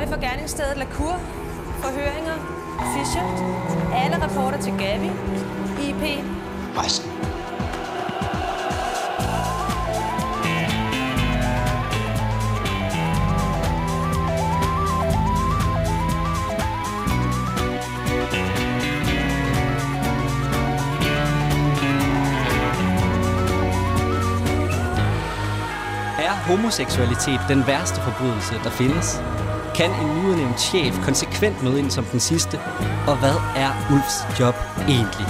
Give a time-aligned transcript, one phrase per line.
[0.00, 1.20] vi for gerningsstedet Lacour,
[1.82, 2.36] forhøringer,
[2.96, 3.22] Fischer,
[3.94, 5.06] alle rapporter til Gavi,
[5.88, 6.24] IP.
[6.76, 7.10] Resten.
[26.18, 29.20] Er homoseksualitet den værste forbrydelse, der findes?
[29.80, 32.58] Kan en nyudnævnt chef konsekvent møde ind som den sidste?
[33.08, 34.54] Og hvad er Ulfs job
[34.88, 35.26] egentlig?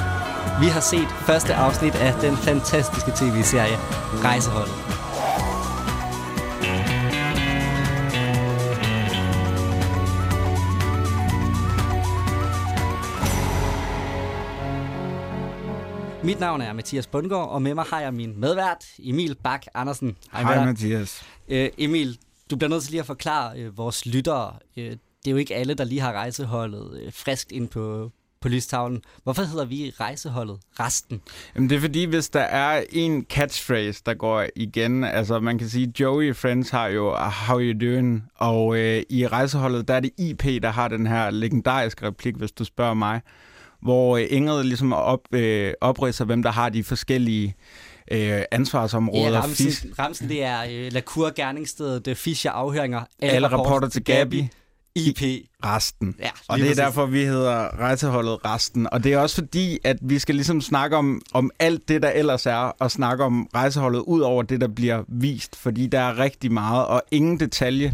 [0.60, 3.76] Vi har set første afsnit af den fantastiske tv-serie
[4.24, 4.74] Rejseholdet.
[16.24, 20.16] Mit navn er Mathias Bundgaard, og med mig har jeg min medvært, Emil Bak Andersen.
[20.32, 20.64] Hej, dig.
[20.64, 21.22] Mathias.
[21.48, 22.18] Øh, Emil,
[22.50, 24.52] du bliver nødt til lige at forklare øh, vores lyttere.
[24.76, 28.48] Øh, det er jo ikke alle, der lige har rejseholdet øh, friskt ind på, på
[28.48, 29.02] lystavlen.
[29.22, 31.20] Hvorfor hedder vi rejseholdet resten?
[31.54, 35.68] Jamen, det er fordi, hvis der er en catchphrase, der går igen, altså man kan
[35.68, 38.24] sige, Joey Friends har jo How you doing?
[38.34, 42.52] Og øh, i rejseholdet, der er det IP, der har den her legendariske replik, hvis
[42.52, 43.20] du spørger mig,
[43.82, 47.89] hvor øh, Ingrid ligesom op, øh, opridser, hvem der har de forskellige øh,
[48.52, 49.30] ansvarsområder.
[49.32, 53.88] Ja, Ramsen, Fis- Ramsen det er øh, Lacour, gerningsstedet, øh, Fischer, afhøringer, alle, alle rapporter
[53.88, 54.48] til Gabi.
[54.96, 55.22] IP.
[55.64, 56.14] resten.
[56.18, 56.76] Ja, og det er præcis.
[56.76, 58.88] derfor, vi hedder rejseholdet resten.
[58.92, 62.08] Og det er også fordi, at vi skal ligesom snakke om, om alt det, der
[62.10, 65.56] ellers er, og snakke om rejseholdet ud over det, der bliver vist.
[65.56, 67.92] Fordi der er rigtig meget, og ingen detalje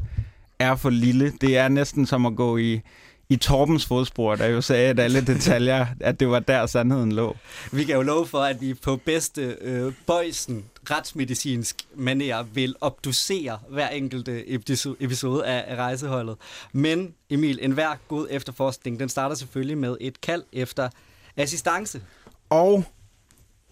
[0.59, 1.33] er for lille.
[1.41, 2.81] Det er næsten som at gå i,
[3.29, 7.37] i Torbens fodspor, der jo sagde, at alle detaljer, at det var der sandheden lå.
[7.73, 13.59] Vi kan jo love for, at vi på bedste øh, bøjsen retsmedicinsk manér vil obducere
[13.69, 16.37] hver enkelte episo- episode af, af rejseholdet.
[16.73, 20.89] Men Emil, enhver god efterforskning, den starter selvfølgelig med et kald efter
[21.37, 22.03] assistance.
[22.51, 22.85] Og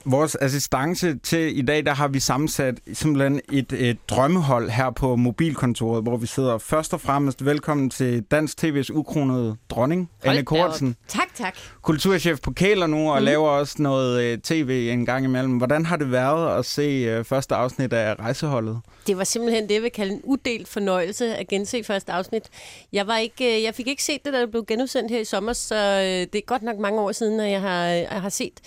[0.05, 5.17] vores assistance til i dag, der har vi sammensat simpelthen et, et drømmehold her på
[5.17, 10.97] mobilkontoret, hvor vi sidder først og fremmest velkommen til Dansk TV's ukronede dronning, Anne Kortsen,
[11.09, 11.59] Tak, tak.
[11.83, 13.25] kulturchef på Kæler nu, og mm.
[13.25, 15.57] laver også noget øh, tv en gang imellem.
[15.57, 18.81] Hvordan har det været at se øh, første afsnit af Rejseholdet?
[19.07, 22.45] Det var simpelthen det, jeg vil kalde en udelt fornøjelse at gense første afsnit.
[22.93, 25.25] Jeg, var ikke, øh, jeg fik ikke set det, da det blev genudsendt her i
[25.25, 28.29] sommer, så øh, det er godt nok mange år siden, at jeg har, jeg har
[28.29, 28.61] set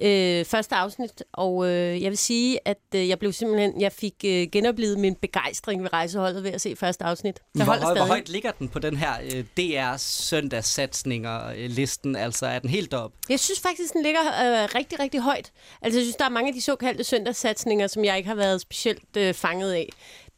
[0.00, 1.22] øh, første afsnit.
[1.32, 5.14] Og øh, jeg vil sige, at øh, jeg blev simpelthen, jeg fik øh, genoplevet min
[5.14, 7.40] begejstring ved rejseholdet ved at se første afsnit.
[7.52, 8.08] Hvor, holder høj, hvor stadig.
[8.08, 12.16] højt ligger den på den her øh, DR søndagssatsninger-listen?
[12.16, 13.12] Altså er den helt op?
[13.28, 15.52] Jeg synes faktisk, den ligger øh, rigtig, rigtig højt.
[15.82, 18.60] Altså, jeg synes, der er mange af de såkaldte søndagssatsninger, som jeg ikke har været
[18.60, 19.88] specielt øh, fanget af.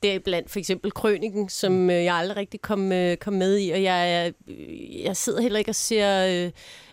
[0.02, 3.58] Det er blandt for eksempel Krøniken, som øh, jeg aldrig rigtig kom, øh, kom med
[3.58, 6.50] i, og jeg, øh, jeg sidder heller ikke og ser øh,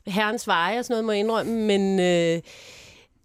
[0.10, 2.42] Herrens Veje og sådan noget, må jeg indrømme, men øh,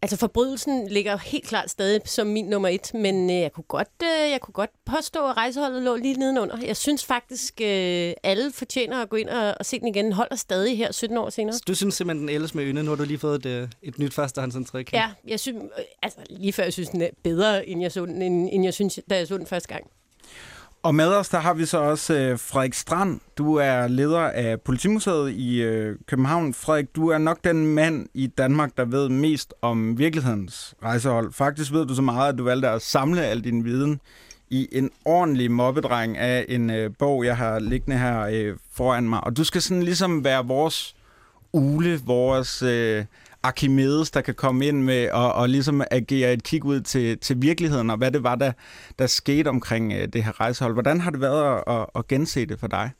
[0.02, 3.88] altså forbrydelsen ligger helt klart stadig som min nummer et, men øh, jeg, kunne godt,
[4.02, 6.58] øh, jeg kunne godt påstå, at rejseholdet lå lige nedenunder.
[6.66, 10.04] Jeg synes faktisk, øh, alle fortjener at gå ind og, og se den igen.
[10.04, 11.56] Den holder stadig her 17 år senere.
[11.66, 12.82] Du synes simpelthen, den ældes med ynde.
[12.82, 14.92] Nu har du lige fået et, øh, et nyt førstehåndsindtryk.
[14.92, 18.06] Ja, jeg synes, øh, altså lige før jeg synes, den er bedre, end jeg så
[18.06, 19.86] den, end, end jeg synes, da jeg så den første gang.
[20.84, 23.20] Og med os, der har vi så også øh, Frederik Strand.
[23.38, 26.54] Du er leder af Politimuseet i øh, København.
[26.54, 31.32] Frederik, du er nok den mand i Danmark, der ved mest om virkelighedens rejsehold.
[31.32, 34.00] Faktisk ved du så meget, at du valgte at samle al din viden
[34.50, 39.24] i en ordentlig mobbedreng af en øh, bog, jeg har liggende her øh, foran mig.
[39.24, 40.96] Og du skal sådan ligesom være vores
[41.52, 43.04] ule, vores øh,
[43.44, 47.42] Archimedes, der kan komme ind med og, og ligesom agere et kig ud til, til
[47.42, 48.52] virkeligheden, og hvad det var, der,
[48.98, 50.72] der skete omkring øh, det her rejsehold.
[50.72, 52.90] Hvordan har det været at, at, at gense det for dig?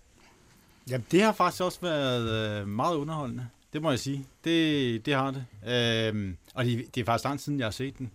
[0.91, 3.49] Jamen, det har faktisk også været øh, meget underholdende.
[3.73, 4.27] Det må jeg sige.
[4.45, 5.45] Det, det har det.
[5.69, 8.11] Øhm, og det, det er faktisk lang tid siden, jeg har set den.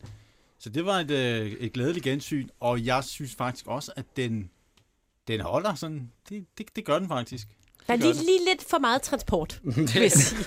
[0.60, 4.50] Så det var et, øh, et glædeligt gensyn, og jeg synes faktisk også, at den,
[5.28, 6.12] den holder sådan.
[6.30, 7.48] Det, det, det gør den faktisk.
[7.88, 9.60] Der er lige, lige lidt for meget transport,
[9.94, 10.44] vil jeg sige.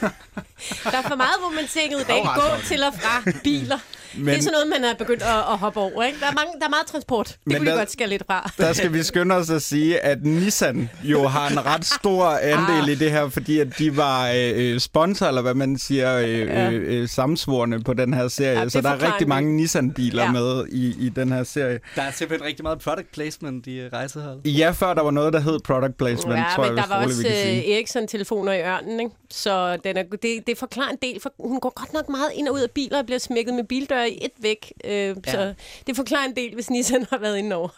[0.84, 3.79] Der er for meget, hvor man tænker i dag, gå til og fra biler.
[4.14, 6.03] Men, det er sådan noget, man er begyndt at, at hoppe over.
[6.03, 6.20] Ikke?
[6.20, 7.26] Der, er mange, der er meget transport.
[7.29, 8.53] Det Men kunne der- vi godt skære lidt fra.
[8.59, 12.88] Der skal vi skynde os at sige, at Nissan jo har en ret stor andel
[12.88, 17.00] i det her, fordi at de var øh, sponsor, eller hvad man siger, øh, øh,
[17.03, 18.59] øh, samsvorne på den her serie.
[18.59, 20.32] Ja, det så der er rigtig mange Nissan-biler Ja.
[20.32, 21.81] med i, i den her serie.
[21.97, 24.41] Der er simpelthen rigtig meget product placement i øh, rejseholdet.
[24.58, 27.05] Ja, før der var noget, der hed product placement, Ja, tror men jeg, der var
[27.05, 27.67] også vi kan sige.
[27.73, 29.12] øh, Ericsson-telefoner i ørnen, ikke?
[29.32, 32.49] Så den er, det, det forklarer en del, for hun går godt nok meget ind
[32.49, 34.73] og ud af biler og bliver smækket med bildøre i et væk.
[34.84, 35.14] Øh, ja.
[35.26, 35.55] Så
[35.87, 37.69] det forklarer en del, hvis Nissan har været inde over.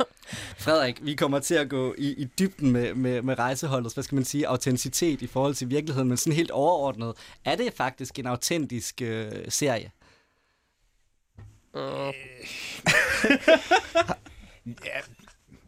[0.59, 4.15] Frederik, vi kommer til at gå i, i dybden med, med, med rejseholdets, hvad skal
[4.15, 7.15] man sige, autenticitet i forhold til virkeligheden, men sådan helt overordnet,
[7.45, 9.91] er det faktisk en autentisk øh, serie?
[14.85, 15.01] ja,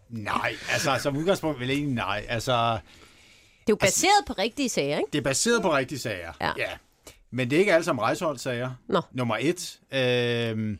[0.08, 2.26] nej, altså som udgangspunkt vil jeg egentlig nej.
[2.28, 2.78] Altså,
[3.66, 5.10] det er jo baseret altså, på rigtige sager, ikke?
[5.12, 6.52] Det er baseret på rigtige sager, ja.
[6.58, 6.70] ja.
[7.30, 8.70] Men det er ikke alle sammen rejseholdssager.
[8.88, 9.00] Nå.
[9.12, 10.76] Nummer et, øh,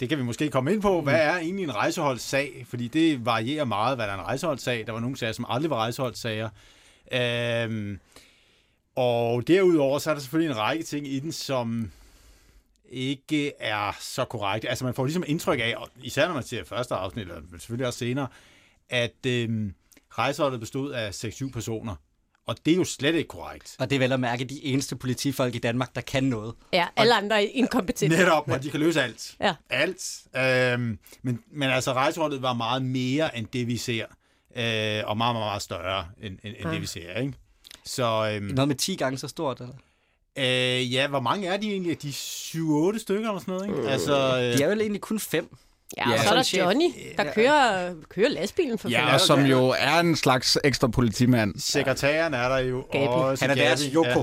[0.00, 1.00] det kan vi måske komme ind på.
[1.00, 2.66] Hvad er egentlig en rejseholdssag?
[2.68, 4.86] Fordi det varierer meget, hvad der er en rejseholdssag.
[4.86, 6.48] Der var nogle sager, som aldrig var rejseholdssager.
[7.12, 7.98] Øh,
[8.96, 11.92] og derudover, så er der selvfølgelig en række ting i den, som
[12.90, 14.66] ikke er så korrekt.
[14.68, 17.98] Altså man får ligesom indtryk af, især når man ser første afsnit, og selvfølgelig også
[17.98, 18.28] senere,
[18.88, 19.70] at øh,
[20.10, 21.94] rejseholdet bestod af 6-7 personer.
[22.48, 23.76] Og det er jo slet ikke korrekt.
[23.78, 26.54] Og det er vel at mærke de eneste politifolk i Danmark, der kan noget.
[26.72, 28.16] Ja, alle og andre er inkompetente.
[28.16, 29.36] Netop, og de kan løse alt.
[29.40, 29.54] Ja.
[29.70, 30.20] Alt.
[30.36, 34.04] Øhm, men, men altså, rejseholdet var meget mere end det, vi ser.
[34.56, 37.14] Øh, og meget, meget, meget større end, end, end det, vi ser.
[37.20, 37.32] Ikke?
[37.84, 39.74] Så, øhm, Noget med 10 gange så stort, eller?
[40.38, 42.02] Øh, ja, hvor mange er de egentlig?
[42.02, 42.12] De 7-8
[42.98, 43.80] stykker eller sådan noget, ikke?
[43.80, 43.88] Mm.
[43.88, 44.58] Altså, øh...
[44.58, 45.56] De er jo egentlig kun fem.
[45.96, 46.84] Ja, og så er der Johnny,
[47.16, 51.54] der kører, kører lastbilen for Ja, og som jo er en slags ekstra politimand.
[51.58, 53.06] Sekretæren er der jo Gabi.
[53.06, 53.44] også.
[53.44, 54.08] Han er deres Joko.
[54.08, 54.22] Ja.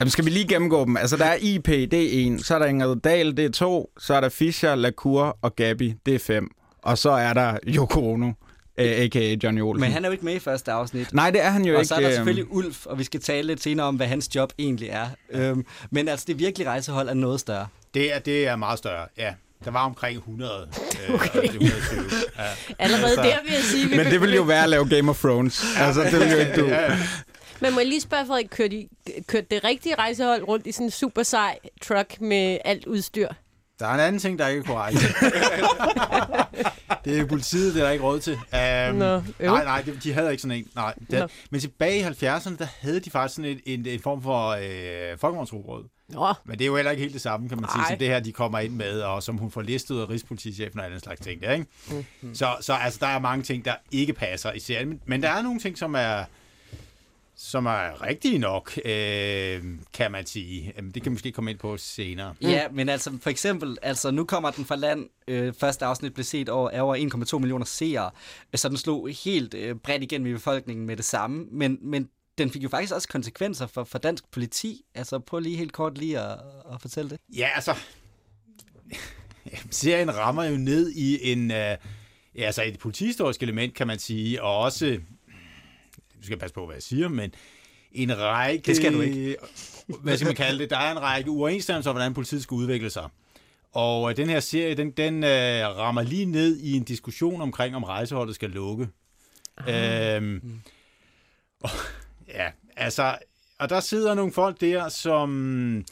[0.00, 0.96] Jamen, skal vi lige gennemgå dem?
[0.96, 2.38] Altså, der er IP, det er en.
[2.42, 3.90] Så er der Ingrid Dahl, det er to.
[3.98, 6.48] Så er der Fischer, Lacour og Gabi, det er fem.
[6.82, 8.32] Og så er der Yoko Ono,
[8.76, 9.36] a.k.a.
[9.44, 9.80] Johnny Olsen.
[9.80, 11.12] Men han er jo ikke med i første afsnit.
[11.14, 11.88] Nej, det er han jo og ikke.
[11.88, 14.34] så er der øhm, selvfølgelig Ulf, og vi skal tale lidt senere om, hvad hans
[14.34, 15.06] job egentlig er.
[15.30, 17.66] Øhm, men altså, det virkelige rejsehold er noget større.
[17.94, 19.34] Det er, det er meget større, ja.
[19.64, 20.68] Der var omkring 100.
[21.08, 21.44] Øh, Okay.
[21.44, 22.04] 120.
[22.38, 22.42] Ja.
[22.78, 23.88] Allerede Altså- der vil jeg sige...
[23.88, 25.64] Vi Men det vil jo være at lave Game of Thrones.
[25.78, 26.66] Altså, det vil jo ikke du.
[26.66, 26.98] Ja, ja.
[27.60, 28.88] Men må jeg lige spørge, Frederik, kørte, I,
[29.26, 33.28] kørte det rigtige rejsehold rundt i sådan en super sej truck med alt udstyr?
[33.80, 34.98] Der er en anden ting, der ikke er korrekt.
[37.04, 38.32] det er politiet, det er der ikke råd til.
[38.32, 40.66] Um, Nå, nej, nej, de, de havde ikke sådan en.
[40.74, 41.18] Nej, Nå.
[41.18, 44.48] det, men tilbage i 70'erne, der havde de faktisk sådan en, en, en form for
[44.48, 45.84] øh, folkevognsrugbrød.
[46.08, 48.08] Nå, Men det er jo heller ikke helt det samme, kan man sige, som det
[48.08, 51.00] her, de kommer ind med, og som hun får listet ud af Rigspolitichefen og alle
[51.00, 51.66] slags ting der, ikke?
[51.88, 51.96] Mhm.
[51.96, 52.34] Mm-hmm.
[52.34, 55.28] Så, så altså, der er mange ting, der ikke passer i serien, men, men der
[55.28, 56.24] er nogle ting, som er
[57.42, 60.72] som er rigtige nok, øh, kan man sige.
[60.94, 62.34] Det kan vi måske komme ind på senere.
[62.40, 66.24] Ja, men altså for eksempel, altså nu kommer den fra land, øh, første afsnit blev
[66.24, 66.96] set over, over
[67.32, 68.10] 1,2 millioner seere,
[68.54, 72.08] så den slog helt øh, bredt igennem i befolkningen med det samme, men, men
[72.38, 74.84] den fik jo faktisk også konsekvenser for, for dansk politi.
[74.94, 76.38] Altså prøv lige helt kort lige at,
[76.72, 77.18] at fortælle det.
[77.36, 77.74] Ja, altså...
[79.70, 81.50] Serien rammer jo ned i en...
[81.50, 81.76] Øh,
[82.34, 85.00] altså et politihistorisk element, kan man sige, og også...
[86.20, 87.34] Nu skal jeg passe på, hvad jeg siger, men
[87.92, 88.62] en række...
[88.66, 89.36] Det skal du ikke.
[90.02, 90.70] Hvad skal man kalde det?
[90.70, 93.08] Der er en række uoverensstemmelser, hvordan politiet skal udvikle sig.
[93.72, 97.76] Og øh, den her serie, den, den øh, rammer lige ned i en diskussion omkring,
[97.76, 98.88] om rejseholdet skal lukke.
[99.68, 100.60] Øhm,
[101.60, 101.70] og,
[102.28, 103.18] ja, altså...
[103.58, 105.84] Og der sidder nogle folk der, som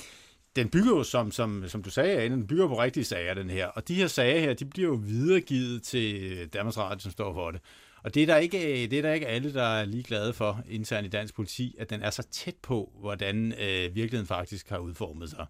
[0.57, 3.51] den bygger jo, som, som, som du sagde, Anne, den bygger på rigtige sager, den
[3.51, 3.67] her.
[3.67, 7.51] Og de her sager her, de bliver jo videregivet til Danmarks Radio, som står for
[7.51, 7.61] det.
[8.03, 10.33] Og det er der ikke, øh, det er der ikke alle, der er lige glade
[10.33, 14.69] for internt i dansk politi, at den er så tæt på, hvordan øh, virkeligheden faktisk
[14.69, 15.47] har udformet sig.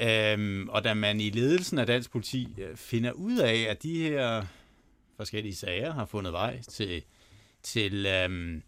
[0.00, 4.02] Øhm, og da man i ledelsen af dansk politi øh, finder ud af, at de
[4.02, 4.44] her
[5.16, 7.02] forskellige sager har fundet vej til,
[7.62, 8.62] til øhm,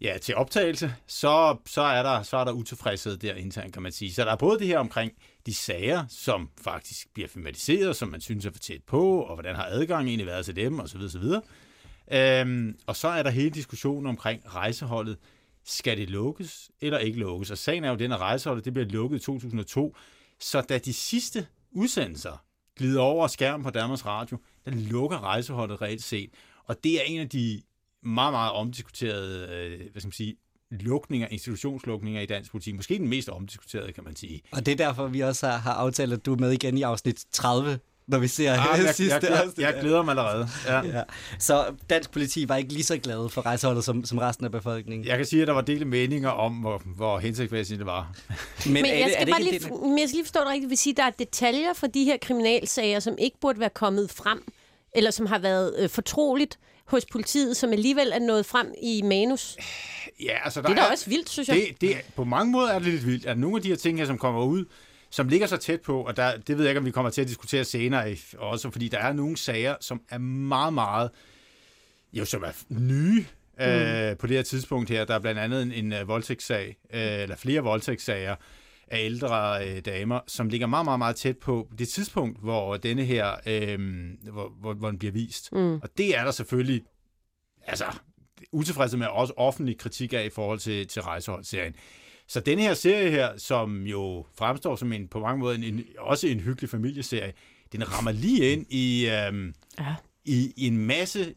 [0.00, 3.92] ja, til optagelse, så, så, er der, så er der utilfredshed der internt, kan man
[3.92, 4.12] sige.
[4.12, 5.12] Så der er både det her omkring
[5.46, 9.56] de sager, som faktisk bliver filmatiseret, som man synes er for tæt på, og hvordan
[9.56, 11.00] har adgangen egentlig været til dem, osv.
[11.00, 11.24] osv.
[12.12, 15.18] Øhm, og så er der hele diskussionen omkring rejseholdet.
[15.64, 17.50] Skal det lukkes eller ikke lukkes?
[17.50, 19.96] Og sagen er jo den, at rejseholdet det bliver lukket i 2002.
[20.40, 22.44] Så da de sidste udsendelser
[22.76, 26.30] glider over skærmen på Danmarks Radio, der lukker rejseholdet reelt set.
[26.64, 27.62] Og det er en af de
[28.02, 30.36] meget, meget omdiskuterede, øh, hvad skal man sige,
[30.70, 32.74] lukninger, institutionslukninger i dansk politik.
[32.74, 34.42] Måske den mest omdiskuterede, kan man sige.
[34.52, 36.82] Og det er derfor, vi også har, har aftalt, at du er med igen i
[36.82, 39.58] afsnit 30, når vi ser Ah, jeg, sidste jeg, jeg, afsnit.
[39.66, 40.48] jeg glæder mig allerede.
[40.66, 40.82] Ja.
[40.82, 41.02] Ja.
[41.38, 45.06] Så dansk politi var ikke lige så glade for rejseholdet som, som resten af befolkningen.
[45.06, 48.12] Jeg kan sige, at der var delte meninger om, hvor, hvor hensigtsmæssigt det var.
[48.64, 50.24] Men, Men er jeg det, skal er det bare lige, det, men jeg skal lige
[50.24, 50.62] forstå det rigtigt.
[50.62, 53.70] Det vil sige, at der er detaljer fra de her kriminalsager, som ikke burde være
[53.70, 54.42] kommet frem,
[54.94, 59.56] eller som har været øh, fortroligt hos politiet, som alligevel er nået frem i manus.
[60.24, 61.56] Ja, altså, der Det er da også vildt, synes jeg.
[61.56, 63.98] Det, det, på mange måder er det lidt vildt, at nogle af de her ting
[63.98, 64.64] her, som kommer ud,
[65.10, 67.20] som ligger så tæt på, og der, det ved jeg ikke, om vi kommer til
[67.22, 71.10] at diskutere senere, også fordi der er nogle sager, som er meget, meget,
[72.12, 73.24] jo, som er nye,
[73.58, 73.64] mm.
[73.64, 75.04] øh, på det her tidspunkt her.
[75.04, 78.36] Der er blandt andet en, en uh, voldtægtssag, øh, eller flere voldtægtssager
[78.90, 83.04] af ældre øh, damer, som ligger meget, meget, meget tæt på det tidspunkt, hvor denne
[83.04, 83.78] her, øh,
[84.32, 85.52] hvor, hvor, hvor den bliver vist.
[85.52, 85.74] Mm.
[85.74, 86.82] Og det er der selvfølgelig,
[87.66, 87.84] altså,
[88.52, 91.74] utilfredse med også offentlig kritik af i forhold til, til rejseholdsserien.
[92.28, 95.84] Så denne her serie her, som jo fremstår som en på mange måder en, en,
[95.98, 97.32] også en hyggelig familieserie,
[97.72, 99.94] den rammer lige ind i, øhm, ja.
[100.24, 101.34] i, i en masse,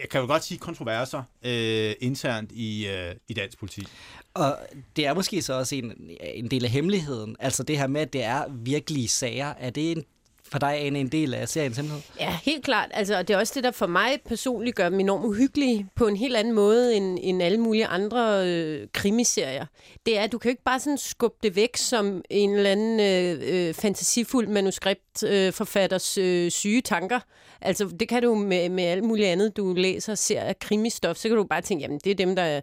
[0.00, 3.88] jeg kan jo godt sige kontroverser øh, internt i, øh, i dansk politik.
[4.34, 4.58] Og
[4.96, 7.36] det er måske så også en, en del af hemmeligheden.
[7.38, 9.46] Altså det her med, at det er virkelige sager.
[9.46, 10.04] Er det en
[10.50, 12.02] for dig, Ane, en del af seriens hemmelighed?
[12.20, 12.90] Ja, helt klart.
[12.94, 16.06] Altså, og det er også det, der for mig personligt gør dem enormt uhyggelige på
[16.06, 19.66] en helt anden måde end, end alle mulige andre øh, krimiserier.
[20.06, 22.70] Det er, at du kan jo ikke bare sådan skubbe det væk som en eller
[22.70, 27.20] anden øh, øh, fantasifuld manuskriptforfatters øh, øh, syge tanker.
[27.60, 31.16] Altså, det kan du med, med alt muligt andet, du læser og ser af krimistof,
[31.16, 32.60] så kan du bare tænke, jamen, det er dem, der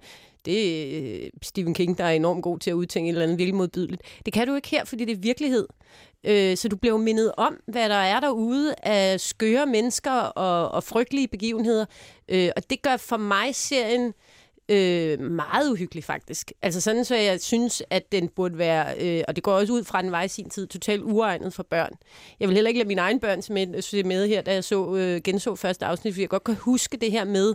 [0.48, 3.38] det er øh, Stephen King, der er enormt god til at udtænke et eller andet
[3.38, 4.02] vildt modbydeligt.
[4.26, 5.68] Det kan du ikke her, fordi det er virkelighed.
[6.24, 10.84] Øh, så du bliver mindet om, hvad der er derude af skøre mennesker og, og
[10.84, 11.86] frygtelige begivenheder.
[12.30, 14.14] Øh, og det gør for mig serien
[14.70, 16.52] øh, meget uhyggelig faktisk.
[16.62, 19.84] Altså sådan, så jeg synes, at den burde være, øh, og det går også ud
[19.84, 21.92] fra, den vej i sin tid totalt uegnet for børn.
[22.40, 23.42] Jeg vil heller ikke lade mine egne børn
[23.82, 26.98] se med her, da jeg så, øh, genså første afsnit, fordi jeg godt kan huske
[26.98, 27.54] det her med,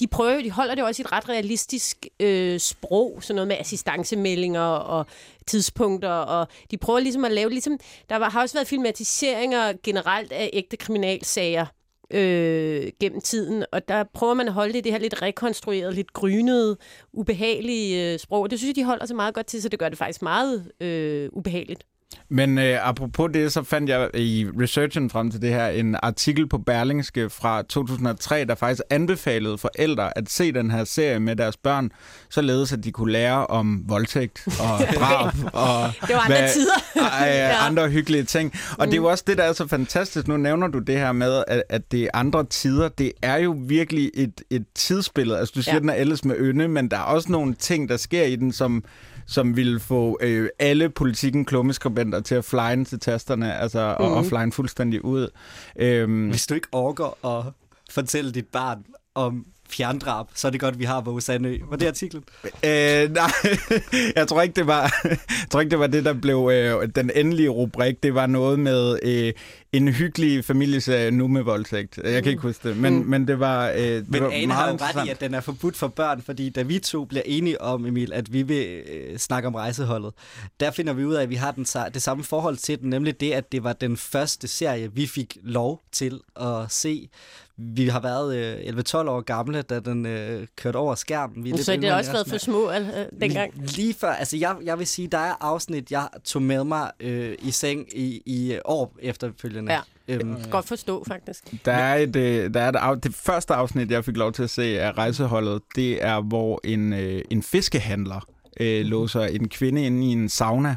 [0.00, 3.56] de prøver, de holder det også i et ret realistisk øh, sprog, sådan noget med
[3.60, 5.06] assistancemeldinger og
[5.46, 7.78] tidspunkter, og de prøver ligesom at lave, ligesom,
[8.08, 11.66] der var, har også været filmatiseringer generelt af ægte kriminalsager,
[12.12, 15.94] øh, gennem tiden, og der prøver man at holde det i det her lidt rekonstrueret,
[15.94, 16.76] lidt grynede,
[17.12, 18.50] ubehagelige øh, sprog.
[18.50, 20.72] Det synes jeg, de holder sig meget godt til, så det gør det faktisk meget
[20.80, 21.86] øh, ubehageligt.
[22.28, 26.48] Men øh, apropos det, så fandt jeg i researchen frem til det her en artikel
[26.48, 31.56] på Berlingske fra 2003, der faktisk anbefalede forældre at se den her serie med deres
[31.56, 31.92] børn,
[32.30, 36.74] således at de kunne lære om voldtægt og drab og det var andre hvad, tider.
[37.22, 37.66] øh, ja.
[37.66, 38.52] andre hyggelige ting.
[38.78, 38.90] Og mm.
[38.90, 40.28] det er jo også det, der er så fantastisk.
[40.28, 42.88] Nu nævner du det her med, at, at det er andre tider.
[42.88, 45.38] Det er jo virkelig et, et tidsbillede.
[45.38, 45.80] Altså, du siger, ja.
[45.80, 48.52] den er ellers med ynde, men der er også nogle ting, der sker i den,
[48.52, 48.84] som
[49.26, 54.04] som ville få øh, alle politikken klummeskribenter til at flyne til tasterne, altså mm.
[54.04, 54.28] og, og mhm.
[54.28, 55.28] flyne fuldstændig ud.
[55.76, 56.28] Øhm.
[56.28, 57.52] Hvis du ikke orker at
[57.90, 61.58] fortælle dit barn om fjerndrab, så er det godt, vi har på Sandø.
[61.70, 62.24] Var det artiklen?
[62.44, 63.30] Øh, nej,
[64.16, 65.18] jeg tror ikke, det var, jeg
[65.50, 68.02] tror ikke, det var det, der blev øh, den endelige rubrik.
[68.02, 69.32] Det var noget med øh,
[69.72, 71.98] en hyggelig familieserie nu med voldtægt.
[72.04, 73.06] Jeg kan ikke huske det, men, mm.
[73.08, 75.34] men det var øh, det Men var Ane meget har jo ret i, at den
[75.34, 78.66] er forbudt for børn, fordi da vi to bliver enige om, Emil, at vi vil
[78.66, 80.12] øh, snakke om rejseholdet,
[80.60, 83.20] der finder vi ud af, at vi har den, det samme forhold til den, nemlig
[83.20, 87.08] det, at det var den første serie, vi fik lov til at se.
[87.56, 91.44] Vi har været øh, 11-12 år gamle, da den øh, kørte over skærmen.
[91.44, 92.76] Vi så det har også været for små øh,
[93.20, 93.52] dengang?
[93.56, 96.90] Lige, lige før, altså jeg, jeg vil sige, der er afsnit, jeg tog med mig
[97.00, 99.72] øh, i seng i, i år efterfølgende.
[99.72, 99.80] Ja.
[100.08, 101.54] Øhm, Godt forstå, faktisk.
[101.64, 104.42] Der er et, øh, der er et af, det første afsnit, jeg fik lov til
[104.42, 108.26] at se af rejseholdet, det er, hvor en, øh, en fiskehandler
[108.60, 110.76] øh, låser en kvinde inde i en sauna.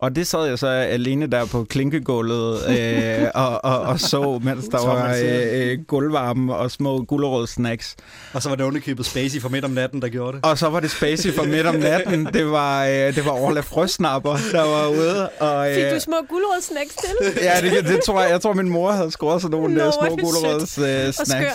[0.00, 4.64] Og det sad jeg så alene der på klinkegulvet øh, og, og, og så, mens
[4.64, 7.96] der var øh, øh, gulvvarme og små gulerødsnacks.
[8.32, 10.44] Og så var det underkøbet Spacey for midt om natten, der gjorde det.
[10.46, 12.26] Og så var det Spacey for midt om natten.
[12.26, 15.28] Det var, øh, det var Orla Frøsnapper, der var ude.
[15.28, 17.42] Og, øh, Fik du små gulerødsnacks til?
[17.42, 18.30] ja, det, det, tror jeg.
[18.30, 20.78] Jeg tror, min mor havde skåret sådan nogle Nå, øh, små gulerødsnacks.
[20.78, 21.48] Øh,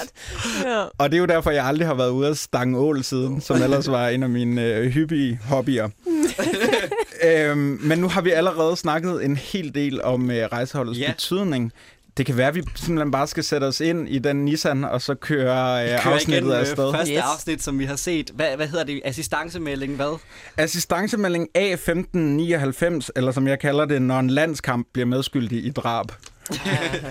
[0.63, 0.83] og Ja.
[0.97, 3.61] Og det er jo derfor, jeg aldrig har været ude at stange ål siden, som
[3.61, 5.89] ellers var en af mine øh, hyppige hobbyer.
[7.25, 11.11] øhm, men nu har vi allerede snakket en hel del om øh, rejseholdets ja.
[11.11, 11.71] betydning.
[12.17, 15.01] Det kan være, at vi simpelthen bare skal sætte os ind i den Nissan, og
[15.01, 16.87] så køre, øh, køre afsnittet igen, afsted.
[16.87, 17.21] Øh, første yes.
[17.33, 18.29] afsnit, som vi har set.
[18.29, 19.01] Hvad, hvad hedder det?
[19.05, 20.17] Assistancemelding, hvad?
[20.57, 26.11] Assistancemelding A1599, eller som jeg kalder det, når en landskamp bliver medskyldig i drab.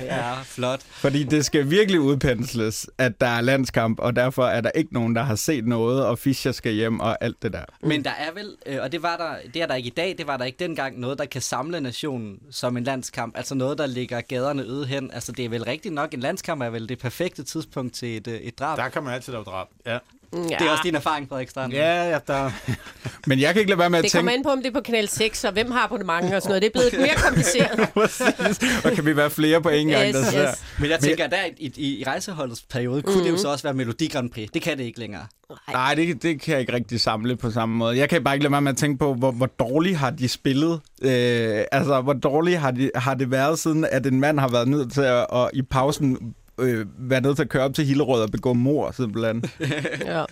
[0.03, 0.81] Ja, flot.
[0.83, 5.17] Fordi det skal virkelig udpensles, at der er landskamp, og derfor er der ikke nogen,
[5.17, 7.65] der har set noget, og Fischer skal hjem og alt det der.
[7.83, 10.15] Men der er vel, øh, og det var der, det er der ikke i dag,
[10.19, 13.37] det var der ikke dengang, noget, der kan samle nationen som en landskamp.
[13.37, 15.11] Altså noget, der ligger gaderne øde hen.
[15.13, 18.29] Altså det er vel rigtigt nok, en landskamp er vel det perfekte tidspunkt til et,
[18.29, 18.79] øh, et drab.
[18.79, 19.99] Der kan man altid lave drab, ja.
[20.35, 20.39] Ja.
[20.39, 21.73] Det er også din erfaring, Frederik Strand.
[21.73, 22.51] Ja, ja, der...
[23.27, 24.21] Men jeg kan ikke lade være med at det tænke...
[24.21, 26.43] Det kommer ind på, om det er på kanal 6, og hvem har abonnement og
[26.43, 26.63] sådan noget.
[26.63, 28.85] Det er blevet mere kompliceret.
[28.85, 30.49] og kan vi være flere på en gang, yes, der ser.
[30.49, 30.65] Yes.
[30.79, 33.39] Men jeg tænker, der i, i, i rejseholdets periode, kunne det jo mhm.
[33.39, 34.51] så også være Melodi Grand Prix.
[34.55, 35.27] Det kan det ikke længere.
[35.73, 37.99] Nej, det, det kan jeg ikke rigtig samle på samme måde.
[37.99, 40.29] Jeg kan bare ikke lade være med at tænke på, hvor, hvor dårligt har de
[40.29, 40.81] spillet.
[41.03, 44.69] Øh, altså, hvor dårligt har, de, har det været, siden at en mand har været
[44.69, 48.23] nødt til at, at i pausen øh, være nødt til at køre op til Hillerød
[48.23, 49.45] og begå mor, simpelthen.
[50.13, 50.25] Ja.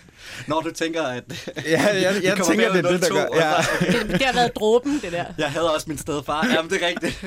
[0.47, 1.23] Når du tænker, at...
[1.65, 3.25] Ja, jeg, jeg tænker, det er det, der 0-2, gør.
[3.35, 3.53] Ja.
[3.91, 5.25] Det, det har været dråben, det der.
[5.37, 6.47] Jeg havde også min stedfar.
[6.55, 7.25] Jamen, det er rigtigt.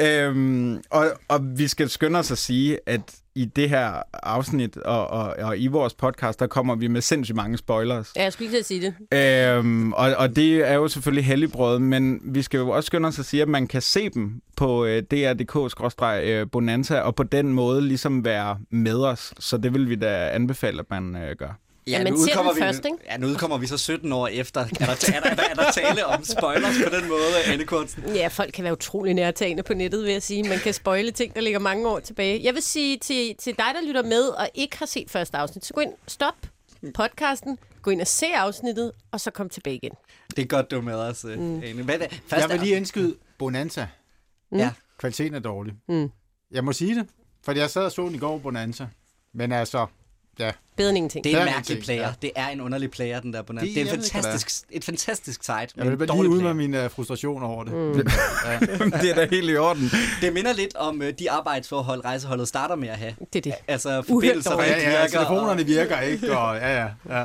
[0.00, 3.00] Øhm, og, og vi skal skynde os at sige, at
[3.34, 7.36] i det her afsnit og, og, og i vores podcast, der kommer vi med sindssygt
[7.36, 8.12] mange spoilers.
[8.16, 8.94] Ja, jeg skulle ikke sige det.
[9.18, 13.18] Øhm, og, og det er jo selvfølgelig helligbrød, men vi skal jo også skynde os
[13.18, 18.24] at sige, at man kan se dem på øh, dr.dk-bonanza, og på den måde ligesom
[18.24, 19.34] være med os.
[19.38, 21.63] Så det vil vi da anbefale, at man øh, gør.
[21.86, 22.98] Ja, men nu ser den vi, først, ikke?
[23.04, 24.60] Ja, nu udkommer vi så 17 år efter.
[24.60, 27.64] Er der, er der, er der, er der tale om spoilers på den måde, Anne
[27.64, 28.14] Kunsten?
[28.14, 30.42] Ja, folk kan være utrolig nærtagende på nettet, vil jeg sige.
[30.42, 32.40] Man kan spoile ting, der ligger mange år tilbage.
[32.44, 35.64] Jeg vil sige til, til dig, der lytter med og ikke har set første afsnit,
[35.64, 36.34] så gå ind, stop
[36.94, 39.92] podcasten, gå ind og se afsnittet, og så kom tilbage igen.
[40.36, 41.62] Det er godt, du er med os, mm.
[41.62, 41.82] Ane.
[41.82, 42.22] Hvad er det?
[42.26, 43.86] Først Jeg vil lige indskyde Bonanza.
[44.52, 44.70] Ja.
[44.98, 45.74] Kvaliteten er dårlig.
[45.88, 46.10] Mm.
[46.50, 47.06] Jeg må sige det,
[47.42, 48.86] fordi jeg sad og så den i går, Bonanza.
[49.32, 49.86] Men altså,
[50.38, 50.50] ja.
[50.76, 51.24] Bedre end ingenting.
[51.24, 52.02] Det er en er mærkelig player.
[52.02, 52.12] ja.
[52.22, 53.66] Det er en underlig player, den der Bonanza.
[53.66, 54.22] Det- Det, det er en hvad det er.
[54.22, 55.52] fantastisk, et fantastisk site.
[55.54, 57.72] Jeg men vil bare dårlig lige ud med min uh, frustration over det.
[57.72, 57.94] Mm.
[59.02, 59.90] det er da helt i orden.
[60.20, 63.14] Det minder lidt om uh, de arbejdsforhold, rejseholdet starter med at have.
[63.32, 63.54] Det er det.
[63.68, 66.88] Altså forbindelser, der Ja, ikke ja, ja, virker, telefonerne virker ikke, og ja, ja,
[67.18, 67.24] ja.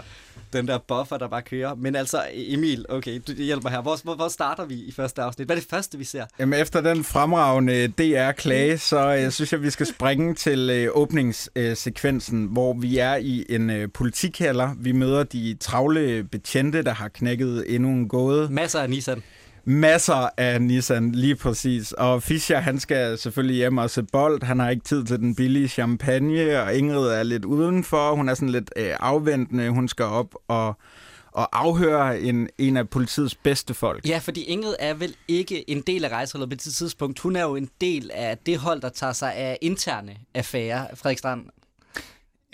[0.54, 1.76] Den der buffer, der bare kører.
[1.76, 3.82] Men altså, Emil, okay, du hjælper her.
[3.82, 5.48] Hvor, hvor, hvor starter vi i første afsnit?
[5.48, 6.26] Hvad er det første, vi ser?
[6.40, 12.46] Jamen, efter den fremragende DR-klage, så øh, synes jeg, vi skal springe til øh, åbningssekvensen,
[12.46, 14.70] hvor vi er i en øh, politikælder.
[14.80, 18.50] Vi møder de travle betjente, der har knækket endnu en gåde.
[18.52, 19.24] Masser af Nissan.
[19.66, 21.92] Masser af Nissan, lige præcis.
[21.92, 24.44] Og Fischer, han skal selvfølgelig hjem og se bold.
[24.44, 28.16] Han har ikke tid til den billige champagne, og Ingrid er lidt udenfor.
[28.16, 29.70] Hun er sådan lidt øh, afventende.
[29.70, 30.78] Hun skal op og,
[31.32, 34.08] og afhøre en, en af politiets bedste folk.
[34.08, 37.20] Ja, fordi Ingrid er vel ikke en del af rejseholdet på det tidspunkt.
[37.20, 40.88] Hun er jo en del af det hold, der tager sig af interne affærer.
[40.96, 41.46] Frederik Strand.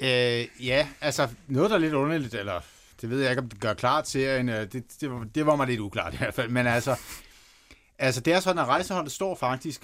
[0.01, 2.61] Øh, ja, altså noget, der er lidt underligt, eller
[3.01, 5.55] det ved jeg ikke, om det gør klart serien, øh, det, det, var- det var
[5.55, 6.95] mig lidt uklart i hvert fald, men altså,
[7.99, 9.81] altså det er sådan, at rejseholdet står faktisk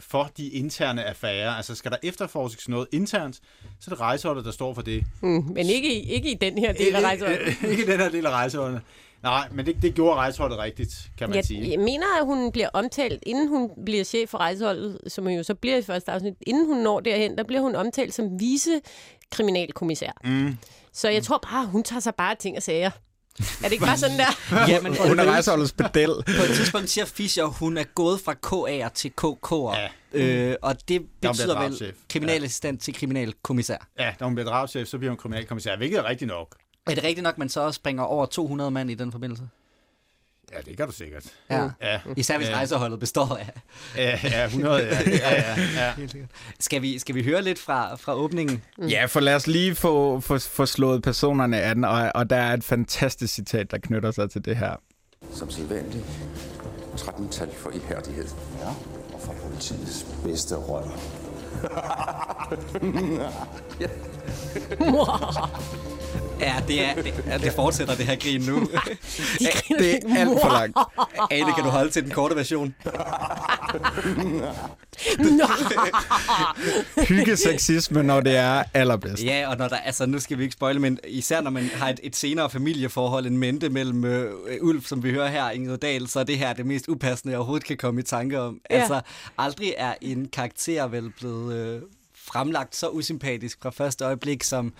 [0.00, 1.50] for de interne affærer.
[1.50, 3.34] Altså skal der efterforskes noget internt,
[3.80, 5.04] så er det rejseholdet, der står for det.
[5.20, 7.46] Mm, men ikke i, ikke i den her del af rejseholdet.
[7.48, 8.80] Ikke, ikke den her del af rejseholdet.
[9.22, 11.70] Nej, men det, det gjorde rejseholdet rigtigt, kan man Jeg, sige.
[11.70, 15.42] jeg mener, at hun bliver omtalt, inden hun bliver chef for rejseholdet, som hun jo
[15.42, 18.80] så bliver i første afsnit, inden hun når derhen, der bliver hun omtalt som vice
[19.30, 20.12] kriminalkommissær.
[20.24, 20.56] Mm.
[20.92, 22.90] Så jeg tror bare, hun tager sig bare af ting og sager.
[23.38, 24.26] Er det ikke bare sådan der?
[24.68, 26.10] Ja, men Hun er rejseholdets pedel.
[26.26, 29.78] på et tidspunkt siger Fischer, at hun er gået fra KA'er til KK'er.
[29.78, 29.88] Ja.
[30.12, 33.88] Øh, og det betyder vel kriminalassistent til kriminalkommissær.
[33.98, 36.56] Ja, da hun bliver drabschef, så bliver hun kriminalkommissær, hvilket er rigtigt nok.
[36.86, 39.42] Er det rigtigt nok, at man så også springer over 200 mand i den forbindelse?
[40.52, 41.24] Ja, det kan du sikkert.
[41.50, 41.68] Ja.
[41.82, 42.54] Ja, Især hvis Ja.
[42.56, 43.50] rejseholdet består af.
[43.96, 46.06] ja, ja 100, ja, ja, ja, ja.
[46.60, 48.62] Skal vi, skal vi høre lidt fra, fra åbningen?
[48.78, 52.54] Ja, for lad os lige få, få, få slået personerne an, og, og der er
[52.54, 54.76] et fantastisk citat, der knytter sig til det her.
[55.34, 56.04] Som sædvanligt
[56.96, 58.26] 13-tal for ihærdighed.
[58.60, 58.68] Ja,
[59.14, 60.98] og for politiets bedste roller.
[63.80, 63.86] Ja,
[66.70, 68.56] det, er, det, ja, det fortsætter det her grin nu.
[69.78, 70.78] Det er alt for langt.
[71.30, 72.74] Ane, kan du holde til den korte version?
[77.08, 79.24] Hyggeseksisme, når det er allerbedst.
[79.24, 81.88] Ja, og når der, altså, nu skal vi ikke spoile, men især når man har
[81.88, 86.08] et, et senere familieforhold, en mente mellem øh, Ulf, som vi hører her, Ingrid Dahl,
[86.08, 88.60] så er det her det mest upassende, jeg overhovedet kan komme i tanke om.
[88.70, 88.76] Ja.
[88.76, 89.00] Altså,
[89.38, 91.82] aldrig er en karakter vel blevet øh,
[92.14, 94.72] fremlagt så usympatisk fra første øjeblik, som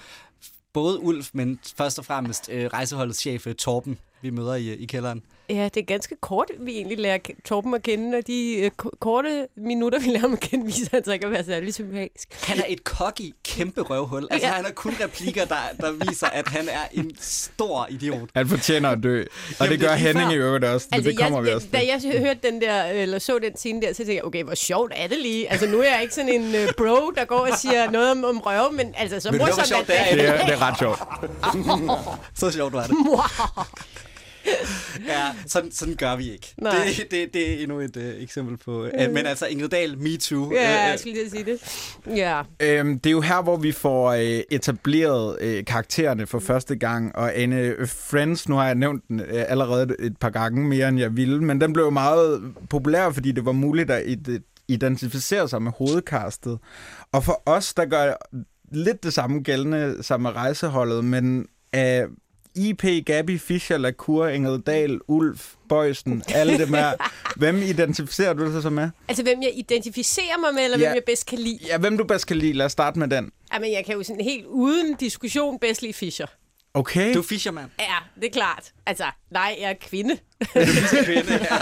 [0.73, 4.87] både Ulf, men først og fremmest øh, rejseholdets chef øh, Torben, vi møder i, i
[4.87, 5.23] kælderen.
[5.51, 8.91] Ja, det er ganske kort, vi egentlig lærer Torben at kende, og de øh, ko-
[9.01, 12.29] korte minutter, vi lærer ham at kende, viser han sig ikke at være særlig sympatisk.
[12.49, 14.29] Han er et cocky, kæmpe røvhul.
[14.31, 14.53] Altså, Ja.
[14.55, 18.29] han har kun replikker, der, der viser, at han er en stor idiot.
[18.35, 19.21] Han fortjener at dø.
[19.21, 19.27] Og
[19.61, 20.89] Jamen, det det gør er lige Henning i øvrigt også.
[20.93, 23.83] Altså, det kommer jeg, vi også Da jeg hørte den der, eller så den scene
[23.83, 25.51] der, så tænkte jeg, okay, hvor sjovt er det lige?
[25.53, 28.25] Altså, nu er jeg ikke sådan en uh, bro, der går og siger noget om,
[28.25, 30.79] om røve, men altså, så det morsomt sjovt det er, Det er, det er ret
[30.79, 30.99] sjovt.
[32.41, 32.97] Så sjovt var det.
[35.07, 36.55] Ja, sådan, sådan gør vi ikke.
[36.59, 36.75] Nej.
[36.99, 38.83] Det, det, det er endnu et uh, eksempel på...
[38.83, 40.53] Uh, men altså, Ingrid Dahl, Me Too.
[40.53, 41.59] Ja, Øh, jeg skulle lige sige det.
[42.17, 42.43] Ja.
[42.61, 47.17] Øhm, det er jo her, hvor vi får øh, etableret øh, karaktererne for første gang,
[47.17, 50.89] og Anne øh, Friends, nu har jeg nævnt den øh, allerede et par gange mere,
[50.89, 54.65] end jeg ville, men den blev jo meget populær, fordi det var muligt at id-
[54.69, 56.59] identificere sig med hovedkastet.
[57.13, 58.13] Og for os, der gør
[58.73, 62.03] lidt det samme gældende som med rejseholdet, men øh,
[62.55, 66.93] IP, Gabi, Fischer, Lacour, Ingrid Ulf, Bøjsen, alle dem her.
[67.37, 68.91] Hvem identificerer du dig så med?
[69.09, 70.85] Altså, hvem jeg identificerer mig med, eller Ja.
[70.85, 71.59] hvem jeg bedst kan lide?
[71.67, 72.53] Ja, hvem du bedst kan lide.
[72.53, 73.31] Lad os starte med den.
[73.55, 76.27] Jamen, jeg kan jo sådan helt uden diskussion bedst lide Fischer.
[76.75, 77.15] Okay.
[77.15, 77.71] Du er Fischerman.
[77.79, 78.73] Ja, det er klart.
[78.87, 80.19] Altså, nej, jeg er kvinde.
[81.05, 81.59] Kvinde, ja.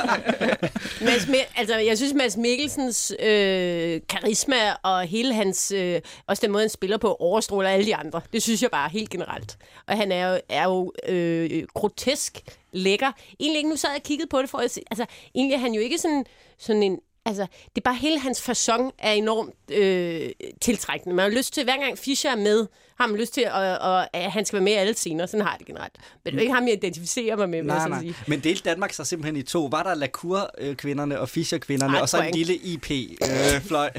[1.06, 5.72] Mads, altså, jeg synes, Mads Mikkelsens øh, karisma og hele hans...
[5.72, 8.20] Øh, også den måde, han spiller på, overstråler alle de andre.
[8.32, 9.58] Det synes jeg bare helt generelt.
[9.86, 12.38] Og han er jo, er jo øh, grotesk
[12.72, 13.12] lækker.
[13.40, 15.58] Egentlig ikke, nu sad jeg og kiggede på det, for at se, altså, egentlig er
[15.60, 16.24] han jo ikke sådan,
[16.58, 17.42] sådan en Altså,
[17.74, 21.14] det er bare hele hans fasong er enormt øh, tiltrækkende.
[21.16, 22.66] Man har lyst til, hver gang Fischer er med,
[23.00, 25.26] har man lyst til, at, at, at han skal være med i alle scener.
[25.26, 25.92] Sådan har jeg det generelt.
[26.24, 28.00] Men det er ikke ham, jeg identificerer mig med, Nej, nej.
[28.00, 28.14] sige.
[28.26, 29.64] Men delte Danmark sig simpelthen i to.
[29.64, 33.90] Var der Lacour-kvinderne og Fischer-kvinderne, og så en lille IP-fløj?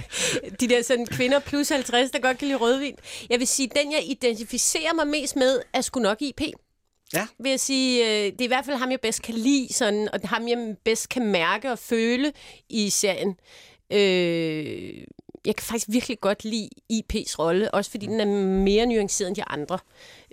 [0.59, 2.95] De der sådan kvinder plus 50, der godt kan lide rødvin.
[3.29, 6.41] Jeg vil sige, den jeg identificerer mig mest med, er sgu nok IP.
[7.13, 7.27] Ja.
[7.39, 10.09] Vil jeg sige, øh, det er i hvert fald ham, jeg bedst kan lide, sådan,
[10.13, 12.33] og ham, jeg bedst kan mærke og føle
[12.69, 13.35] i serien.
[13.91, 15.03] Øh,
[15.45, 18.25] jeg kan faktisk virkelig godt lide IP's rolle, også fordi den er
[18.63, 19.79] mere nuanceret end de andre.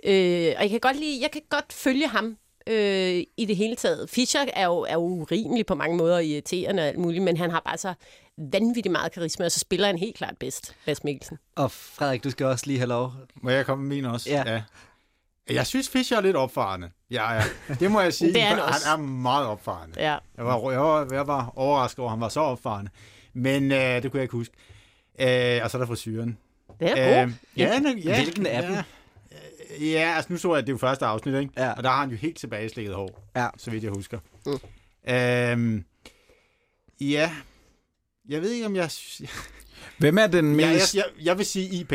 [0.03, 2.37] Øh, og jeg kan godt lide, jeg kan godt følge ham
[2.67, 4.09] øh, i det hele taget.
[4.09, 7.51] Fischer er jo, er jo urimelig på mange måder, irriterende og alt muligt, men han
[7.51, 7.93] har bare så
[8.37, 11.37] vanvittigt meget karisma, og så spiller han helt klart bedst, Mads Mikkelsen.
[11.55, 13.13] Og Frederik, du skal også lige have lov.
[13.35, 14.29] Må jeg komme med min også?
[14.29, 14.43] Ja.
[14.53, 14.61] ja.
[15.49, 16.89] Jeg synes, Fischer er lidt opfarende.
[17.11, 17.43] Ja, ja.
[17.79, 18.33] Det må jeg sige.
[18.33, 18.87] Det er han for også.
[18.89, 19.95] han er meget opfarende.
[19.97, 20.17] Ja.
[20.37, 22.91] Jeg var, jeg var, jeg var overrasket over, at han var så opfarende.
[23.33, 24.53] Men øh, det kunne jeg ikke huske.
[25.21, 26.37] Øh, og så er der frisyren.
[26.79, 27.23] Det er.
[27.23, 28.71] Øh, ja, ja, ja, Hvilken af dem?
[28.71, 28.83] Ja,
[29.79, 31.51] Øh, ja, altså nu så jeg, at det er jo første afsnit, ikke?
[31.57, 31.71] Ja.
[31.73, 33.47] Og der har han jo helt tilbageslægget hår, Ja.
[33.57, 34.19] så vidt jeg husker.
[34.45, 34.59] Mm.
[35.13, 35.85] Øhm,
[37.01, 37.31] ja,
[38.29, 38.89] jeg ved ikke, om jeg...
[39.97, 40.95] Hvem er den Ja, jeg, mest...
[40.95, 41.93] jeg, jeg vil sige IP.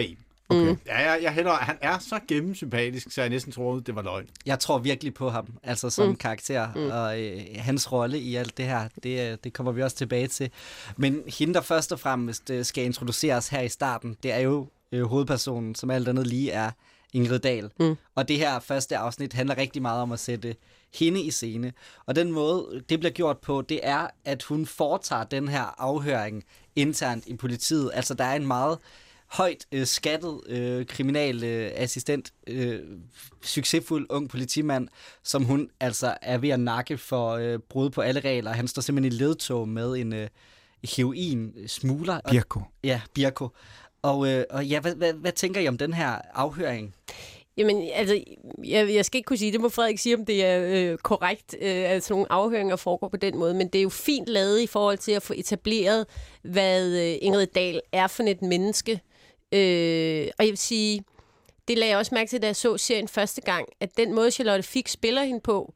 [0.49, 0.77] Okay.
[0.87, 4.27] Ja, jeg, jeg hellere, han er så gennemsympatisk, så jeg næsten troede, det var løgn.
[4.47, 6.17] Jeg tror virkelig på ham, altså som mm.
[6.17, 6.91] karakter, mm.
[6.91, 10.27] og øh, hans rolle i alt det her, det, øh, det kommer vi også tilbage
[10.27, 10.51] til.
[10.97, 14.69] Men hende, der først og fremmest øh, skal introduceres her i starten, det er jo
[14.93, 16.71] øh, hovedpersonen, som alt andet lige er
[17.13, 17.71] Ingrid Dahl.
[17.81, 17.97] Mm.
[18.15, 20.55] Og det her første afsnit handler rigtig meget om at sætte
[20.95, 21.73] hende i scene.
[22.07, 26.45] Og den måde, det bliver gjort på, det er, at hun foretager den her afhøring
[26.77, 27.91] internt i politiet.
[27.95, 28.79] Altså, der er en meget
[29.33, 32.81] højt øh, skattet øh, kriminalassistent, øh,
[33.43, 34.89] succesfuld ung politimand,
[35.23, 38.53] som hun altså er ved at nakke for øh, brud på alle regler.
[38.53, 40.29] Han står simpelthen i ledtog med en øh,
[40.85, 42.15] heroin-smugler.
[42.25, 42.61] Og- Birko.
[42.85, 43.49] Ja, Birko.
[44.03, 46.95] Og, øh, og ja, hvad, hvad, hvad tænker I om den her afhøring?
[47.57, 48.25] Jamen, altså,
[48.65, 51.57] jeg, jeg skal ikke kunne sige, det må Frederik sige, om det er øh, korrekt,
[51.61, 54.61] øh, at sådan nogle afhøringer foregår på den måde, men det er jo fint lavet
[54.61, 56.07] i forhold til at få etableret,
[56.43, 59.01] hvad øh, Ingrid Dahl er for et menneske.
[59.53, 61.05] Øh, og jeg vil sige,
[61.69, 64.31] det lagde jeg også mærke til, da jeg så serien første gang, at den måde,
[64.31, 65.75] Charlotte Fik spiller hende på,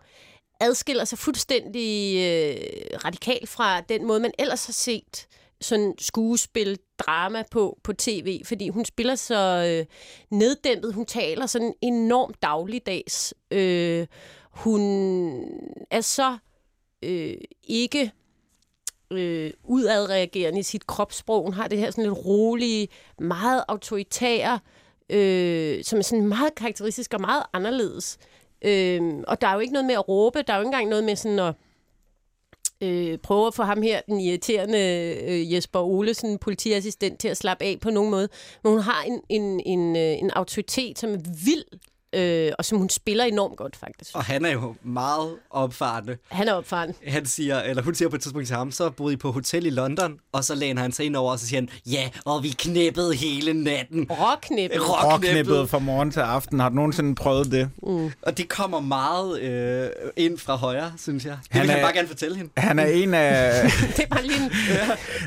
[0.60, 2.56] adskiller sig fuldstændig øh,
[3.04, 5.26] radikalt fra den måde, man ellers har set
[5.60, 9.86] sådan skuespil, drama på, på tv, fordi hun spiller så øh,
[10.30, 13.34] neddæmpet, hun taler sådan enormt dagligdags.
[13.50, 14.06] Øh,
[14.50, 14.80] hun
[15.90, 16.38] er så
[17.02, 18.12] øh, ikke
[19.10, 21.42] øh, udadreagerende i sit kropssprog.
[21.42, 22.88] Hun har det her sådan lidt rolige,
[23.18, 24.58] meget autoritære,
[25.10, 28.18] øh, som er sådan meget karakteristisk og meget anderledes.
[28.62, 30.88] Øh, og der er jo ikke noget med at råbe, der er jo ikke engang
[30.88, 31.54] noget med sådan at
[32.80, 34.78] øh, prøve at få ham her, den irriterende
[35.28, 38.28] øh, Jesper Olesen, politiassistent, til at slappe af på nogen måde.
[38.64, 41.64] Men hun har en, en, en, øh, en autoritet, som er vild,
[42.12, 44.10] øh, og som hun spiller enormt godt, faktisk.
[44.14, 46.16] Og han er jo meget opfarende.
[46.30, 46.94] Han er opfaren.
[47.08, 49.66] Han siger, eller hun siger på et tidspunkt til ham, så boede I på hotel
[49.66, 52.42] i London, og så læner han sig ind over, og så siger han, ja, og
[52.42, 54.06] vi knippede hele natten.
[54.10, 54.80] Råknippet.
[54.82, 56.60] Råknippet fra morgen til aften.
[56.60, 57.70] Har du nogensinde prøvet det?
[58.22, 61.38] Og det kommer meget øh, ind fra højre, synes jeg.
[61.42, 62.50] Det Han vil han er- bare gerne fortælle hende.
[62.56, 63.62] Han er en af,
[63.96, 64.50] Det er bare lige en...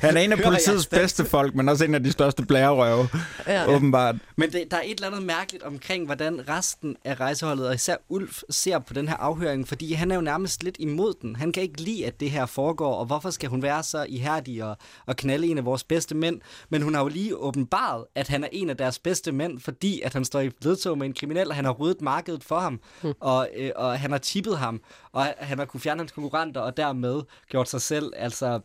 [0.02, 3.08] han er en af politiets bedste folk, men også en af de største blærerøve,
[3.48, 3.68] Ja.
[3.76, 4.15] åbenbart.
[4.36, 6.68] Men det, der er et eller andet mærkeligt omkring, hvordan resten
[7.03, 10.63] af rejseholdet, og især Ulf, ser på den her afhøring, fordi han er jo nærmest
[10.63, 11.36] lidt imod den.
[11.36, 14.63] Han kan ikke lide, at det her foregår, og hvorfor skal hun være så ihærdig
[14.63, 16.41] og, og knalde en af vores bedste mænd?
[16.69, 20.01] Men hun har jo lige åbenbaret, at han er en af deres bedste mænd, fordi
[20.01, 22.82] at han står i ledtog med en kriminel, og han har ryddet markedet for ham,
[23.01, 23.13] Hm.
[23.19, 26.77] og, øh, og han har tippet ham, og han har kunne fjerne hans konkurrenter, og
[26.77, 28.60] dermed gjort sig selv, altså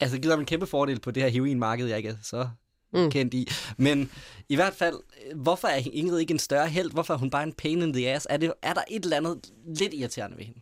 [0.00, 2.48] altså givet ham en kæmpe fordel på det her heroinmarked, jeg ikke er så
[2.92, 3.10] mm.
[3.10, 3.48] kendt i.
[3.76, 4.10] Men
[4.48, 6.92] i hvert fald, øh, hvorfor er Ingrid ikke en større held?
[6.92, 8.26] Hvorfor er hun bare en pain in the ass?
[8.30, 10.60] Er, det, er der et eller andet lidt irriterende ved hende?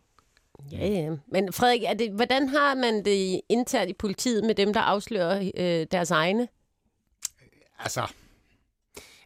[0.71, 1.09] Ja, ja.
[1.31, 5.51] Men Frederik, er det, hvordan har man det internt i politiet med dem, der afslører
[5.57, 6.47] øh, deres egne?
[7.79, 8.07] Altså,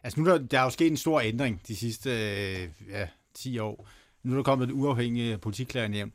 [0.02, 3.08] altså nu er der, der er jo sket en stor ændring de sidste øh, ja,
[3.34, 3.88] 10 år.
[4.22, 6.12] Nu er der kommet et uafhængigt politiklærenævn.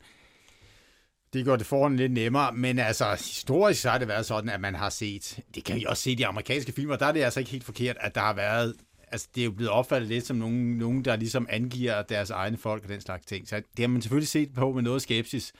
[1.32, 4.60] Det gør det foran lidt nemmere, men altså historisk så har det været sådan, at
[4.60, 7.22] man har set, det kan vi også se i de amerikanske filmer, der er det
[7.22, 8.74] altså ikke helt forkert, at der har været,
[9.12, 12.56] altså det er jo blevet opfattet lidt som nogen, nogen der ligesom angiver deres egne
[12.56, 13.48] folk og den slags ting.
[13.48, 15.52] Så det har man selvfølgelig set på med noget skepsis.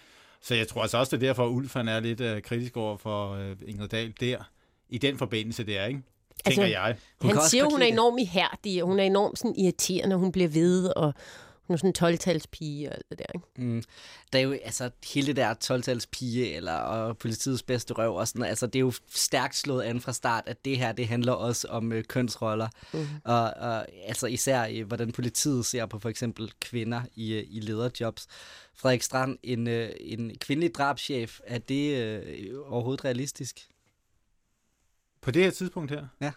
[0.42, 2.76] Så jeg tror altså også, det er derfor, at Ulf han er lidt uh, kritisk
[2.76, 4.50] over for uh, Ingrid Dahl der,
[4.88, 6.02] i den forbindelse der, ikke?
[6.46, 6.96] Tænker Altså, jeg.
[7.20, 10.48] Hun Han siger, hun er enormt ihærdig, og hun er enormt sådan irriterende, hun bliver
[10.48, 11.14] ved, og
[11.72, 13.24] er sådan en 12-talspige og alt det der.
[13.34, 13.46] Ikke?
[13.56, 13.82] Mm.
[14.32, 18.28] Der er jo altså hele det der 12-tals pige eller og politiets bedste røv og
[18.28, 21.08] sådan noget, altså det er jo stærkt slået an fra start, at det her det
[21.08, 23.06] handler også om øh, kønsroller mm.
[23.24, 27.60] og, og altså især i, hvordan politiet ser på for eksempel kvinder i, øh, i
[27.60, 28.26] lederjobs.
[28.74, 33.68] Frederik Strand, en, øh, en kvindelig drabschef, er det øh, overhovedet realistisk?
[35.20, 36.06] På det her tidspunkt her?
[36.20, 36.32] Ja.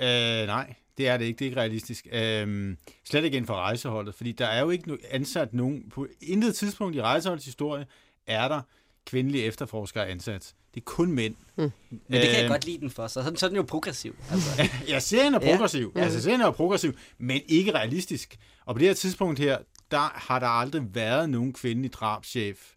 [0.00, 1.38] Øh, nej, det er det ikke.
[1.38, 2.06] Det er ikke realistisk.
[2.12, 5.90] Øh, slet ikke inden for rejseholdet, fordi der er jo ikke ansat nogen...
[5.90, 7.86] På intet tidspunkt i rejseholdets historie
[8.26, 8.60] er der
[9.06, 10.54] kvindelige efterforskere ansat.
[10.74, 11.34] Det er kun mænd.
[11.56, 13.62] Men det kan jeg Øh, godt lide den for, så sådan, så er den jo
[13.62, 14.16] progressiv.
[14.30, 14.62] Altså.
[14.88, 15.92] Ja, serien er progressiv.
[15.96, 16.00] Ja.
[16.00, 18.36] Altså, serien er progressiv, men ikke realistisk.
[18.64, 19.58] Og på det her tidspunkt her,
[19.90, 22.74] der har der aldrig været nogen kvindelig drabschef.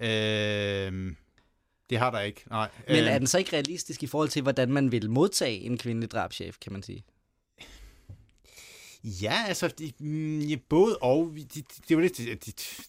[0.00, 1.12] Øh,
[1.90, 2.68] det har der ikke, nej.
[2.88, 5.78] Men Øh, er den så ikke realistisk i forhold til, hvordan man vil modtage en
[5.78, 7.04] kvindelig drabschef, kan man sige?
[9.04, 11.32] Ja, altså, de, mm, både og.
[11.36, 12.18] Det, det, det, er jo lidt,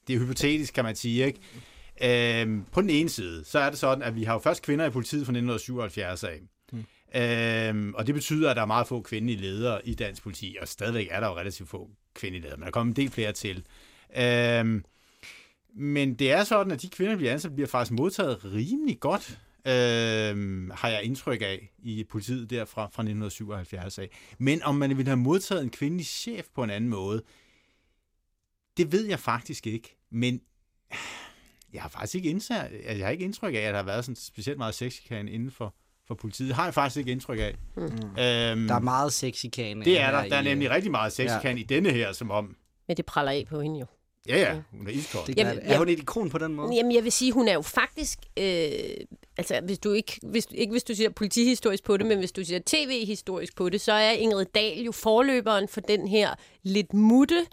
[0.08, 1.39] det, er hypotetisk, kan man sige, ikke?
[2.04, 4.86] Øhm, på den ene side, så er det sådan, at vi har jo først kvinder
[4.86, 6.39] i politiet fra 1977 af.
[6.71, 6.86] Mm.
[7.15, 10.67] Øhm, og det betyder, at der er meget få kvindelige ledere i dansk politi, og
[10.67, 13.32] stadigvæk er der jo relativt få kvindelige ledere, men der er kommet en del flere
[13.32, 13.63] til.
[14.17, 14.86] Øhm,
[15.76, 19.39] men det er sådan, at de kvinder, der bliver ansat, bliver faktisk modtaget rimelig godt,
[19.67, 24.10] øhm, har jeg indtryk af i politiet der fra, fra 1977 af.
[24.38, 27.24] Men om man ville have modtaget en kvindelig chef på en anden måde,
[28.78, 29.97] det ved jeg faktisk ikke.
[30.12, 30.41] Men
[31.74, 34.06] jeg har faktisk ikke indsat, altså, jeg har ikke indtryk af, at der har været
[34.06, 35.76] sådan specielt meget sexchikane inden for,
[36.08, 36.47] for politiet.
[36.47, 37.56] Det har jeg faktisk ikke indtryk af.
[37.76, 37.84] Mm.
[37.84, 39.86] Øhm, Der er meget sexikane.
[39.86, 40.30] det er der.
[40.30, 41.63] Der er i, nemlig øh, rigtig meget sexchikane ja.
[41.63, 42.56] i denne her, som om,
[42.88, 43.86] Men det praller af på hende jo.
[44.28, 45.28] Ja ja, hun er iskold.
[45.28, 46.76] Det Jamen, Er hun et ikon på den måde?
[46.76, 48.20] Jamen, jeg vil sige, hun er jo faktisk...
[48.38, 48.72] Øh,
[49.38, 52.44] altså, hvis du ikke, hvis, ikke hvis du siger politihistorisk på det, men hvis du
[52.44, 57.46] siger tv-historisk på det, så er Ingrid Dahl jo forløberen for den her lidt mutte,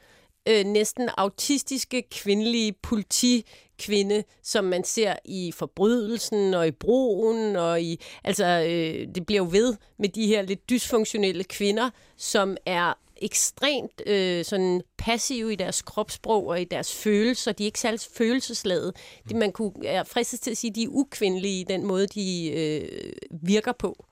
[0.48, 8.00] øh, næsten autistiske kvindelige politikvinde, som man ser i forbrydelsen og i broen og i
[8.24, 14.02] altså øh, det bliver jo ved med de her lidt dysfunktionelle kvinder, som er ekstremt
[14.07, 17.52] øh, sådan passive i deres kropssprog og i deres følelser.
[17.52, 18.92] De er ikke særlig følelsesladede.
[19.28, 22.07] Det, man kunne er fristet til at sige, at de er ukvindelige i den måde,
[22.07, 24.04] de øh, virker på.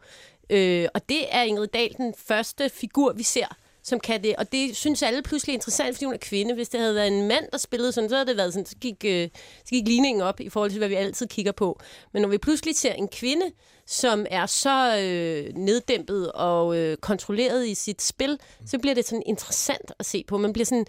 [0.50, 4.36] Øh, og det er Ingrid Dahl den første figur, vi ser, som kan det.
[4.36, 6.54] Og det synes alle pludselig er interessant, fordi hun er kvinde.
[6.54, 8.76] Hvis det havde været en mand, der spillede sådan, så havde det været sådan, så
[8.80, 11.80] gik, øh, så gik ligningen op i forhold til, hvad vi altid kigger på.
[12.12, 13.46] Men når vi pludselig ser en kvinde,
[13.86, 19.22] som er så øh, neddæmpet og øh, kontrolleret i sit spil, så bliver det sådan
[19.26, 20.38] interessant at se på.
[20.38, 20.86] Man bliver sådan,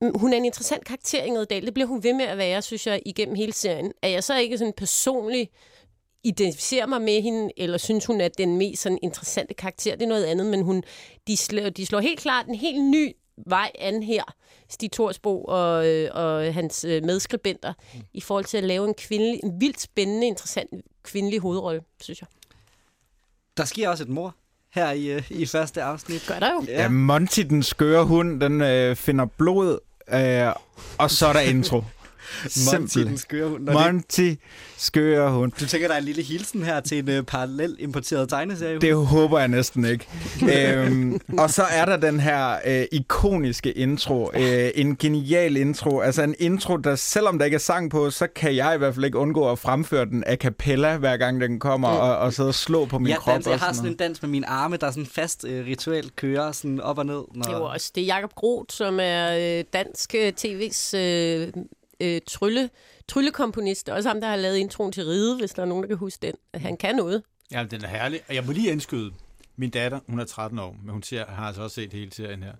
[0.00, 1.66] mm, hun er en interessant karakter, Ingrid Dahl.
[1.66, 3.92] Det bliver hun ved med at være, synes jeg, igennem hele serien.
[4.02, 5.50] Er jeg så ikke sådan personlig
[6.24, 10.08] identificerer mig med hende, eller synes hun er den mest sådan interessante karakter, det er
[10.08, 10.82] noget andet, men hun,
[11.26, 14.22] de, slår, de slår helt klart en helt ny vej an her,
[14.68, 18.00] Stig Torsbo og, øh, og hans øh, medskribenter, mm.
[18.12, 20.70] i forhold til at lave en, kvindelig, en vildt spændende, interessant
[21.02, 22.28] kvindelig hovedrolle, synes jeg.
[23.56, 24.34] Der sker også et mor
[24.74, 26.24] her i, øh, i første afsnit.
[26.28, 26.64] Gør der jo.
[26.68, 30.52] Ja, Monty, den skøre hund, den øh, finder blod, øh,
[30.98, 31.82] og så er der intro.
[32.72, 33.66] Monty, den skøre hund.
[33.66, 34.34] Det, Monty,
[34.76, 35.52] skøre hund.
[35.60, 38.78] du tænker, der er en lille hilsen her til en uh, parallel importeret tegneserie?
[38.78, 40.06] Det håber jeg næsten ikke.
[40.56, 44.30] øhm, og så er der den her øh, ikoniske intro.
[44.34, 46.00] Øh, en genial intro.
[46.00, 48.94] Altså en intro, der selvom der ikke er sang på, så kan jeg i hvert
[48.94, 51.96] fald ikke undgå at fremføre den a cappella, hver gang den kommer, mm.
[51.96, 53.34] og, og sidde og slå på min jeg, krop.
[53.34, 56.16] danser, jeg har sådan en dans med mine arme, der er sådan fast øh, rituelt
[56.16, 57.14] kører sådan op og ned.
[57.14, 57.42] Når...
[57.42, 61.48] Det er jo også det er Jacob Groth, som er øh, dansk øh, tv's øh,
[62.00, 62.70] øh, trylle,
[63.08, 63.88] tryllekomponist.
[63.88, 66.26] Også ham, der har lavet introen til Ride, hvis der er nogen, der kan huske
[66.26, 66.34] den.
[66.54, 67.22] Han kan noget.
[67.50, 68.20] Ja, den er herlig.
[68.28, 69.12] Og jeg må lige indskyde,
[69.56, 72.42] min datter, hun er 13 år, men hun siger, har altså også set hele serien
[72.42, 72.54] her.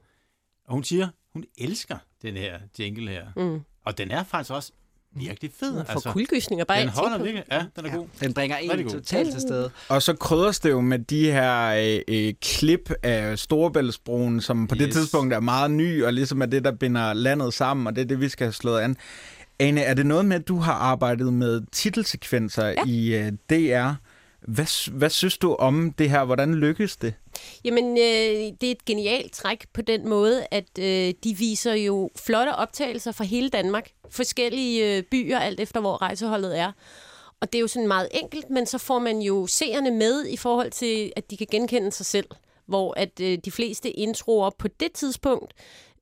[0.65, 3.27] Og hun siger, hun elsker den her jingle her.
[3.37, 3.61] Mm.
[3.85, 4.73] Og den er faktisk også
[5.15, 5.85] virkelig fed.
[5.85, 7.45] For altså, kuldegysninger bare den holder virkelig.
[7.53, 7.97] Ja, den er ja.
[7.97, 8.07] god.
[8.21, 9.71] Den bringer en totalt til stede.
[9.89, 11.75] Og så krydres det jo med de her
[12.09, 14.83] øh, øh, klip af Storebæltsbroen, som på yes.
[14.83, 18.03] det tidspunkt er meget ny, og ligesom er det, der binder landet sammen, og det
[18.03, 18.97] er det, vi skal have slået an.
[19.59, 22.75] Ane, er det noget med, at du har arbejdet med titelsekvenser ja.
[22.87, 23.91] i øh, DR?
[24.49, 26.25] Hvad, hvad synes du om det her?
[26.25, 27.15] Hvordan lykkes det?
[27.65, 32.11] Jamen, øh, det er et genialt træk på den måde, at øh, de viser jo
[32.17, 33.91] flotte optagelser fra hele Danmark.
[34.11, 36.73] Forskellige øh, byer, alt efter hvor rejseholdet er.
[37.41, 40.37] Og det er jo sådan meget enkelt, men så får man jo seerne med i
[40.37, 42.27] forhold til, at de kan genkende sig selv.
[42.67, 45.53] Hvor at øh, de fleste introer på det tidspunkt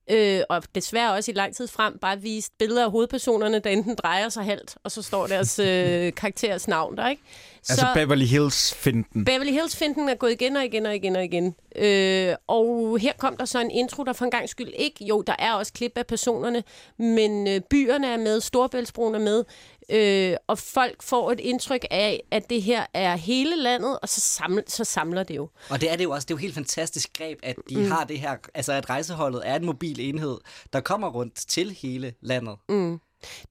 [0.09, 3.95] øh, og desværre også i lang tid frem, bare vist billeder af hovedpersonerne, der enten
[3.95, 7.21] drejer sig halvt, og så står deres øh, karakteres navn der, ikke?
[7.69, 9.25] Altså Beverly Hills-finden.
[9.25, 11.55] Beverly Hills-finden er gået igen og igen og igen og igen.
[11.75, 15.05] Øh, og her kom der så en intro, der for en gang skyld ikke...
[15.05, 16.63] Jo, der er også klip af personerne,
[16.97, 19.43] men øh, byerne er med, Storbæltsbroen er med,
[19.89, 24.21] øh, og folk får et indtryk af, at det her er hele landet, og så,
[24.21, 25.49] samler, så samler det jo.
[25.69, 26.25] Og det er det jo også.
[26.25, 27.91] Det er jo helt fantastisk greb, at de mm.
[27.91, 28.35] har det her...
[28.53, 30.37] Altså, at rejseholdet er en mobil enhed,
[30.73, 32.55] der kommer rundt til hele landet.
[32.69, 32.99] Mm.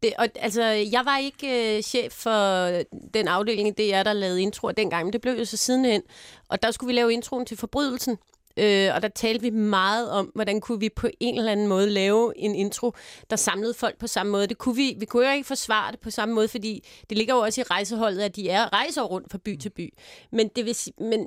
[0.02, 2.66] Det, og, altså, jeg var ikke øh, chef for
[3.14, 6.02] den afdeling, det er der lavede introer dengang, men det blev jo så sidenhen.
[6.48, 8.18] Og der skulle vi lave introen til forbrydelsen.
[8.56, 11.90] Øh, og der talte vi meget om, hvordan kunne vi på en eller anden måde
[11.90, 12.92] lave en intro,
[13.30, 14.46] der samlede folk på samme måde.
[14.46, 17.34] Det kunne vi, vi kunne jo ikke forsvare det på samme måde, fordi det ligger
[17.34, 19.94] jo også i rejseholdet, at de er rejser rundt fra by til by.
[20.32, 21.26] Men, det vil, men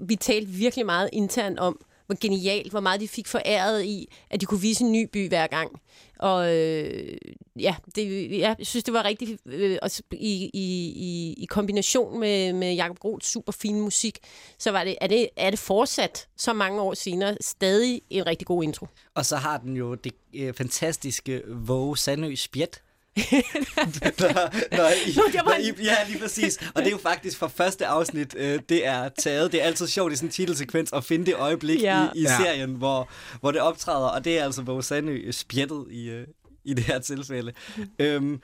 [0.00, 4.40] vi talte virkelig meget internt om, hvor genialt, hvor meget de fik foræret i, at
[4.40, 5.70] de kunne vise en ny by hver gang.
[6.18, 7.16] Og øh,
[7.60, 12.52] ja, det, ja, jeg synes, det var rigtig, øh, også i, i, i kombination med,
[12.52, 14.18] med Jacob Groths super fine musik,
[14.58, 18.46] så var det, er, det, er det fortsat så mange år senere stadig en rigtig
[18.46, 18.86] god intro.
[19.14, 22.82] Og så har den jo det øh, fantastiske Våge Sandø Spjæt,
[23.16, 26.58] når, når I, når I, ja, lige præcis.
[26.74, 29.52] Og det er jo faktisk fra første afsnit, øh, det er taget.
[29.52, 32.04] Det er altid sjovt i sådan en titelsekvens at finde det øjeblik ja.
[32.14, 32.36] i, i ja.
[32.36, 33.08] serien, hvor,
[33.40, 34.08] hvor det optræder.
[34.08, 36.26] Og det er altså Våge Sandø spjættet i, øh,
[36.64, 37.52] i det her tilfælde.
[37.76, 37.88] Mm.
[37.98, 38.40] Øhm,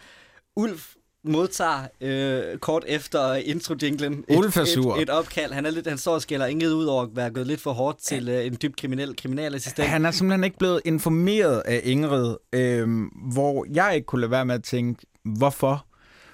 [0.57, 0.95] Ulf
[1.29, 5.53] modtager øh, kort efter intro-jinglen et, et, et opkald.
[5.53, 7.73] Han, er lidt, han står og skælder inget ud over at være gået lidt for
[7.73, 9.89] hårdt til øh, en dybt kriminel kriminalassistent.
[9.89, 12.89] Han er simpelthen ikke blevet informeret af Ingrid, øh,
[13.33, 15.87] hvor jeg ikke kunne lade være med at tænke, hvorfor?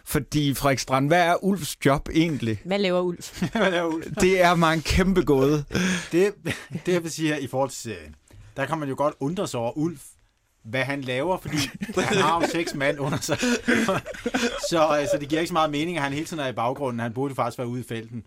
[0.05, 2.63] Fordi Frederik Strand, hvad er Ulfs job egentlig?
[2.65, 3.43] Hvad laver Ulf?
[3.53, 4.07] hvad laver Ulf?
[4.21, 5.65] Det er mig en kæmpe gåde.
[6.13, 6.35] det,
[6.87, 8.15] det jeg vil sige her i forhold til serien,
[8.57, 10.03] der kan man jo godt undre sig over Ulf,
[10.65, 11.57] hvad han laver, fordi
[12.01, 13.39] han har jo seks mand under sig.
[14.71, 17.01] så altså, det giver ikke så meget mening, at han hele tiden er i baggrunden.
[17.01, 18.25] Han burde faktisk være ude i felten.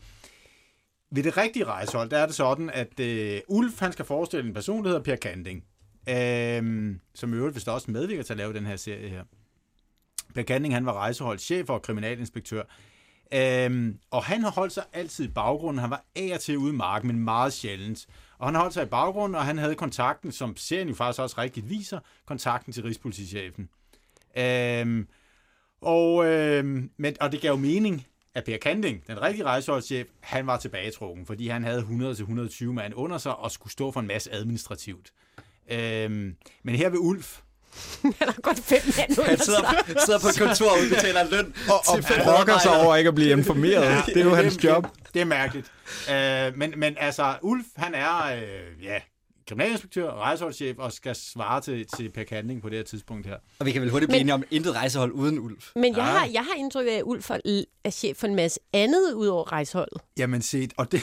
[1.12, 4.54] Ved det rigtige rejsehold, der er det sådan, at øh, Ulf han skal forestille en
[4.54, 5.63] person, der hedder Per Kanding,
[6.10, 9.24] øh, som i øvrigt vist også medvirker til at lave den her serie her.
[10.36, 12.63] Per Kanding, han var rejseholdschef og kriminalinspektør.
[13.34, 15.80] Øhm, og han har holdt sig altid i baggrunden.
[15.80, 18.08] Han var af og til ude i marken, men meget sjældent.
[18.38, 21.36] Og han holdt sig i baggrunden, og han havde kontakten, som serien jo faktisk også
[21.38, 23.69] rigtigt viser, kontakten til Rigspolitichefen.
[24.38, 25.08] Øhm,
[25.82, 30.48] og, øhm, men, og det gav jo mening, at Per Kanding, den rigtige rejseholdschef, han
[30.48, 34.34] var tilbagetrukken, fordi han havde 100-120 mand under sig og skulle stå for en masse
[34.34, 35.12] administrativt.
[35.71, 37.41] Øhm, men her ved Ulf,
[38.19, 39.61] han har godt fem mand Han sidder,
[40.05, 43.15] sidder på et kontor og udbetaler løn og, og til brokker sig over ikke at
[43.15, 43.85] blive informeret.
[43.85, 44.83] Ja, det er jo det, hans job.
[44.83, 45.71] Det, det er mærkeligt.
[46.09, 48.99] Uh, men, men altså, Ulf, han er uh, ja,
[49.47, 53.35] kriminalinspektør, rejseholdschef og skal svare til, til Per Kanding på det her tidspunkt her.
[53.59, 55.71] Og vi kan vel hurtigt blive enige om intet rejsehold uden Ulf.
[55.75, 57.29] Men jeg, har, jeg har indtryk af, at Ulf
[57.83, 60.01] er chef for en masse andet ud over rejseholdet.
[60.17, 61.01] Jamen set, og det...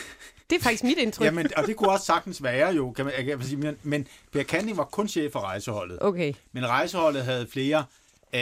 [0.52, 1.24] Det er faktisk mit indtryk.
[1.24, 3.56] Jamen, og det kunne også sagtens være jo, kan man, kan man sige.
[3.56, 5.98] Men, men Per Kanding var kun chef for rejseholdet.
[6.00, 6.32] Okay.
[6.52, 7.84] Men rejseholdet havde flere...
[8.34, 8.40] Øh,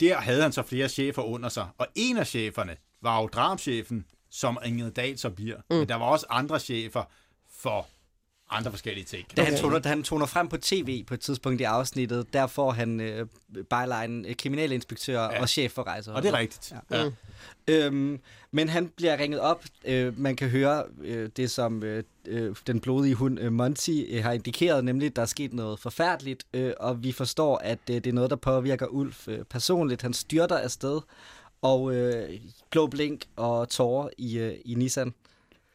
[0.00, 1.66] der havde han så flere chefer under sig.
[1.78, 5.56] Og en af cheferne var jo drabschefen, som Ingrid Dahl så bliver.
[5.70, 5.76] Mm.
[5.76, 7.02] Men der var også andre chefer
[7.58, 7.86] for
[8.50, 9.26] andre forskellige ting.
[9.36, 12.46] Da han, toner, da han toner frem på tv på et tidspunkt i afsnittet, der
[12.46, 15.40] får han øh, byline øh, kriminalinspektør ja.
[15.40, 16.12] og chef for rejser.
[16.12, 16.72] Og det er rigtigt.
[16.90, 17.02] Ja.
[17.02, 17.10] Ja.
[17.68, 19.64] Øhm, men han bliver ringet op.
[19.84, 24.22] Øh, man kan høre øh, det, som øh, øh den blodige hund øh, Monty øh,
[24.22, 27.96] har indikeret, nemlig at der er sket noget forfærdeligt, øh, og vi forstår, at øh,
[27.96, 30.02] det er noget, der påvirker Ulf øh, personligt.
[30.02, 31.00] Han styrter afsted,
[31.62, 35.14] og øh, blå blink og tårer i, øh, i Nissan.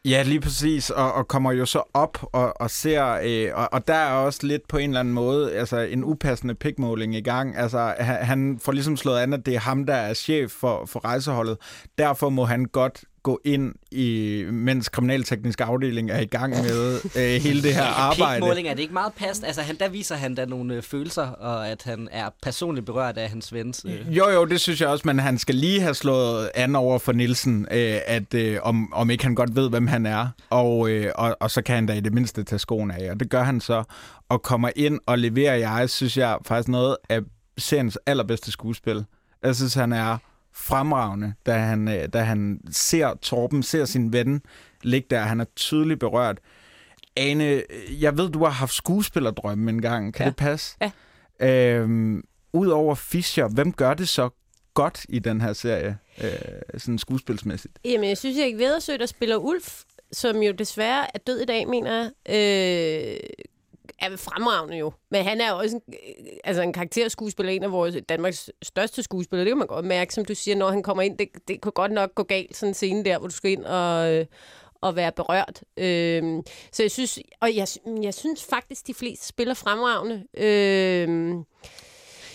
[0.06, 3.88] Ja, lige præcis, og, og kommer jo så op og, og ser, øh, og, og
[3.88, 7.56] der er også lidt på en eller anden måde altså en upassende pikmåling i gang.
[7.56, 10.86] Altså, han, han får ligesom slået an, at det er ham, der er chef for,
[10.86, 11.56] for rejseholdet.
[11.98, 17.42] Derfor må han godt gå ind, i, mens kriminalteknisk afdeling er i gang med øh,
[17.42, 18.40] hele det her arbejde.
[18.40, 19.44] Pikmåling, er det ikke meget past?
[19.44, 23.18] Altså, han, der viser han da nogle øh, følelser, og at han er personligt berørt
[23.18, 23.86] af hans vens.
[23.88, 24.16] Øh.
[24.16, 27.12] Jo, jo, det synes jeg også, men han skal lige have slået an over for
[27.12, 31.12] Nielsen, øh, at øh, om, om ikke han godt ved, hvem han er, og, øh,
[31.14, 33.42] og, og så kan han da i det mindste tage skoene af, og det gør
[33.42, 33.84] han så,
[34.28, 37.20] og kommer ind og leverer jeg, synes jeg, faktisk noget af
[37.58, 39.04] seriens allerbedste skuespil.
[39.42, 40.18] Jeg synes, han er
[40.54, 44.42] fremragende, da han, øh, da han ser Torben, ser sin ven
[44.82, 45.20] ligge der.
[45.20, 46.38] Han er tydeligt berørt.
[47.16, 47.62] Ane, øh,
[48.02, 50.14] jeg ved, du har haft skuespillerdrømme en gang.
[50.14, 50.28] Kan Ja.
[50.30, 50.76] det passe?
[50.80, 50.90] Ja.
[51.40, 54.28] Øhm, Udover Fischer, hvem gør det så
[54.74, 56.30] godt i den her serie, øh,
[56.78, 57.78] sådan skuespilsmæssigt?
[57.84, 59.82] Jamen, jeg synes, Erik Vedersø, der spiller Ulf,
[60.12, 63.16] som jo desværre er død i dag, mener jeg, øh,
[63.98, 64.92] er fremragende jo.
[65.10, 69.02] Men han er jo også en, øh, altså en karakterskuespiller, en af vores Danmarks største
[69.02, 69.44] skuespillere.
[69.44, 71.18] Det kan man godt mærke, som du siger, når han kommer ind.
[71.18, 73.64] Det, det kunne godt nok gå galt, sådan en scene der, hvor du skal ind
[73.64, 74.12] og...
[74.14, 74.26] Øh,
[74.80, 75.62] og være berørt.
[75.76, 77.66] Øhm, så jeg synes, og jeg,
[78.02, 80.24] jeg synes faktisk, de fleste spiller fremragende.
[80.36, 81.44] Øhm,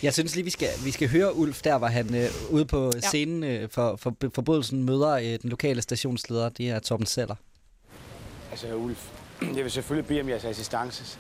[0.03, 2.91] Jeg synes lige, vi skal, vi skal høre Ulf der, hvor han øh, ude på
[2.95, 2.99] Ja.
[2.99, 6.49] scenen øh, for, for forbrydelsen møder øh, den lokale stationsleder.
[6.49, 7.35] Det er Torben Seller.
[8.51, 9.09] Altså, Ulf,
[9.41, 11.19] jeg vil selvfølgelig bede om jeres assistance.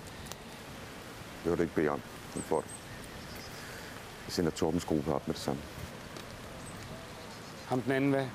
[1.43, 2.01] Det vil du ikke bede om.
[2.35, 2.69] Du får det.
[4.25, 5.61] Jeg sender Torbens gruppe op med det samme.
[7.67, 8.25] Ham den anden, hvad?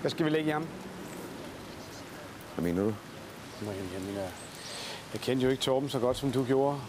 [0.00, 0.66] Hvad skal vi lægge i ham?
[2.54, 2.94] Hvad mener du?
[3.60, 4.22] Nå, jamen, jeg mener,
[5.12, 6.80] jeg kendte jo ikke Torben så godt, som du gjorde.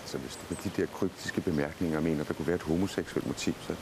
[0.00, 3.54] Altså, hvis du med de der kryptiske bemærkninger mener, der kunne være et homoseksuelt motiv,
[3.60, 3.74] så,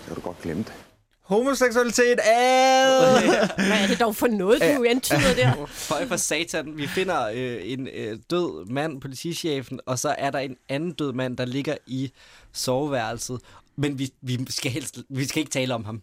[0.00, 0.87] så kan du godt glemme det.
[1.28, 3.22] Homoseksualitet ad!
[3.68, 5.66] hvad er det dog for noget, du antyder der?
[5.66, 6.76] Føj for satan.
[6.76, 11.12] Vi finder øh, en øh, død mand, politichefen, og så er der en anden død
[11.12, 12.12] mand, der ligger i
[12.52, 13.40] soveværelset.
[13.76, 16.02] Men vi, vi, skal, helst, vi skal ikke tale om ham.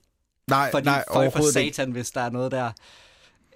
[0.50, 1.76] nej, Fordi nej, føj for overhovedet ikke.
[1.76, 2.72] satan, hvis der er noget der.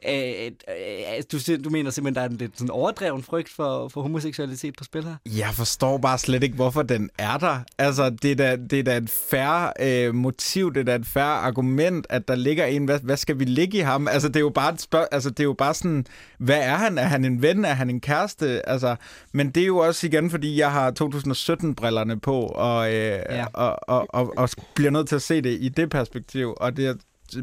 [0.07, 3.87] Øh, øh, du, siger- du mener simpelthen, der er en lidt sådan overdreven frygt for,
[3.87, 5.15] for homoseksualitet på spil her?
[5.25, 7.59] Jeg forstår bare slet ikke, hvorfor den er der.
[7.77, 11.05] Altså, det er da, det er da et færre øh, motiv, det er da et
[11.05, 14.07] færre argument, at der ligger en, hvad, hvad skal vi ligge i ham?
[14.07, 16.05] Altså, det er jo bare et spørg- altså, det er jo bare sådan,
[16.37, 16.97] hvad er han?
[16.97, 17.65] Er han en ven?
[17.65, 18.69] Er han en kæreste?
[18.69, 18.95] Altså,
[19.33, 23.45] men det er jo også igen, fordi jeg har 2017-brillerne på, og, øh, ja.
[23.53, 26.83] og, og, og, og bliver nødt til at se det i det perspektiv, og det
[26.83, 26.95] jeg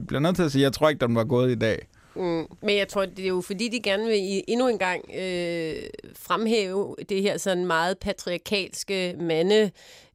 [0.08, 1.86] bliver nødt til at sige, jeg tror ikke, den var gået i dag.
[2.16, 5.82] Mm, men jeg tror, det er jo fordi, de gerne vil endnu en gang øh,
[6.14, 9.70] fremhæve det her sådan meget patriarkalske mande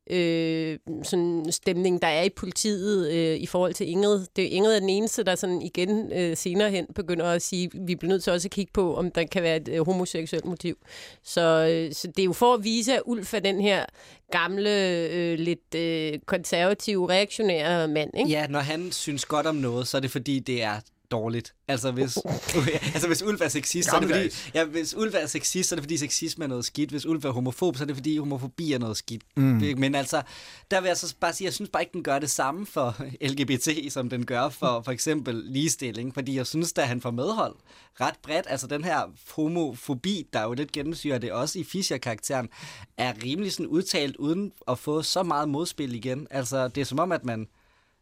[0.10, 4.26] øh, sådan stemning, der er i politiet øh, i forhold til Ingrid.
[4.36, 7.70] Det er Ingrid er den eneste, der sådan igen øh, senere hen begynder at sige,
[7.74, 10.46] vi bliver nødt til også at kigge på, om der kan være et øh, homoseksuelt
[10.46, 10.78] motiv.
[11.24, 13.86] Så, øh, så det er jo for at vise, at Ulf er den her
[14.32, 14.70] gamle,
[15.12, 18.30] øh, lidt øh, konservative, reaktionære mand, ikke?
[18.30, 20.80] Ja, når han synes godt om noget, så er det fordi, det er
[21.12, 21.54] dårligt.
[21.68, 22.18] Altså hvis,
[22.94, 25.76] altså hvis Ulf er sexist, så er det fordi, ja, hvis Ulf er sexist, så
[25.76, 26.90] er det fordi sexisme er noget skidt.
[26.90, 29.22] Hvis Ulf er homofob, så er det fordi homofobi er noget skidt.
[29.36, 29.64] Mm.
[29.78, 30.22] Men altså,
[30.72, 32.96] der vil jeg så bare sige, jeg synes bare ikke, den gør det samme for
[33.30, 36.14] LGBT, som den gør for for eksempel ligestilling.
[36.14, 37.56] Fordi jeg synes, at han får medhold
[38.02, 38.46] ret bredt.
[38.50, 39.02] Altså den her
[39.36, 42.50] homofobi, der jo lidt gennemsyrer det også i Fischer-karakteren,
[42.98, 46.28] er rimelig sådan udtalt uden at få så meget modspil igen.
[46.32, 47.48] Altså det er som om, at man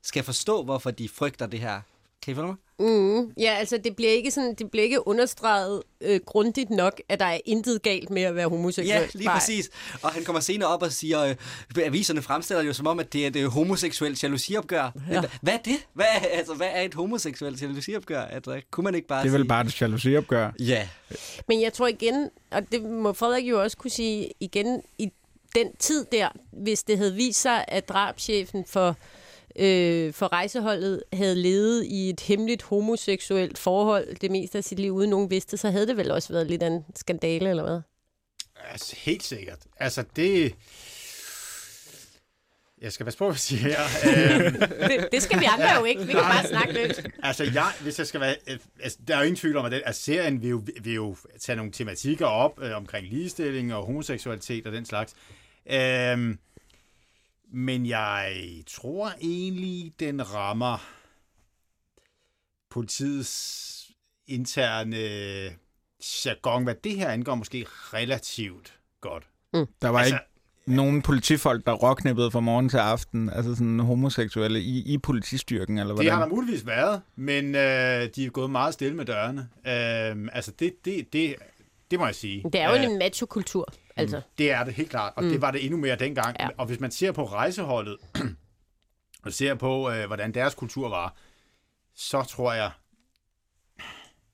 [0.01, 1.81] skal forstå, hvorfor de frygter det her.
[2.29, 2.55] Kan I følge mig?
[2.89, 7.19] Mm, ja, altså det bliver ikke sådan, det bliver ikke understreget øh, grundigt nok, at
[7.19, 8.87] der er intet galt med at være homoseksuel.
[8.87, 9.69] Ja, lige præcis.
[10.01, 11.35] Og han kommer senere op og siger, øh,
[11.85, 14.91] aviserne fremstiller det jo som om, at det er et øh, homoseksuelt jalousiopgør.
[15.11, 15.21] Ja.
[15.41, 15.75] Hvad er det?
[15.93, 18.21] Hvad er, altså, hvad er et homoseksuelt jalousiopgør?
[18.21, 19.47] Altså, kunne man ikke bare Det er vel sige...
[19.47, 20.51] bare et jalousiopgør.
[20.59, 20.87] Ja.
[21.47, 25.11] Men jeg tror igen, og det må Frederik jo også kunne sige igen, i
[25.55, 28.95] den tid der, hvis det havde vist sig, at drabschefen for,
[29.59, 34.91] øh, for rejseholdet havde levet i et hemmeligt homoseksuelt forhold det meste af sit liv,
[34.91, 37.81] uden nogen vidste, så havde det vel også været lidt af en skandale, eller hvad?
[38.71, 39.59] Altså, helt sikkert.
[39.79, 40.53] Altså, det...
[42.81, 43.79] Jeg skal passe på, hvad jeg siger her.
[44.45, 44.53] øhm,
[44.89, 46.01] Det, det skal vi andre jo ikke.
[46.01, 47.01] Vi kan bare snakke løs.
[47.23, 48.35] altså, jeg, hvis jeg skal være...
[48.47, 50.93] øh, Altså, der er jo ingen tvivl om, at, den, at serien vil jo, vil
[50.93, 55.13] jo tage nogle tematikker op øh, omkring ligestilling og homoseksualitet og den slags.
[55.71, 56.39] Øhm,
[57.53, 58.35] men jeg
[58.67, 60.77] tror egentlig, den rammer
[62.69, 63.91] politiets
[64.27, 64.97] interne
[66.25, 69.23] jargon, hvad det her angår, måske relativt godt.
[69.53, 70.25] Der var Altså- ikke
[70.65, 75.95] nogen politifolk, der råknippede fra morgen til aften, altså sådan homoseksuelle i, i politistyrken, eller
[75.95, 79.49] Det har der muligvis været, men øh, de er gået meget stille med dørene.
[79.67, 81.35] Øh, altså, det, det, det,
[81.91, 82.43] det må jeg sige.
[82.43, 84.21] Det er jo Øh, en macho-kultur, altså.
[84.37, 85.29] Det er det helt klart, og mm.
[85.29, 86.35] det var det endnu mere dengang.
[86.39, 86.45] Ja.
[86.45, 86.49] Ja.
[86.57, 87.97] Og hvis man ser på rejseholdet,
[89.25, 91.15] og ser på, øh, hvordan deres kultur var,
[91.95, 92.71] så tror jeg,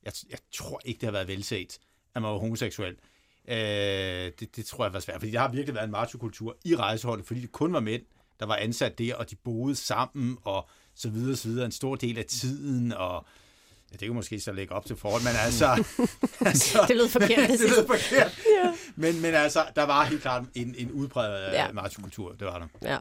[0.04, 1.78] jeg, jeg tror ikke, det har været velset,
[2.16, 2.96] at man var homoseksuel.
[3.48, 3.56] Øh,
[4.40, 7.26] det, det tror jeg var svært, fordi der har virkelig været en machokultur i rejseholdet,
[7.26, 8.02] fordi det kun var mænd,
[8.40, 11.96] der var ansat der, og de boede sammen, og så videre, så videre, en stor
[11.96, 13.26] del af tiden, og
[13.92, 15.66] ja, det kunne måske så lægge op til forhold, men altså...
[16.46, 18.40] altså Det lød forkert det lød forkert.
[18.64, 18.72] ja.
[18.96, 21.66] men, men altså, der var helt klart en, en udpræget Ja.
[21.66, 21.72] ja.
[21.72, 22.90] machokultur, det var der.
[22.90, 22.98] Ja.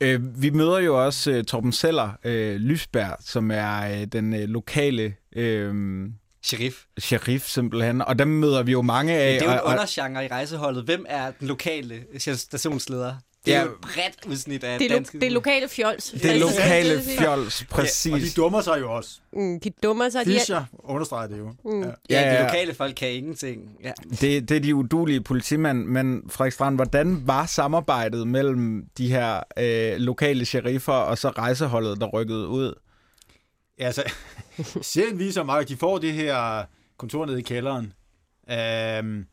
[0.00, 4.48] Øh, vi møder jo også øh, Torben Seller øh, Lysberg, som er øh, den øh,
[4.48, 6.06] lokale øh,
[6.42, 6.76] Sheriff.
[6.98, 9.40] sheriff simpelthen, og dem møder vi jo mange af.
[9.40, 10.84] Det er jo en undergenre i rejseholdet.
[10.84, 12.04] Hvem er den lokale
[12.36, 13.14] stationsleder?
[13.46, 13.64] Det er Ja.
[13.64, 16.10] jo et bredt udsnit af Det er, dansk lo- det lokale fjols.
[16.22, 18.34] det lokale fjols, Ja, og de præcis.
[18.34, 19.10] dummer sig jo også.
[19.32, 20.24] Mm, de dummer sig.
[20.26, 21.54] De er, Fischer understreger det jo.
[21.64, 21.82] Mm.
[21.82, 21.88] Ja.
[22.10, 23.76] Ja, Ja, de lokale folk kan ingenting.
[23.84, 23.92] Ja.
[24.20, 29.40] Det, det er de udulige politimænd, men Frederik Strand, hvordan var samarbejdet mellem de her
[29.56, 32.74] øh, lokale sheriffer og så rejseholdet, der rykkede ud?
[33.78, 34.02] Ja, altså,
[34.82, 36.64] serien viser mig, at de får det her
[36.98, 37.92] kontor nede i kælderen.
[38.50, 39.26] Øhm,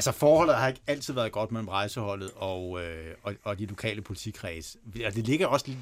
[0.00, 4.02] altså, forholdet har ikke altid været godt mellem rejseholdet og, øh, og, og de lokale
[4.02, 4.76] politikreds.
[5.06, 5.72] Og det ligger også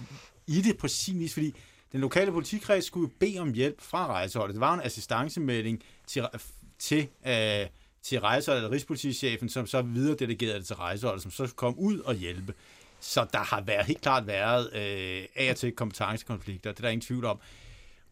[0.46, 1.54] i det på sin vis, fordi
[1.92, 4.54] den lokale politikreds skulle jo bede om hjælp fra rejseholdet.
[4.54, 6.26] Det var en assistancemelding til,
[6.78, 7.66] til, øh,
[8.02, 11.98] til rejseholdet, eller rigspolitichefen, som så videre delegerede det til rejseholdet, som så kom ud
[11.98, 12.54] og hjælpe.
[13.00, 16.88] Så der har været, helt klart været øh, af og til kompetencekonflikter, det er der
[16.88, 17.40] ingen tvivl om.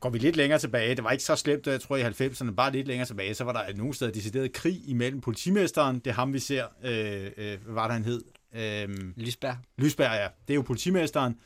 [0.06, 2.72] Går vi lidt længere tilbage, det var ikke så slemt, jeg tror i 90'erne, bare
[2.72, 6.32] lidt længere tilbage, så var der nogle steder decideret krig imellem politimesteren, det er ham
[6.32, 8.24] vi ser, øh, øh, hvad var det han hed?
[8.54, 9.56] Øh, Lysberg.
[9.78, 10.28] Lysberg, ja.
[10.48, 11.36] Det er jo politimesteren.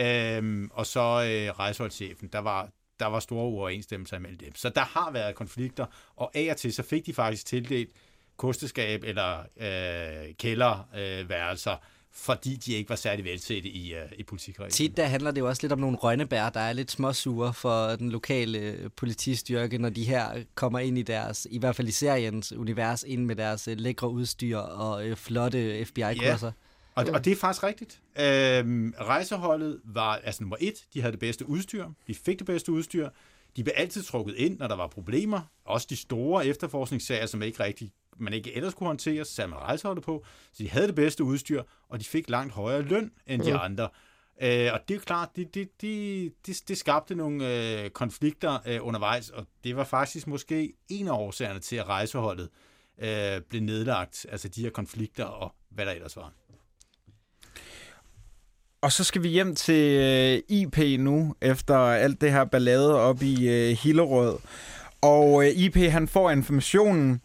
[0.00, 2.28] Øhm, og så øh, rejseholdschefen.
[2.32, 2.68] Der var,
[3.00, 4.54] der var store uoverensstemmelser imellem dem.
[4.54, 5.86] Så der har været konflikter,
[6.16, 7.90] og af og til så fik de faktisk tildelt
[8.36, 11.76] kosteskab eller øh, kælderværelser, øh, værelser,
[12.12, 14.76] fordi de ikke var særlig velsete i, øh, i politikredsen.
[14.76, 17.86] Tit der handler det jo også lidt om nogle rønnebær, der er lidt småsure for
[17.86, 21.90] den lokale øh, politistyrke, når de her kommer ind i deres, i hvert fald i
[21.90, 26.52] seriens univers, ind med deres øh, lækre udstyr og øh, flotte FBI-kurser.
[26.94, 28.00] Og, og det er faktisk rigtigt.
[28.20, 30.74] Øhm, rejseholdet var altså nummer et.
[30.94, 31.86] De havde det bedste udstyr.
[32.06, 33.08] De fik det bedste udstyr.
[33.56, 35.40] De blev altid trukket ind, når der var problemer.
[35.64, 39.58] Også de store efterforskningssager, som ikke rigtig, man ikke ellers kunne håndtere, så satte man
[39.58, 40.24] rejseholdet på.
[40.52, 43.88] Så de havde det bedste udstyr, og de fik langt højere løn end de andre.
[44.42, 47.48] Øh, og det er jo klart, det, det, det, det, det skabte nogle
[47.82, 52.48] øh, konflikter øh, undervejs, og det var faktisk måske en af årsagerne til, at rejseholdet
[53.02, 54.26] øh, blev nedlagt.
[54.28, 56.32] Altså de her konflikter og hvad der ellers var.
[58.82, 63.22] Og så skal vi hjem til øh, IP nu, efter alt det her ballade op
[63.22, 64.38] i øh, Hillerød.
[65.00, 67.20] Og øh, IP, han får informationen,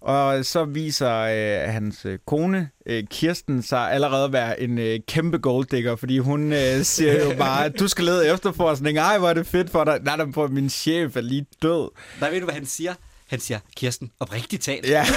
[0.00, 5.00] og så viser øh, hans øh, kone, øh, Kirsten, sig allerede at være en øh,
[5.08, 8.98] kæmpe golddigger, fordi hun øh, siger jo bare, at du skal lede efterforskning.
[8.98, 9.98] Ej, hvor er det fedt for dig.
[10.02, 11.90] Nej, der på min chef er lige død.
[12.20, 12.94] Nej, ved du, hvad han siger?
[13.26, 14.88] Han siger, Kirsten, oprigtigt talt.
[14.88, 15.04] Ja,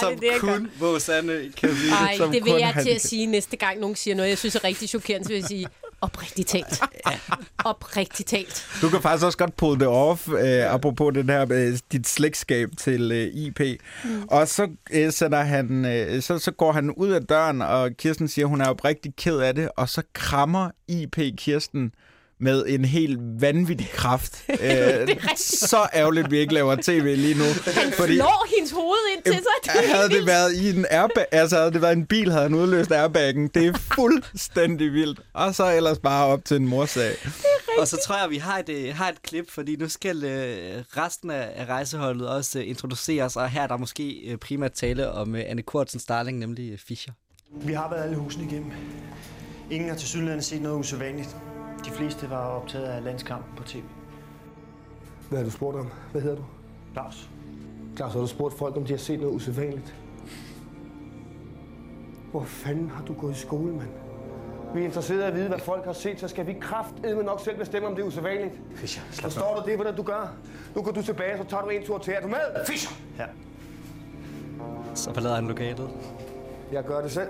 [0.00, 1.92] som det er det, kun Vås Anne kan vide.
[1.92, 4.54] Ej, som det vil jeg til at sige næste gang, nogen siger noget, jeg synes
[4.54, 5.66] er rigtig chokerende, så vil jeg sige,
[6.00, 6.82] oprigtigt talt.
[7.64, 8.66] Oprigtigt talt.
[8.82, 12.68] du kan faktisk også godt pull det off, øh, apropos den her, øh, dit slægtskab
[12.78, 13.60] til øh, IP.
[14.04, 14.22] Mm.
[14.30, 18.28] Og så, øh, sætter han, øh, så, så går han ud af døren, og Kirsten
[18.28, 21.92] siger, hun er oprigtigt ked af det, og så krammer IP Kirsten
[22.40, 24.44] med en helt vanvittig kraft.
[24.48, 27.44] øh, så ærgerligt, at vi ikke laver tv lige nu.
[27.92, 28.16] Fordi...
[28.16, 29.72] Slår hendes hoved ind til sig.
[29.82, 32.54] Det havde det været i en airbag, altså havde det været en bil, havde han
[32.54, 33.48] udløst airbaggen.
[33.48, 35.20] Det er fuldstændig vildt.
[35.32, 37.16] Og så ellers bare op til en morsag.
[37.78, 40.84] Og så tror jeg, vi har et, øh, har et klip, fordi nu skal øh,
[40.96, 45.34] resten af, rejseholdet også øh, introduceres, og her er der måske øh, primært tale om
[45.34, 47.12] øh, Anne Kortsens darling, nemlig øh, Fischer.
[47.50, 48.72] Vi har været alle husene igennem.
[49.70, 51.36] Ingen har til sydlandet set noget usædvanligt.
[51.84, 53.82] De fleste var optaget af landskampen på tv.
[55.28, 55.90] Hvad har du spurgt om?
[56.12, 56.44] Hvad hedder du?
[56.92, 57.30] Claus,
[57.96, 59.94] Claus, har du spurgt folk, om de har set noget usædvanligt?
[62.30, 63.88] Hvor fanden har du gået i skole, mand?
[64.74, 67.40] vi er interesserede i at vide, hvad folk har set, så skal vi kraftedme nok
[67.44, 68.54] selv bestemme, om det er usædvanligt.
[68.74, 70.32] Fischer, slap Forstår du det, hvordan du gør?
[70.74, 72.12] Nu går du tilbage, så tager du en tur til.
[72.12, 72.66] Er du med?
[72.66, 72.96] Fischer!
[73.18, 73.24] Ja.
[74.94, 75.90] Så forlader han lokalet.
[76.72, 77.28] Jeg gør det selv.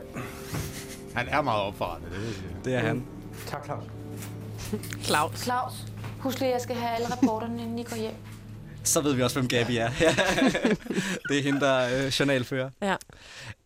[1.15, 2.65] Han er meget opfarende, det.
[2.65, 3.07] Det er han.
[3.47, 3.98] Tak, Claus.
[5.03, 5.39] Claus.
[5.39, 5.73] Claus,
[6.21, 8.15] husk lige, at jeg skal have alle rapporterne, inden I går hjem.
[8.85, 9.91] Så ved vi også, hvem Gabi er.
[11.29, 12.71] det er hende, der er øh, journalfører.
[12.83, 12.97] Ja.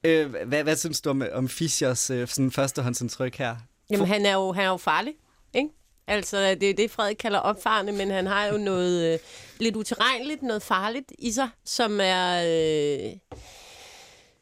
[0.05, 3.57] Øh, hvad, hvad synes du om, om Fischers øh, sådan førstehåndsindtryk her?
[3.91, 5.13] Jamen, han er jo, han er jo farlig,
[5.55, 5.69] ikke?
[6.07, 9.19] Altså, det er det, Frederik kalder opfarende, men han har jo noget øh,
[9.59, 13.13] lidt utilregneligt, noget farligt i sig, som er, øh,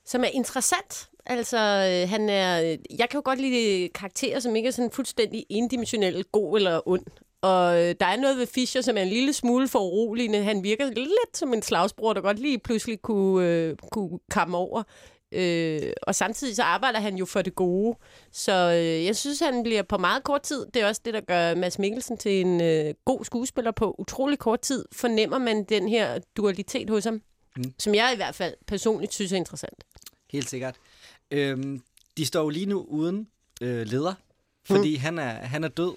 [0.06, 1.09] som er interessant.
[1.26, 2.56] Altså, øh, han er...
[2.98, 7.06] Jeg kan jo godt lide karakterer, som ikke er sådan fuldstændig endimensionelle, god eller ond.
[7.42, 10.42] Og øh, der er noget ved Fischer, som er en lille smule for uroligende.
[10.42, 14.82] Han virker lidt som en slagsbror, der godt lige pludselig kunne, øh, kunne komme over.
[15.32, 17.98] Øh, og samtidig så arbejder han jo for det gode.
[18.32, 20.66] Så øh, jeg synes, han bliver på meget kort tid.
[20.74, 24.38] Det er også det, der gør Mads Mikkelsen til en øh, god skuespiller på utrolig
[24.38, 24.84] kort tid.
[24.92, 27.20] Fornemmer man den her dualitet hos ham,
[27.56, 27.64] mm.
[27.78, 29.84] som jeg i hvert fald personligt synes er interessant.
[30.30, 30.76] Helt sikkert.
[31.30, 31.82] Øhm,
[32.16, 33.28] de står jo lige nu uden
[33.60, 34.14] øh, leder,
[34.64, 35.00] fordi mm.
[35.00, 35.94] han, er, han er død.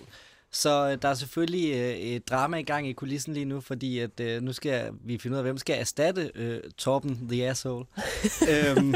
[0.52, 4.00] Så øh, der er selvfølgelig øh, et drama i gang i kulissen lige nu, fordi
[4.00, 7.86] at øh, nu skal vi finde ud af, hvem skal erstatte øh, Torben the Asshole.
[8.52, 8.94] øhm,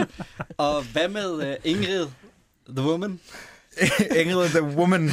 [0.57, 2.07] og hvad med øh, Ingrid
[2.69, 3.19] the Woman?
[4.21, 5.09] Ingrid the Woman.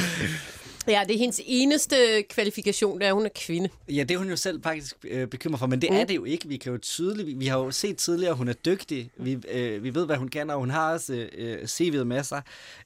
[0.87, 3.69] Ja, det er hendes eneste kvalifikation, det er, at hun er kvinde.
[3.89, 5.95] Ja, det er hun jo selv faktisk øh, bekymret for, men det mm.
[5.95, 6.47] er det jo ikke.
[6.47, 9.11] Vi kan jo tydeligt, vi, vi har jo set tidligere, at hun er dygtig.
[9.17, 12.41] Vi, øh, vi ved, hvad hun kan, og hun har også øh, CV'et med sig.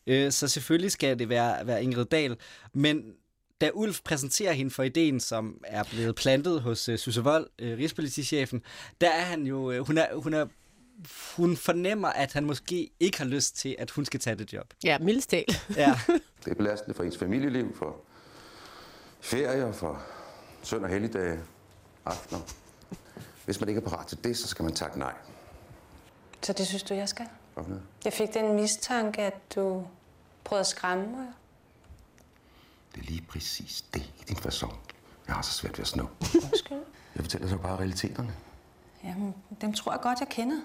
[0.08, 2.36] Øh, så selvfølgelig skal det være, være Ingrid Dahl.
[2.74, 3.04] Men
[3.62, 7.78] da Ulf præsenterer hende for ideen, som er blevet plantet hos øh, Susse Vold, øh,
[7.78, 8.62] rigspolitichefen,
[9.02, 10.46] der er han jo, øh, hun er, hun er
[11.38, 14.74] hun fornemmer, at han måske ikke har lyst til, at hun skal tage det job.
[14.84, 15.46] Ja, mildstal.
[15.76, 16.00] Ja.
[16.46, 17.96] Det er belastende for ens familieliv, for
[19.22, 20.02] ferier, for
[20.64, 21.40] søn- og helligdage,
[22.06, 22.42] aftener.
[23.46, 25.14] Hvis man ikke er parat til det, så skal man takke nej.
[26.42, 27.26] Så det synes du, jeg skal?
[27.56, 27.82] Noget?
[28.06, 29.88] Jeg fik den mistanke, at du
[30.44, 31.28] prøvede at skræmme mig.
[32.96, 34.80] Det er lige præcis det i din fasong.
[35.28, 36.10] Jeg har så svært ved at snu.
[36.44, 36.78] Undskyld.
[37.16, 38.34] Jeg fortæller så bare realiteterne.
[39.04, 40.58] Jamen, dem tror jeg godt, jeg kender.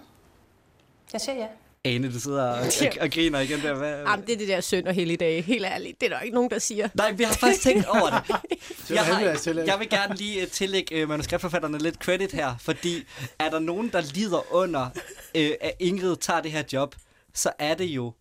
[1.14, 1.46] Jeg siger ja.
[1.86, 2.66] Ane, du sidder og, og,
[3.00, 3.74] og griner igen der.
[3.74, 3.98] Hvad?
[3.98, 5.42] Jamen, det er det der søn og helligdage.
[5.42, 6.88] Helt ærligt, det er der ikke nogen, der siger.
[6.94, 8.36] Nej, vi har faktisk tænkt over det.
[8.90, 9.20] Jeg, har,
[9.66, 13.04] jeg vil gerne lige øh, tillægge øh, manuskriptforfatterne lidt credit her, fordi
[13.38, 14.88] er der nogen, der lider under,
[15.34, 16.94] øh, at Ingrid tager det her job,
[17.34, 18.12] så er det jo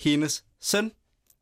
[0.00, 0.92] hendes søn,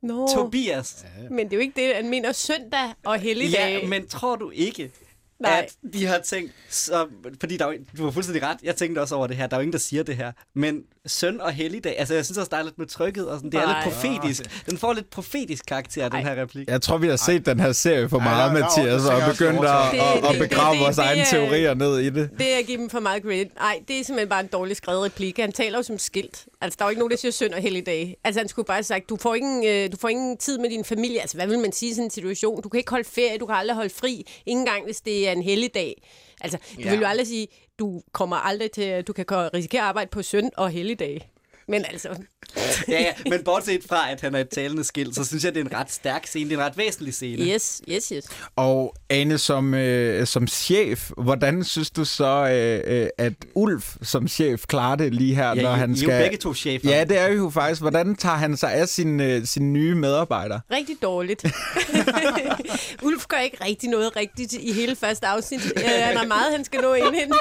[0.02, 1.04] Nå, Tobias.
[1.30, 3.80] men det er jo ikke det, han mener søndag og helligdage.
[3.80, 4.92] Ja, men tror du ikke,
[5.40, 5.66] Nej.
[5.84, 7.06] at de har tænkt, så,
[7.40, 9.60] fordi der er, du har fuldstændig ret, jeg tænkte også over det her, der er
[9.60, 12.56] jo ingen, der siger det her, men søn og helligdag, altså jeg synes også, der
[12.56, 13.84] er lidt med trykket, og sådan, det er Nej.
[13.84, 14.66] lidt profetisk.
[14.70, 16.68] Den får lidt profetisk karakter, den her replik.
[16.68, 19.64] Jeg tror, vi har set den her serie for Ej, meget, er Mathias, og begyndt
[19.64, 22.30] at, at, at Det- det- begrave det- vores det egne er- teorier ned i det.
[22.38, 23.54] Det er at give dem for meget credit.
[23.54, 25.38] Nej, det er simpelthen bare en dårlig skrevet replik.
[25.38, 26.46] Han taler jo som skilt.
[26.60, 28.16] Altså, der er jo ikke nogen, der siger søn og helligdag.
[28.24, 30.70] Altså, han skulle bare have sagt, du får, ingen, øh, du får ingen tid med
[30.70, 31.20] din familie.
[31.20, 32.62] Altså, hvad vil man sige i sådan en situation?
[32.62, 34.10] Du kan ikke holde ferie, du kan aldrig holde fri.
[34.46, 36.02] Ikke engang, hvis det er en helligdag.
[36.40, 36.90] Altså, du Ja.
[36.90, 37.48] vil jo aldrig sige,
[37.78, 41.30] du kommer aldrig til, du kan risikere at arbejde på søn og helligdag.
[41.68, 42.08] Men altså,
[42.88, 45.60] Ja, ja, men bortset fra, at han er et talende skilt, så synes jeg, det
[45.60, 46.50] er en ret stærk scene.
[46.50, 47.44] Det er en ret væsentlig scene.
[47.44, 48.24] yes, yes, yes.
[48.56, 54.28] Og Ane, som, øh, som chef, hvordan synes du så, øh, øh, at Ulf som
[54.28, 56.22] chef klarer det lige her, Ja, når I- han I er jo skal...
[56.22, 56.90] begge to chefer.
[56.90, 57.80] Ja, det er jo faktisk.
[57.80, 60.60] Hvordan tager han sig af sin, øh, sin nye medarbejder?
[60.70, 61.44] Rigtig dårligt.
[63.02, 65.60] Ulf gør ikke rigtig noget rigtigt i hele første afsnit.
[65.76, 67.06] Øh, han har meget, han skal nå ind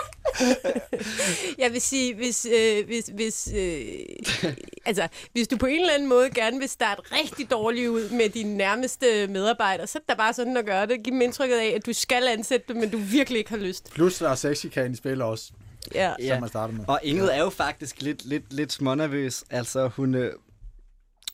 [1.63, 3.81] Jeg vil sige, hvis, øh, hvis, hvis, øh,
[4.85, 4.94] altså,
[5.31, 8.57] hvis du på en eller anden måde gerne vil starte rigtig dårligt ud med dine
[8.57, 11.03] nærmeste medarbejdere, så er det da bare sådan at gøre det.
[11.03, 13.91] Giv dem indtrykket af, at du skal ansætte dem, men du virkelig ikke har lyst.
[13.93, 15.51] Plus, der er sexikanen i spil også,
[15.95, 16.13] Ja.
[16.29, 16.85] som man starter med.
[16.87, 19.43] Og Ingrid er jo faktisk lidt, lidt, lidt smånervøs.
[19.49, 20.33] Altså, hun, øh,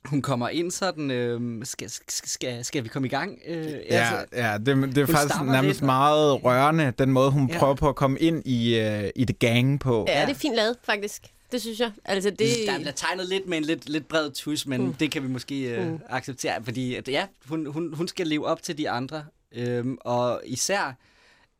[0.05, 3.39] hun kommer ind sådan, øh, skal, skal, skal, skal vi komme i gang?
[3.47, 5.85] Øh, Ja, ja det, det er faktisk nærmest lidt.
[5.85, 7.53] meget rørende, den måde, hun Ja.
[7.53, 7.59] ja.
[7.59, 10.05] prøver på at komme ind i, øh, i det gang på.
[10.09, 11.21] Ja, det er fint lavet, faktisk.
[11.51, 11.91] Det synes jeg.
[12.05, 12.39] Altså, det...
[12.67, 14.93] Der bliver tegnet lidt med en lidt, lidt bred tus, men mm.
[14.93, 15.99] det kan vi måske øh, mm.
[16.09, 20.41] acceptere, fordi at, ja, hun, hun, hun skal leve op til de andre, øhm, og
[20.45, 20.97] især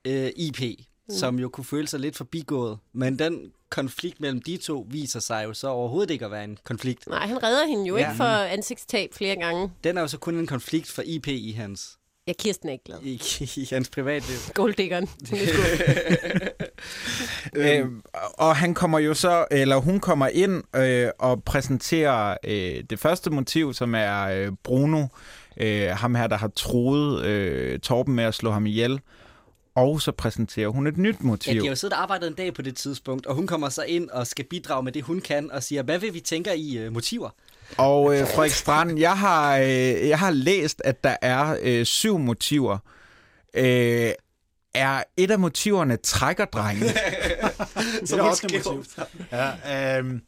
[0.06, 1.16] øh, IP, mm.
[1.16, 5.44] som jo kunne føle sig lidt forbigået, men den konflikt mellem de to viser sig
[5.46, 7.08] jo så overhovedet ikke at være en konflikt.
[7.08, 8.08] Nej, han redder hende jo Ja.
[8.08, 9.72] ikke for ansigtstab flere gange.
[9.84, 11.98] Den er jo så kun en konflikt for IP i hans,
[12.32, 12.98] Ja, Kirsten er ikke glad.
[13.04, 13.22] i,
[13.56, 14.38] i hans privatliv.
[14.54, 15.08] Golddiggeren.
[15.30, 16.56] Hun er sgu-
[17.56, 17.86] Øh,
[18.34, 23.30] og han kommer jo så, eller hun kommer ind øh, og præsenterer øh, det første
[23.30, 25.06] motiv, som er øh, Bruno,
[25.58, 29.00] øh, ham her, der har troet øh, Torben med at slå ham ihjel.
[29.76, 31.54] Og så præsenterer hun et nyt Ja, motiv.
[31.54, 33.84] de har jo siddet og arbejdet en dag på det tidspunkt, og hun kommer så
[33.84, 36.78] ind og skal bidrage med det, hun kan, og siger, hvad vil vi tænke i
[36.78, 37.30] øh, motiver?
[37.78, 39.68] Og øh, Frederik Strand, jeg har, øh,
[40.10, 42.78] jeg har læst, at der er øh, syv motiver.
[43.54, 44.12] Øh,
[44.74, 46.84] er et af motiverne trækkerdrengen?
[48.02, 48.86] Det er også et motiv.
[49.32, 50.22] Ja, øhm,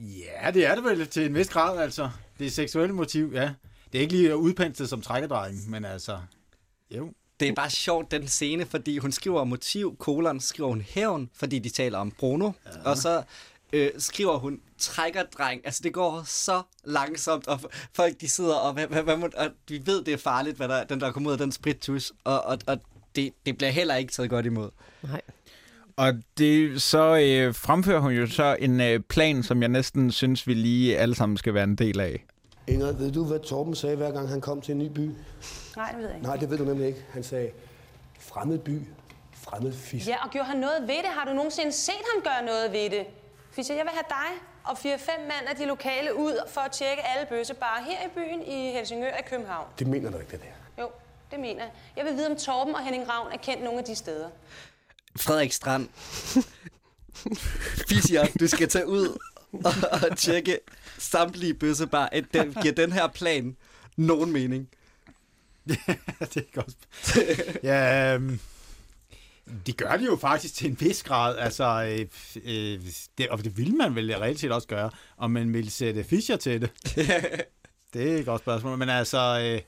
[0.00, 2.10] ja, det er det vel til en vis grad, altså.
[2.38, 3.50] Det er seksuelle motiv, ja.
[3.92, 6.18] Det er ikke lige udpenslet som trækkerdreng, men altså,
[6.90, 7.12] jo.
[7.40, 11.58] Det er bare sjovt, den scene, fordi hun skriver motiv, kolon, skriver hun hævn, fordi
[11.58, 12.90] de taler om Bruno, ja.
[12.90, 13.22] og så
[13.74, 15.60] øh, skriver hun trækkerdreng.
[15.64, 17.60] Altså, det går så langsomt, og
[17.92, 20.68] folk, de sidder og, hvad, hvad, hvad, må- og vi ved, det er farligt, hvad
[20.68, 22.78] der, den der kommer ud af den spritus, og, og, og
[23.16, 24.70] det, det bliver heller ikke taget godt imod.
[25.02, 25.20] Nej.
[25.96, 30.46] Og det, så øh, fremfører hun jo så en øh, plan, som jeg næsten synes,
[30.46, 32.24] vi lige alle sammen skal være en del af.
[32.66, 35.10] Ingrid, ved du, hvad Torben sagde, hver gang han kom til en ny by?
[35.76, 36.26] Nej, det ved jeg ikke.
[36.26, 37.04] Nej, det ved du nemlig ikke.
[37.10, 37.50] Han sagde,
[38.20, 38.80] fremmed by,
[39.32, 40.06] fremmed fisk.
[40.08, 41.10] Ja, og gjorde han noget ved det?
[41.18, 43.06] Har du nogensinde set ham gøre noget ved det?
[43.54, 47.02] Fischer, jeg vil have dig og 4-5 mand af de lokale ud for at tjekke
[47.02, 49.66] alle bøssebarer her i byen i Helsingør og København.
[49.78, 50.82] Det mener du ikke, det der.
[50.82, 50.90] Jo,
[51.30, 51.72] det mener jeg.
[51.96, 54.28] Jeg vil vide, om Torben og Henning Ravn er kendt nogle af de steder.
[55.16, 55.88] Frederik Strand.
[57.88, 59.18] Fisier, du skal tage ud
[60.10, 60.60] og, tjekke
[60.98, 62.08] samtlige bøssebar.
[62.34, 63.56] Den, giver den her plan
[63.96, 64.68] nogen mening?
[66.34, 66.74] det er godt.
[67.62, 68.40] ja, øhm,
[69.66, 71.38] det gør de jo faktisk til en vis grad.
[71.38, 72.06] Altså, øh,
[72.44, 72.80] øh,
[73.18, 76.36] det, og det vil man vel reelt set også gøre, om man vil sætte Fischer
[76.36, 76.70] til det.
[77.94, 78.78] det er et godt spørgsmål.
[78.78, 79.60] Men altså, øh,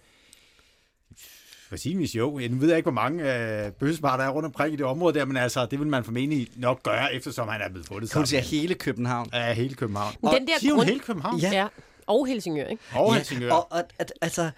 [1.69, 2.39] for sin jo.
[2.39, 4.87] Jeg nu ved jeg ikke, hvor mange øh, bøssebar der er rundt omkring i det
[4.87, 8.11] område der, men altså, det vil man formentlig nok gøre, eftersom han er blevet fundet
[8.11, 9.31] Kan du sige hele København?
[9.33, 10.15] Ja, hele København.
[10.23, 11.39] Men den der siger grund- hele København?
[11.39, 11.51] Ja.
[11.53, 11.67] Ja.
[12.07, 12.83] Og Helsingør, ikke?
[12.95, 13.53] Og Ja, Helsingør.
[13.53, 14.51] Og, og at, altså,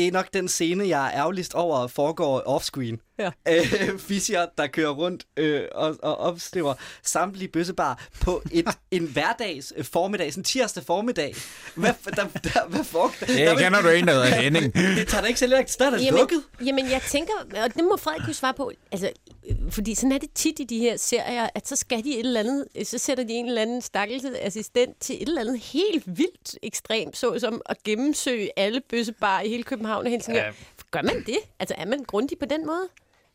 [0.00, 3.00] det er nok den scene, jeg er ærgerligst over, at foregår offscreen.
[3.18, 3.30] Ja.
[3.48, 9.72] Øh, Fischer, der kører rundt øh, og, og opstøver samtlige bøssebar på et, en hverdags
[9.76, 11.34] øh, formiddag, sådan tirsdag formiddag.
[11.74, 14.74] Hvad, der, der, hvad foregår Ja, kender du en, der hedder Henning?
[14.74, 16.42] Det tager da ikke så lidt, der er der Jamen, lukket.
[16.66, 17.32] jamen, jeg tænker,
[17.64, 19.10] og det må Frederik jo svare på, altså,
[19.50, 22.18] øh, fordi sådan er det tit i de her serier, at så skal de et
[22.26, 25.58] eller andet, øh, så sætter de en eller anden stakkelse assistent til et eller andet
[25.60, 30.44] helt vildt ekstremt, såsom at gennemsøge alle bøssebar i hele København og Helsingør.
[30.44, 30.52] Ja.
[30.90, 31.38] Gør man det?
[31.58, 32.88] Altså, er man grundig på den måde?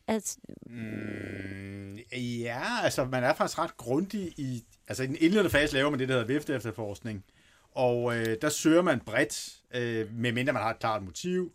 [0.08, 4.64] Altså, Mm, ja, altså man er faktisk ret grundig i...
[4.88, 7.24] Altså i den indledende fase laver man det, der hedder vift efterforskning.
[7.72, 11.52] Og øh, der søger man bredt, øh, medmindre man har et klart motiv,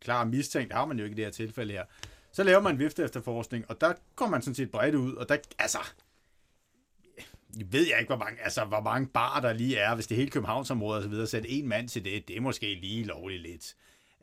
[0.00, 1.84] klar mistænkt, har man jo ikke i det her tilfælde her.
[2.32, 5.36] Så laver man vift efterforskning, og der går man sådan set bredt ud, og der,
[5.58, 5.78] altså,
[7.58, 10.14] jeg ved jeg ikke, hvor mange, altså, hvor mange bar der lige er, hvis det
[10.14, 13.04] er hele Københavnsområdet og så videre, sætte en mand til det, det er måske lige
[13.04, 13.74] lovligt lidt.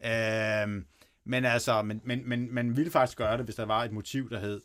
[0.06, 0.86] Øhm,
[1.26, 4.30] men altså, men, men, men man ville faktisk gøre det, hvis der var et motiv,
[4.30, 4.62] der hed,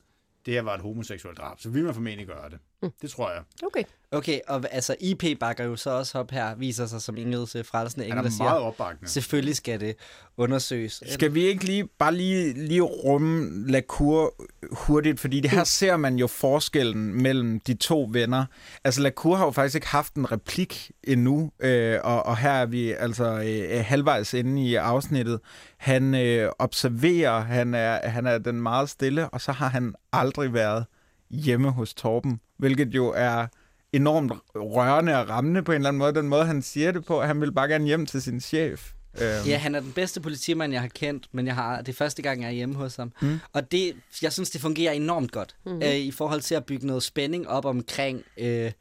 [0.47, 2.59] det her var et homoseksuelt drab, så ville man formentlig gøre det.
[2.87, 2.93] Mm.
[3.03, 3.43] Det tror jeg.
[3.66, 3.82] okay.
[4.12, 7.64] Okay, og altså IP bakker jo så også op her, viser sig som Ingrids øh,
[7.64, 9.11] frelsende Han engel, der er siger, meget opbakkende.
[9.11, 9.97] selvfølgelig skal det
[10.37, 11.03] undersøges.
[11.09, 14.34] Skal vi ikke lige bare lige, lige rumme Lacour
[14.72, 18.45] hurtigt, fordi det her ser man jo forskellen mellem de to venner.
[18.84, 22.66] Altså Lacour har jo faktisk ikke haft en replik endnu, øh, og, og her er
[22.66, 25.41] vi altså øh, halvvejs inde i afsnittet.
[25.76, 30.53] Han øh, observerer, han er, han er den meget stille, og så har han aldrig
[30.55, 30.84] været
[31.30, 33.46] hjemme hos Torben, hvilket jo er
[33.92, 36.14] enormt rørende og rammende på en eller anden måde.
[36.14, 38.92] Den måde, han siger det på, han vil bare gerne hjem til sin chef.
[39.20, 39.48] Øhm.
[39.48, 42.22] Ja, han er den bedste politimand, jeg har kendt, men jeg har, det er første
[42.22, 43.12] gang, jeg er hjemme hos ham.
[43.22, 43.38] Mm.
[43.52, 45.82] Og det, jeg synes, det fungerer enormt godt mm-hmm.
[45.82, 48.72] øh, i forhold til at bygge noget spænding op omkring øh,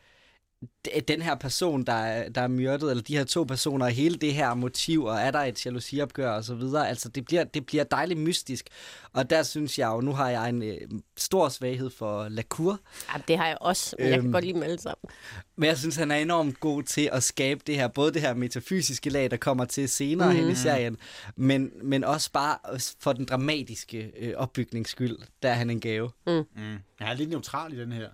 [1.08, 4.16] den her person, der er, der er myrdet, eller de her to personer, og hele
[4.16, 6.90] det her motiv, og er der et jalousiopgør og så videre.
[6.90, 8.66] Altså, det bliver, det bliver dejligt mystisk.
[9.14, 10.78] Og der synes jeg jo, nu har jeg en øh,
[11.18, 12.80] stor svaghed for Lacour,
[13.14, 14.32] Ja, det har jeg også, men jeg kan Øhm.
[14.32, 15.10] godt lide dem alle sammen.
[15.56, 18.34] men jeg synes, han er enormt god til at skabe det her, både det her
[18.34, 20.40] metafysiske lag, der kommer til senere mm.
[20.40, 20.98] hen i serien,
[21.36, 22.58] men, men også bare
[23.00, 26.10] for den dramatiske øh, opbygnings skyld, der er han en gave.
[26.28, 26.44] Mm.
[26.56, 28.10] Han er lidt neutral i den her.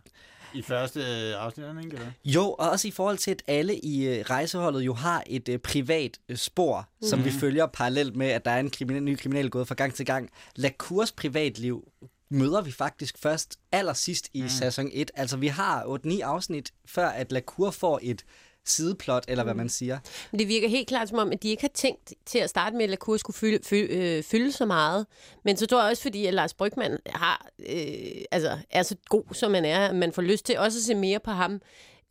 [0.54, 2.14] I første øh, afsnit, ikke det?
[2.26, 5.60] Jo, og også i forhold til, at alle i øh, rejseholdet jo har et øh,
[5.60, 7.08] privat øh, spor, mm.
[7.08, 9.93] som vi følger parallelt med, at der er en kriminel, ny kriminel gået fra gang
[9.93, 10.30] til gang.
[10.56, 11.88] Lacours privatliv
[12.30, 14.49] møder vi faktisk først allersidst i mm.
[14.49, 15.12] sæson 1.
[15.16, 18.26] Altså, vi har 8-9 afsnit, før at Lacour får et
[18.66, 19.99] sideplot, eller hvad man siger.
[20.32, 22.76] Men det virker helt klart som om, at de ikke har tænkt til at starte
[22.76, 25.05] med, at Lacour skulle fylde, fylde, øh, fylde så meget.
[25.45, 27.86] Men så tror jeg også, fordi at Lars Brygman har, øh,
[28.32, 30.95] altså, er så god, som man er, at man får lyst til også at se
[30.95, 31.62] mere på ham.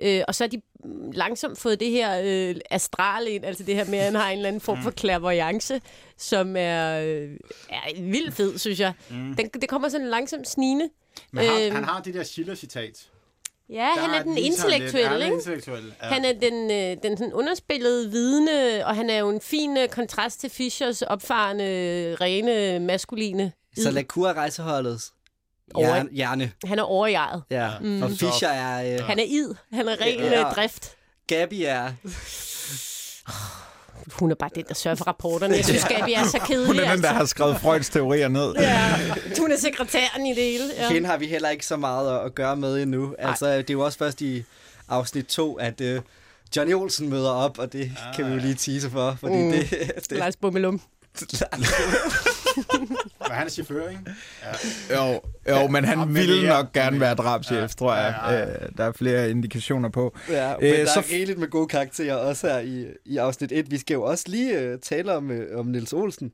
[0.03, 3.75] Øh, og så har de mm, langsomt fået det her øh, astral ind, altså det
[3.75, 5.81] her med, at han har en eller anden form for clairvoyance,
[6.17, 7.31] som er, øh,
[7.71, 8.93] er vildt fed, synes jeg.
[9.11, 9.35] Mm.
[9.37, 10.89] Den, det kommer sådan langsomt snigende.
[11.33, 11.75] Men han, Øhm.
[11.75, 13.09] han har det der Schiller-citat.
[13.73, 15.35] Ja, han er den han lidt- intellektuelle, Han er ikke?
[15.37, 16.07] intellektuel, ja.
[16.07, 19.89] Han er den, øh, den sådan underspillede vidne, og han er jo en fin øh,
[19.89, 21.65] kontrast til Fischers opfarende,
[22.21, 23.53] rene, maskuline.
[23.79, 25.13] Så Lacour er rejseholdets
[25.75, 26.09] Over- hjerne.
[26.13, 26.53] hjerne.
[26.65, 27.43] Han er overjeget.
[27.51, 27.71] Ja.
[27.81, 28.03] Mm.
[28.03, 28.95] Og Fischer er...
[28.95, 29.55] Øh, Han er id.
[29.73, 30.39] Han er ren Ja.
[30.39, 30.43] ja.
[30.45, 30.97] drift.
[31.27, 31.93] Gabi er...
[34.13, 35.55] Hun er bare den, der sørger for rapporterne.
[35.57, 36.67] Jeg synes, Gabi er så kedelig.
[36.67, 37.13] Hun er den, der altså.
[37.13, 38.55] har skrevet Freuds teorier ned.
[38.59, 38.97] Ja,
[39.39, 40.65] hun er sekretæren i det hele.
[40.77, 40.89] Ja.
[40.93, 43.15] Hende har vi heller ikke så meget at- at gøre med endnu.
[43.19, 44.45] Altså, det er jo også først i
[44.89, 45.87] afsnit 2, at uh,
[46.57, 49.51] Johnny Olsen møder op, og det ah, kan vi jo lige tease for, fordi Mm.
[49.53, 49.71] det,
[50.11, 50.81] det, Lars Bummelum.
[53.31, 54.03] Men han er chauffør, ikke?
[54.91, 54.97] Ja.
[54.97, 57.67] Jo, jo men han men ville nok gerne være drabschef, Ja.
[57.67, 58.15] tror jeg.
[58.29, 60.17] Ja, ja, Øh, Der er flere indikationer på.
[60.31, 63.53] Ja, men Øh, der så er rigeligt med gode karakterer også her i, i afsnit
[63.53, 63.71] 1.
[63.71, 66.33] Vi skal jo også lige uh, tale om, uh, om Nils Olsen.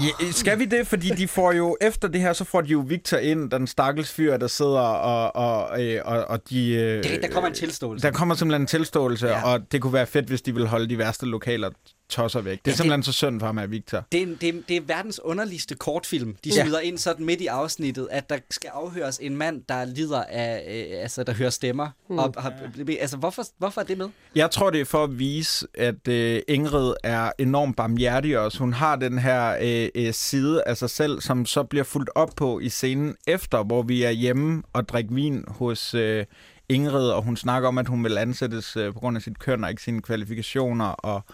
[0.00, 0.86] Ja, skal vi det?
[0.86, 4.12] Fordi de får jo, efter det her, så får de jo Victor ind, den stakkels
[4.12, 6.72] fyr, der sidder og, og, øh, og, og de...
[6.72, 8.06] øh, Det, der kommer en tilståelse.
[8.06, 9.38] Der kommer simpelthen en tilståelse, Ja.
[9.38, 9.44] ja.
[9.52, 11.70] og det kunne være fedt, hvis de ville holde de værste lokaler
[12.10, 12.50] tosser væk.
[12.52, 14.04] Det er Ja, det- simpelthen så synd for ham af Victor.
[14.12, 16.36] Det er, det, er, det er verdens underligste kortfilm.
[16.44, 16.62] De Ja.
[16.62, 20.64] smider ind sådan midt i afsnittet, at der skal afhøres en mand, der lider af,
[20.92, 21.88] øh, altså der hører stemmer.
[22.08, 22.18] Mm.
[22.18, 22.52] Og, har,
[23.00, 24.08] altså, hvorfor, hvorfor er det med?
[24.34, 28.58] Jeg tror, det er for at vise, at øh, Ingrid er enormt barmhjertig også.
[28.58, 32.30] Hun har den her øh, øh, side af sig selv, som så bliver fuldt op
[32.36, 36.24] på i scenen efter, hvor vi er hjemme og drikker vin hos øh,
[36.68, 39.64] Ingrid, og hun snakker om, at hun vil ansættes øh, på grund af sit køn
[39.64, 41.24] og ikke sine kvalifikationer, og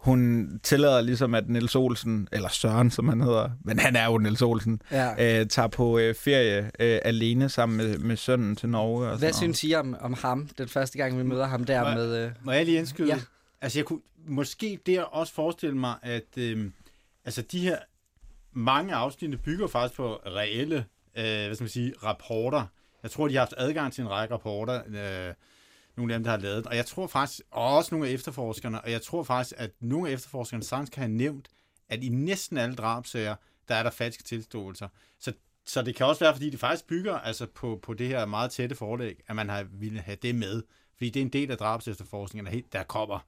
[0.00, 4.18] hun tillader ligesom, at Niels Olsen, eller Søren, som han hedder, men han er jo
[4.18, 5.40] Niels Olsen, Ja.
[5.40, 9.08] øh, tager på øh, ferie øh, alene sammen med, med sønnen til Norge.
[9.10, 11.94] Og Hvad synes I om, om ham, den første gang, vi møder ham der Må
[11.94, 12.24] med...
[12.24, 12.30] Øh...
[12.42, 13.08] Må jeg lige indskyde?
[13.08, 13.18] Ja.
[13.60, 16.72] Altså, jeg kunne måske der også forestille mig, at øhm,
[17.24, 17.76] altså, de her
[18.52, 20.84] mange afsnit bygger faktisk på reelle
[21.18, 22.64] øh, hvad skal man sige, rapporter.
[23.02, 25.34] Jeg tror, de har haft adgang til en række rapporter, øh,
[26.00, 26.66] nogle af dem, der har lavet.
[26.66, 30.08] Og jeg tror faktisk, og også nogle af efterforskerne, og jeg tror faktisk, at nogle
[30.08, 31.48] af efterforskerne sagtens kan have nævnt,
[31.88, 33.36] at i næsten alle drabsager,
[33.68, 34.88] der er der falske tilståelser.
[35.18, 35.32] Så,
[35.64, 38.50] så det kan også være, fordi det faktisk bygger altså på, på det her meget
[38.50, 40.62] tætte forlæg, at man har ville have det med.
[40.96, 43.26] Fordi det er en del af drabsefterforskningen, der, helt- der kommer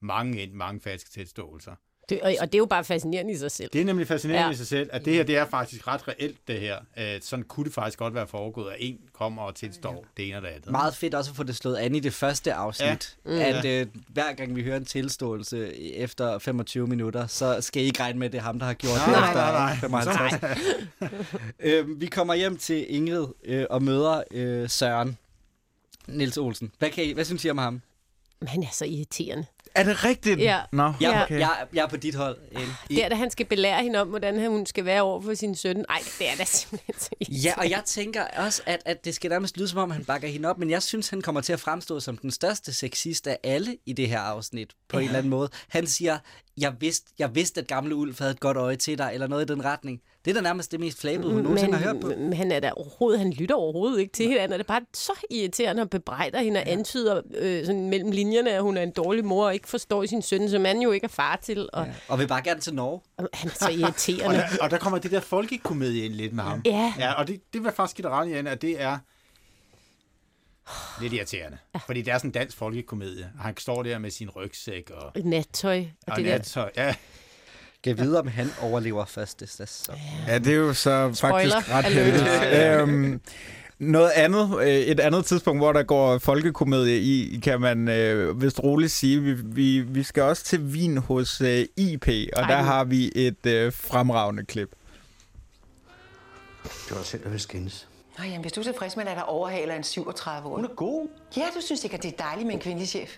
[0.00, 1.74] mange ind, mange falske tilståelser.
[2.08, 3.70] Det, og, og det er jo bare fascinerende i sig selv.
[3.72, 4.46] Det er nemlig fascinerende Ja.
[4.46, 4.52] ja.
[4.52, 6.76] i sig selv, at det her det er faktisk ret reelt, det her.
[6.98, 10.40] Øh, sådan kunne det faktisk godt være foregået, at en kommer og tilstår det ene
[10.40, 10.70] det andet.
[10.70, 13.16] Meget fedt også at få det slået an i det første afsnit.
[13.26, 13.30] Ja.
[13.32, 13.50] Ja.
[13.52, 13.58] Mm.
[13.58, 18.00] At øh, hver gang vi hører en tilståelse efter 25 minutter, så skal I ikke
[18.02, 19.76] regne med, at det er ham, der har gjort det Nej, efter nej, nej.
[19.76, 20.66] 55.
[21.60, 25.18] øh, vi kommer hjem til Ingrid øh, og møder øh, Søren
[26.06, 26.72] Nils Olsen.
[26.78, 27.82] Hvad, kan I, hvad synes I om ham?
[28.40, 29.44] Men han er så irriterende.
[29.78, 30.40] Er det rigtigt?
[30.40, 30.60] Ja.
[30.72, 31.22] Nå, Jeg, Ja.
[31.22, 31.38] okay.
[31.40, 32.36] jeg, jeg er på dit hold.
[32.52, 35.34] Øh, Det er da, han skal belære hende om, hvordan hun skal være over for
[35.34, 35.76] sin søn.
[35.76, 36.94] Nej, det er da simpelthen
[37.44, 40.28] Ja, og jeg tænker også, at, at det skal nærmest lyde som om, han bakker
[40.28, 43.38] hende op, men jeg synes, han kommer til at fremstå som den største sexist af
[43.44, 45.02] alle i det her afsnit, på ja.
[45.02, 45.48] en eller anden måde.
[45.68, 46.18] Han siger,
[46.56, 49.50] jeg vidste, jeg vidste, at gamle Ulf havde et godt øje til dig, eller noget
[49.50, 50.00] i den retning.
[50.28, 52.06] Det er da nærmest det mest flabede, hun nogensinde har hørt på.
[52.08, 54.40] Men han er der overhovedet, han lytter overhovedet ikke til hende.
[54.40, 58.50] Han er det bare så irriterende og bebrejder hende og antyder øh, sådan mellem linjerne,
[58.50, 61.04] at hun er en dårlig mor og ikke forstår sin søn, som han jo ikke
[61.04, 61.68] er far til.
[61.72, 61.92] Og, Ja.
[62.08, 63.00] Og vil bare gerne til Norge.
[63.16, 64.36] og han er så og, irriterende.
[64.36, 66.62] der, og der kommer det der folkekomedie ind lidt med ham.
[66.64, 66.94] Ja.
[66.98, 68.98] ja og det, det vil jeg faktisk give dig Anne, at det er
[71.00, 71.58] lidt irriterende.
[71.86, 73.30] Fordi det er sådan en dansk folkekomedie.
[73.38, 75.78] Og han står der med sin rygsæk og, Nattøj.
[75.78, 76.30] Og, og det der.
[76.32, 76.70] nattøj.
[76.76, 76.94] Ja.
[77.96, 79.94] Kan vide, om han overlever første sæson.
[80.26, 82.24] Ja, det er jo så Spoiler faktisk ret heldigt.
[82.58, 83.20] øhm,
[83.78, 88.62] noget andet, øh, et andet tidspunkt, hvor der går folkekomedie i, kan man øh, vist
[88.62, 89.20] roligt sige.
[89.20, 93.12] Vi, vi, vi skal også til Wien hos øh, IP, og Ej, der har vi
[93.14, 94.70] et øh, fremragende klip.
[96.62, 97.88] Det var dig selv, der ville skændes.
[98.18, 100.56] Nå, jamen, hvis du er tilfreds med, at der overhaler en 37 år.
[100.56, 101.08] Hun er god.
[101.36, 103.16] Ja, du synes ikke, at det er dejligt med en kvindelig chef.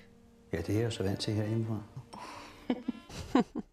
[0.52, 1.82] Ja, det er jeg jo så vant til herhjemmefra.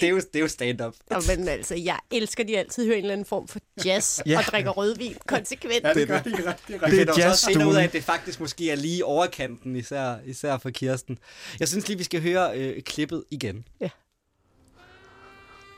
[0.00, 0.94] Det er jo, det er jo stand-up.
[1.10, 4.20] Og, men altså, jeg elsker, at de altid hører en eller anden form for jazz
[4.26, 4.38] Ja.
[4.38, 5.84] og drikker rødvin konsekvent.
[5.84, 6.56] ja, det gør de er ret.
[6.68, 9.76] Det er finder jo så senere ud af, at det faktisk måske er lige overkanten,
[9.76, 11.18] især, især for Kirsten.
[11.60, 13.64] Jeg synes lige, vi skal høre øh, klippet igen.
[13.80, 13.90] Det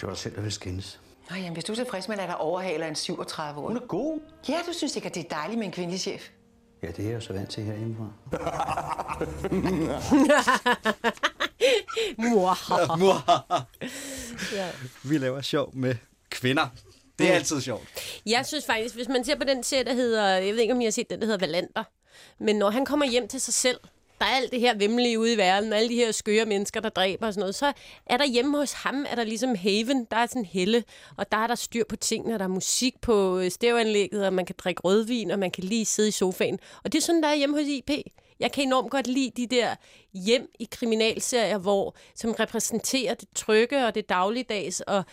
[0.03, 1.01] var dig selv, der ville skændes.
[1.31, 3.69] Nå, jamen, hvis du er tilfreds med, at der overhaler en 37 år.
[3.69, 4.21] Hun er god.
[4.49, 6.29] Ja, du synes ikke, at det er dejligt med en kvindelig chef.
[6.83, 8.09] Ja, det er jeg så vant til herhjemmefra.
[12.99, 13.23] Mor.
[14.57, 14.69] ja.
[15.03, 15.95] Vi laver sjov med
[16.31, 16.67] kvinder.
[17.19, 17.89] Det er altid sjovt.
[18.27, 20.81] Jeg synes faktisk, hvis man ser på den serie, der hedder, jeg ved ikke, om
[20.81, 21.85] I har set den, der hedder Valander,
[22.39, 23.79] men når han kommer hjem til sig selv,
[24.21, 26.89] der er alt det her vemmelige ude i verden, alle de her skøre mennesker, der
[26.89, 27.73] dræber og sådan noget, så
[28.07, 30.85] er der hjemme hos ham, er der ligesom haven, der er sådan helle,
[31.17, 34.33] og der er der styr på tingene, og der er musik på øh, stereoanlægget, og
[34.33, 36.59] man kan drikke rødvin, og man kan lige sidde i sofaen.
[36.85, 37.91] Og det er sådan, der er hjemme hos IP.
[38.41, 39.75] Jeg kan enormt godt lide de der
[40.15, 45.05] hjem i kriminalserier, hvor, som repræsenterer det trygge og det dagligdags, og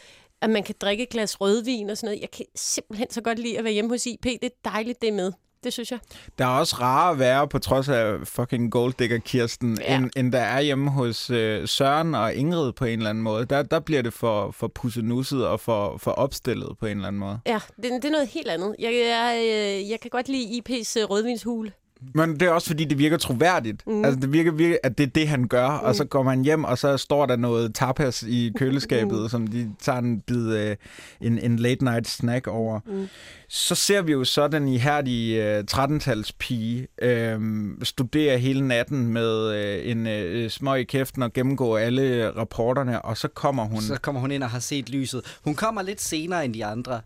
[0.42, 2.22] at man kan drikke et glas rødvin og sådan noget.
[2.22, 4.24] Jeg kan simpelthen så godt lide at være hjemme hos IP.
[4.24, 5.32] Det er dejligt, det er med.
[5.64, 6.00] Det synes jeg.
[6.38, 9.96] Der er også rare at være, på trods af fucking golddigger Kirsten, Ja.
[9.96, 13.46] end, end der er hjemme hos øh, Søren og Ingrid på en eller anden måde.
[13.46, 17.20] Der, der bliver det for, for pussenusset og for, for opstillet på en eller anden
[17.20, 17.40] måde.
[17.46, 18.76] Ja, det, det er noget helt andet.
[18.80, 21.72] Jeg, jeg, øh, jeg kan godt lide IP's øh, rødvinshule.
[22.16, 23.88] Men det er også fordi, det virker troværdigt.
[23.88, 24.06] Mm.
[24.06, 25.70] Altså, det virker virkelig, at det er det, han gør.
[25.70, 25.86] Mm.
[25.86, 29.30] Og så går man hjem, og så står der noget tapas i køleskabet, mm.
[29.30, 30.76] som de tager en bid øh,
[31.22, 32.80] en, en late night snack over.
[32.86, 33.08] Mm.
[33.50, 37.40] Så ser vi jo så den ihærdige øh, 13-talspige øh,
[37.84, 43.18] studere hele natten med øh, en øh, smøg i kæften og gennemgå alle rapporterne, og
[43.18, 43.82] så kommer hun...
[43.82, 45.38] Så kommer hun ind og har set lyset.
[45.44, 47.02] Hun kommer lidt senere end de andre.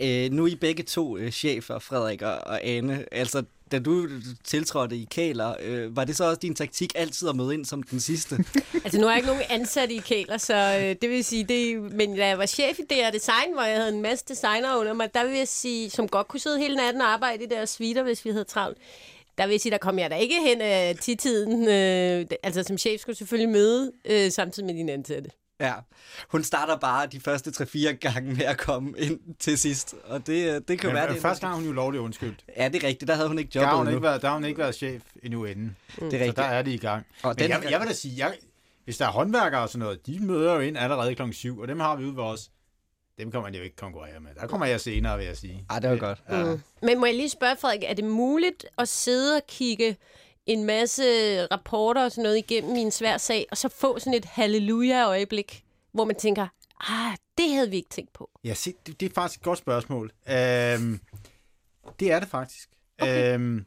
[0.00, 3.04] Øh, nu er I begge to øh, chefer, Frederik og, og Anne.
[3.12, 4.08] Altså, da du
[4.44, 7.82] tiltrådte i Kæler, øh, var det så også din taktik altid at møde ind som
[7.82, 8.36] den sidste?
[8.84, 11.92] altså, nu er jeg ikke nogen ansat i Kæler, så øh, det vil sige, det,
[11.92, 14.92] men da jeg var chef i DR Design, hvor jeg havde en masse designer under
[14.92, 17.70] mig, der vil jeg sige, som godt kunne sidde hele natten og arbejde i deres
[17.70, 18.78] svitter, hvis vi havde travlt.
[19.38, 21.68] Der vil jeg sige, der kom jeg da ikke hen af øh, tiden.
[21.68, 25.30] Øh, altså, som chef skulle selvfølgelig møde øh, samtidig med dine ansatte.
[25.60, 25.72] Ja,
[26.28, 30.68] hun starter bare de første 3-4 gange med at komme ind til sidst, og det,
[30.68, 31.12] det kan Men, være...
[31.14, 32.44] Det første gang hun jo lovligt undskyldt.
[32.56, 33.08] Ja, det er rigtigt.
[33.08, 34.74] Der havde hun ikke jobbet der har hun ikke været, Der har hun ikke været
[34.74, 35.76] chef endnu inden.
[35.98, 36.10] Mm.
[36.10, 36.36] Det er rigtigt.
[36.36, 37.06] Så der er det i gang.
[37.22, 38.34] Og Men den- jeg, jeg vil da sige, jeg,
[38.84, 41.68] hvis der er håndværkere og sådan noget, de møder jo ind allerede klokken 7, og
[41.68, 42.50] dem har vi ude ved os.
[43.18, 44.30] Dem kommer man jo ikke konkurrere med.
[44.40, 45.64] Der kommer jeg senere, vil jeg sige.
[45.70, 46.22] Ej, det var godt.
[46.30, 46.44] Ja.
[46.44, 46.60] Mm.
[46.82, 49.96] Men må jeg lige spørge, Frederik, er det muligt at sidde og kigge
[50.46, 51.02] en masse
[51.46, 55.64] rapporter og sådan noget igennem i en svær sag, og så få sådan et halleluja-øjeblik,
[55.92, 56.46] hvor man tænker,
[56.80, 58.30] ah, det havde vi ikke tænkt på.
[58.44, 60.12] Ja, se, det, det er faktisk et godt spørgsmål.
[60.28, 61.00] Øhm,
[62.00, 62.68] det er det faktisk.
[62.98, 63.34] Okay.
[63.34, 63.66] Øhm,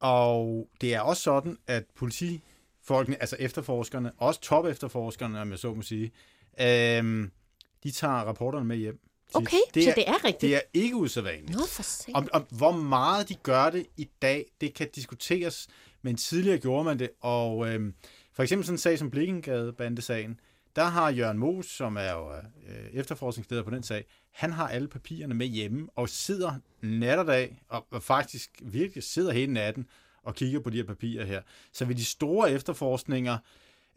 [0.00, 5.74] og det er også sådan, at politifolkene, altså efterforskerne, også top efterforskerne, om jeg så
[5.74, 6.12] må sige,
[6.60, 7.30] øhm,
[7.82, 9.00] de tager rapporterne med hjem.
[9.34, 10.40] Okay, så det er rigtigt.
[10.40, 11.50] Det er ikke usædvanligt.
[11.50, 12.16] Nå, for sent.
[12.16, 15.68] Om, om, hvor meget de gør det i dag, det kan diskuteres,
[16.02, 17.94] men tidligere gjorde man det, og øhm,
[18.32, 20.40] for eksempel sådan en sag som Blikkengade-bandesagen,
[20.76, 24.88] der har Jørgen Moos, som er jo øh, efterforskningsleder på den sag, han har alle
[24.88, 29.86] papirerne med hjemme, og sidder nat og dag, og, og faktisk virkelig sidder hele natten,
[30.22, 31.42] og kigger på de her papirer her.
[31.72, 33.38] Så ved de store efterforskninger,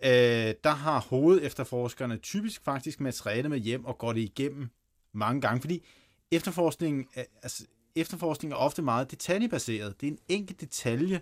[0.03, 4.69] øh, der har hovedefterforskerne typisk faktisk materiale med hjem, og går det igennem
[5.13, 5.83] mange gange, fordi
[6.31, 7.63] efterforskning, er- altså,
[7.95, 10.01] efterforskning er ofte meget detaljebaseret.
[10.01, 11.21] Det er en enkelt detalje,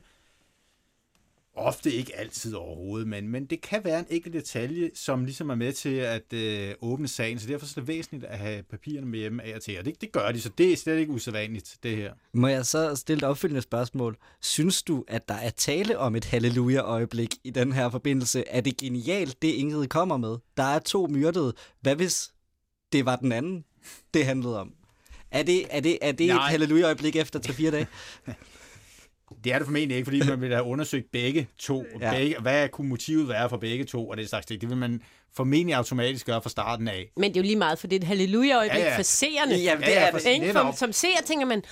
[1.56, 5.56] ofte ikke altid overhovedet, men, men det kan være en enkelt detalje, som ligesom er
[5.56, 9.20] med til at øh, åbne sagen, så derfor er det væsentligt at have papirerne med
[9.20, 11.78] hjemme af og til, og det, det gør de, så det er slet ikke usædvanligt,
[11.84, 12.14] det her.
[12.34, 14.18] Må jeg så stille et opfølgende spørgsmål?
[14.42, 18.44] Synes du, at der er tale om et halleluja-øjeblik i den her forbindelse?
[18.48, 20.38] Er det genialt, det Ingrid kommer med?
[20.58, 21.54] Der er to myrdede.
[21.82, 22.34] Hvad hvis
[22.92, 23.64] det var den anden,
[24.14, 24.74] det handlede om?
[25.32, 27.88] Er det, er det, er det et halleluja-øjeblik efter 3-4 dage?
[29.44, 31.86] Det er det formentlig ikke, fordi man vil have undersøgt begge to.
[32.00, 32.12] Ja.
[32.12, 32.18] Ja.
[32.18, 34.62] Begge, hvad kunne motivet være for begge to, og det slags ting.
[34.62, 35.02] Det vil man
[35.36, 37.12] formentlig automatisk gøre fra starten af.
[37.18, 38.98] Men det er jo lige meget, for det er et halleluja-øjeblik Ja, ja.
[38.98, 39.56] for seerne.
[39.56, 40.26] Jamen, det er det.
[40.26, 40.52] Ikke?
[40.52, 41.64] For, som seer tænker man,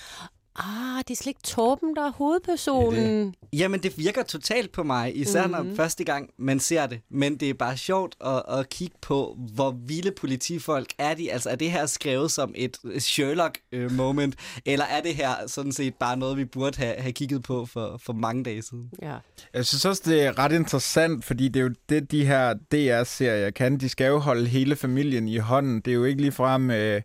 [0.55, 3.35] ah, det er slet ikke Torben, der er hovedpersonen.
[3.53, 5.59] Jamen, det virker totalt på mig, især mm-hmm.
[5.59, 5.67] Mhm.
[5.67, 6.99] når første gang man ser det.
[7.09, 11.31] Men det er bare sjovt at, at kigge på, hvor vilde politifolk er de.
[11.31, 14.35] Altså, er det her skrevet som et Sherlock-moment,
[14.65, 17.99] eller er det her sådan set bare noget, vi burde have, have kigget på for,
[18.03, 18.91] for mange dage siden?
[19.01, 19.15] Ja.
[19.53, 23.49] Jeg synes også, det er ret interessant, fordi det er jo det, de her DR-serier
[23.49, 23.77] kan.
[23.77, 25.81] De skal jo holde hele familien i hånden.
[25.81, 27.01] Det er jo ikke ligefrem uh,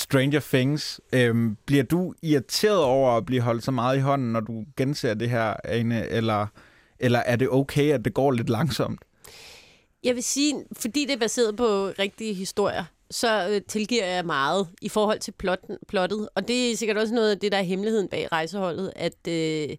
[0.00, 1.00] Stranger Things.
[1.12, 5.14] Øhm, bliver du irriteret over at blive holdt så meget i hånden, når du genser
[5.14, 6.08] det her, Ane?
[6.08, 6.46] Eller,
[6.98, 9.00] eller er det okay, at det går lidt langsomt?
[10.04, 14.68] Jeg vil sige, fordi det er baseret på rigtige historier, så øh, tilgiver jeg meget
[14.82, 16.28] i forhold til plotten, plottet.
[16.34, 19.76] Og det er sikkert også noget af det, der er hemmeligheden bag rejseholdet, at øh,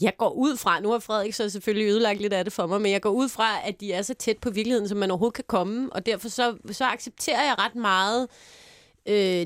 [0.00, 2.80] jeg går ud fra, nu har Frederik så selvfølgelig ødelagt lidt af det for mig,
[2.80, 5.34] men jeg går ud fra, at de er så tæt på virkeligheden, som man overhovedet
[5.34, 8.28] kan komme, og derfor så, så accepterer jeg ret meget øh,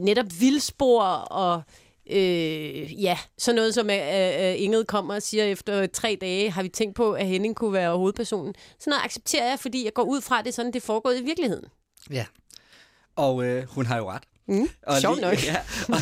[0.01, 1.63] netop vildspor og
[2.11, 6.63] øh, ja, sådan noget som øh, øh, Ingrid kommer og siger efter tre dage, har
[6.63, 8.55] vi tænkt på, at Henning kunne være hovedpersonen.
[8.79, 11.19] Sådan noget accepterer jeg, fordi jeg går ud fra, at det er sådan, det foregået
[11.19, 11.65] i virkeligheden.
[12.11, 12.27] Ja.
[13.17, 14.23] Og øh, hun har jo ret.
[14.47, 15.45] Mm, Og sjovt lige, nok.
[15.47, 15.57] Ja,
[15.89, 16.01] og,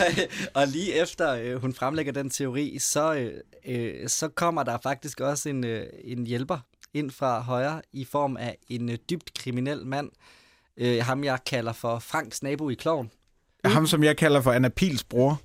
[0.55, 5.21] og lige efter øh, hun fremlægger den teori, så, øh, øh, så kommer der faktisk
[5.21, 6.59] også en, øh, en hjælper
[6.95, 10.11] ind fra højre i form af en øh, dybt kriminel mand.
[10.77, 13.11] Øh, ham jeg kalder for Franks nabo i Kloven.
[13.65, 15.41] Ham, som jeg kalder for Anna Pils bror.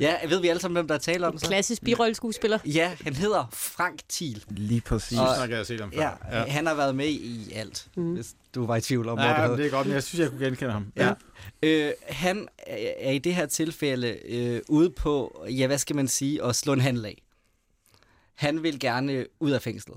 [0.00, 1.46] Ja, ved vi alle sammen, hvem der taler om så?
[1.46, 2.58] Klassisk birolleskuespiller.
[2.64, 4.44] Ja, han hedder Frank Thiel.
[4.50, 5.18] Lige præcis.
[5.18, 6.02] Og, snakker jeg set om før.
[6.32, 8.14] Ja, ja, han har været med i alt, mm.
[8.14, 10.02] hvis du var i tvivl om, hvor Ja, det men det er godt, men jeg
[10.02, 10.86] synes, jeg kunne genkende ham.
[10.96, 11.12] Ja.
[11.62, 16.44] Øh, han er i det her tilfælde øh, ude på, ja, hvad skal man sige,
[16.44, 17.22] at slå en handel af.
[18.34, 19.96] Han vil gerne ud af fængslet.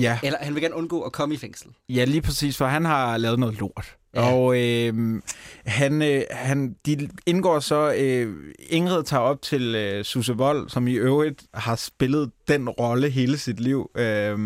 [0.00, 0.18] Ja.
[0.22, 1.68] Eller han vil gerne undgå at komme i fængsel.
[1.88, 3.96] Ja, lige præcis, for han har lavet noget lort.
[4.14, 4.32] Ja.
[4.32, 5.22] Og øh,
[5.66, 8.34] han, øh, han, de indgår så, øh,
[8.68, 13.38] Ingrid tager op til øh, Susse Vold, som i øvrigt har spillet den rolle hele
[13.38, 13.90] sit liv.
[13.94, 14.38] Øh,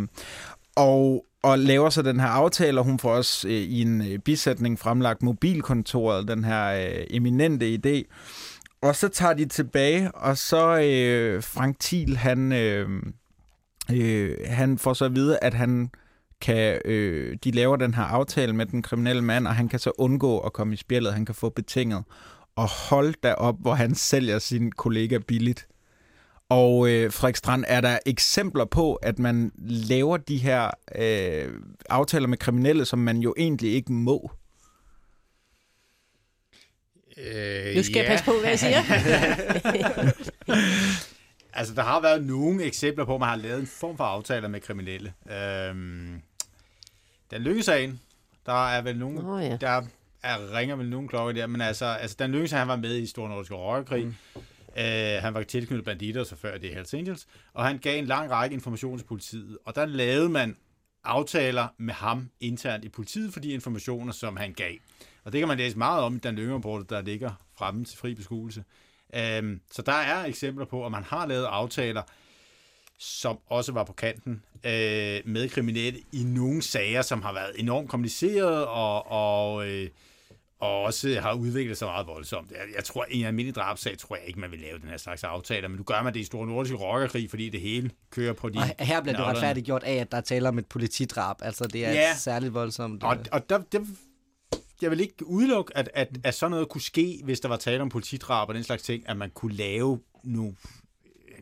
[0.76, 4.18] og, og laver så den her aftale, og hun får også øh, i en øh,
[4.18, 8.14] bisætning fremlagt mobilkontoret, den her øh, eminente idé.
[8.82, 12.88] Og så tager de tilbage, og så øh, Frank Thiel, han, øh,
[13.94, 15.90] øh, han får så at vide, at han
[16.40, 19.92] kan, øh, de laver den her aftale med den kriminelle mand, og han kan så
[19.98, 21.12] undgå at komme i spjældet.
[21.14, 22.04] Han kan få betinget.
[22.56, 25.66] Og hold da op, hvor han sælger sin kollega billigt.
[26.48, 31.52] Og øh, Frederik Strand, er der eksempler på, at man laver de her øh,
[31.90, 34.30] aftaler med kriminelle, som man jo egentlig ikke må?
[37.16, 38.82] Øh, Nu skal jeg passe på, hvad jeg siger.
[41.52, 44.48] altså, der har været nogle eksempler på, at man har lavet en form for aftaler
[44.48, 45.12] med kriminelle.
[45.30, 46.22] Øhm,
[47.30, 48.00] den lykkesagen,
[48.46, 49.56] der er vel nogen, oh, ja.
[49.56, 49.82] der
[50.22, 53.06] er, ringer vel nogle klokker der, men altså, altså den lykkesagen, han var med i
[53.06, 54.06] Stor Nordiske Røgerkrig.
[54.06, 54.14] Mm.
[54.76, 58.30] Øh, han var tilknyttet banditter, så før det Hells Angels, og han gav en lang
[58.30, 60.56] række information til politiet, og der lavede man
[61.04, 64.72] aftaler med ham internt i politiet for de informationer, som han gav.
[65.24, 68.14] Og det kan man læse meget om i den lyngerapport, der ligger fremme til fri
[68.14, 68.64] beskuelse.
[69.14, 72.02] Øhm, så der er eksempler på, at man har lavet aftaler,
[72.98, 77.88] som også var på kanten øh, med kriminelle i nogle sager, som har været enormt
[77.90, 79.88] komplicerede og, og, øh,
[80.60, 82.50] og også har udviklet sig meget voldsomt.
[82.50, 84.96] Jeg, jeg tror, i en almindelig drabsag, tror jeg ikke, man vil lave den her
[84.96, 88.32] slags aftaler, men nu gør man det i Store Nordiske Rockerkrig, fordi det hele kører
[88.32, 88.58] på de...
[88.58, 91.36] Og her bliver det retfærdiggjort af, at der taler om et politidrab.
[91.42, 92.14] Altså, det er Ja.
[92.16, 93.02] særligt voldsomt.
[93.02, 93.80] Og, og der, der,
[94.82, 97.82] jeg vil ikke udelukke, at, at, at sådan noget kunne ske, hvis der var tale
[97.82, 100.54] om politidrab og den slags ting, at man kunne lave nogle,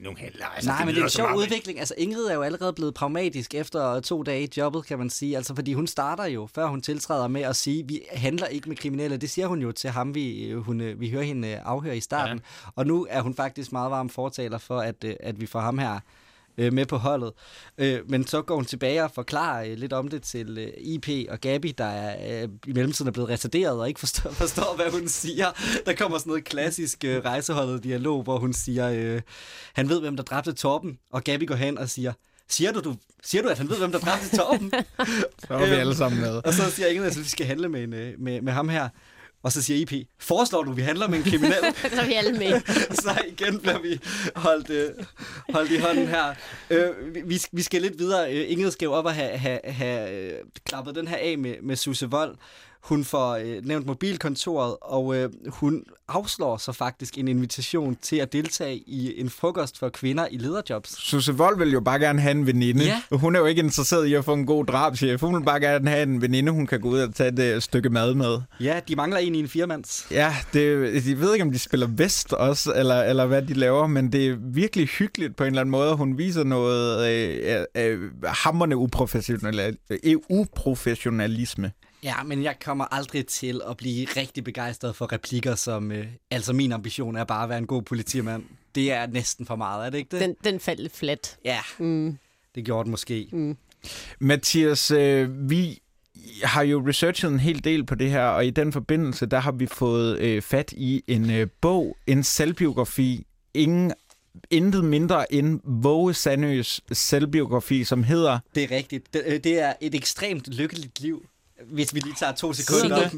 [0.01, 0.47] nogle handler.
[0.47, 1.79] Altså, Nej, men det er en sjov udvikling.
[1.79, 5.37] Altså, Ingrid er jo allerede blevet pragmatisk efter to dage i jobbet, kan man sige.
[5.37, 8.77] Altså, fordi hun starter jo, før hun tiltræder med at sige, vi handler ikke med
[8.77, 9.17] kriminelle.
[9.17, 12.01] Det siger hun jo til ham, vi, hun, øh, vi hører hende øh, afhøre i
[12.01, 12.37] starten.
[12.37, 12.71] Ja.
[12.75, 15.79] Og nu er hun faktisk meget varm fortaler for, at, øh, at vi får ham
[15.79, 16.01] her
[16.59, 17.33] øh, med på holdet.
[17.79, 21.09] Øh, men så går hun tilbage og forklarer øh, lidt om det til øh, IP
[21.31, 24.91] og Gabi, der er øh, i mellemtiden er blevet retarderet og ikke forstår, forstår, hvad
[24.91, 25.47] hun siger.
[25.87, 29.21] Der kommer sådan noget klassisk øh, rejseholdet dialog, hvor hun siger, øh,
[29.73, 32.13] han ved, hvem der dræbte Torben, og Gabi går hen og siger,
[32.51, 34.73] Siger du, du, siger du, at han ved, hvem der dræbte Torben?
[35.49, 36.41] Så er vi alle sammen med.
[36.45, 38.89] Og så siger Ingrid, at vi skal handle med, en, øh, med, med ham her.
[39.43, 41.55] Og så siger IP, foreslår du, vi handler med en kriminel?
[41.95, 42.61] så er vi alle med.
[43.05, 44.01] så igen bliver vi
[44.37, 44.91] holdt, øh,
[45.49, 46.35] holdt i hånden her.
[46.71, 48.33] Øh, vi- vi, vi skal lidt videre.
[48.35, 50.33] Øh, Ingrid skal jo op og have, have, have øh,
[50.65, 52.37] klappet den her af med, med Susse Vold.
[52.89, 58.33] Hun får øh, nævnt mobilkontoret, og øh, hun afslår så faktisk en invitation til at
[58.33, 60.91] deltage i en frokost for kvinder i lederjobs.
[60.91, 62.85] Susse Vold vil jo bare gerne have en veninde.
[62.85, 63.17] Ja.
[63.17, 65.21] Hun er jo ikke interesseret i at få en god drabschef.
[65.21, 67.63] Hun vil bare gerne have en veninde, hun kan gå ud og tage et øh,
[67.63, 68.39] stykke mad med.
[68.61, 70.07] Ja, de mangler en i en firmands.
[70.11, 73.87] Ja, det, jeg ved ikke, om de spiller vest også, eller, eller hvad de laver,
[73.87, 75.97] men det er virkelig hyggeligt på en eller anden måde.
[75.97, 79.77] Hun viser noget øh, øh, hammerne uprofessional,
[80.31, 81.73] uprofessionalisme.
[82.03, 85.93] Ja, men jeg kommer aldrig til at blive rigtig begejstret for replikker, som...
[85.93, 88.45] Øh, altså, min ambition er bare at være en god politimand.
[88.75, 90.21] Det er næsten for meget, er det ikke det?
[90.21, 91.39] Den, den faldt lidt flat.
[91.45, 92.19] Ja, mm.
[92.55, 93.29] det gjorde den måske.
[93.33, 93.57] Mm.
[94.19, 95.79] Mathias, øh, vi
[96.43, 99.53] har jo researchet en hel del på det her, og i den forbindelse, der har
[99.53, 103.93] vi fået øh, fat i en øh, bog, en selvbiografi, ingen
[104.51, 108.39] intet mindre end Våge Sandøs selvbiografi, som hedder...
[108.55, 109.15] Det er rigtigt.
[109.15, 111.27] Det, øh, det er et ekstremt lykkeligt liv,
[111.67, 113.09] hvis vi lige tager to sekunder.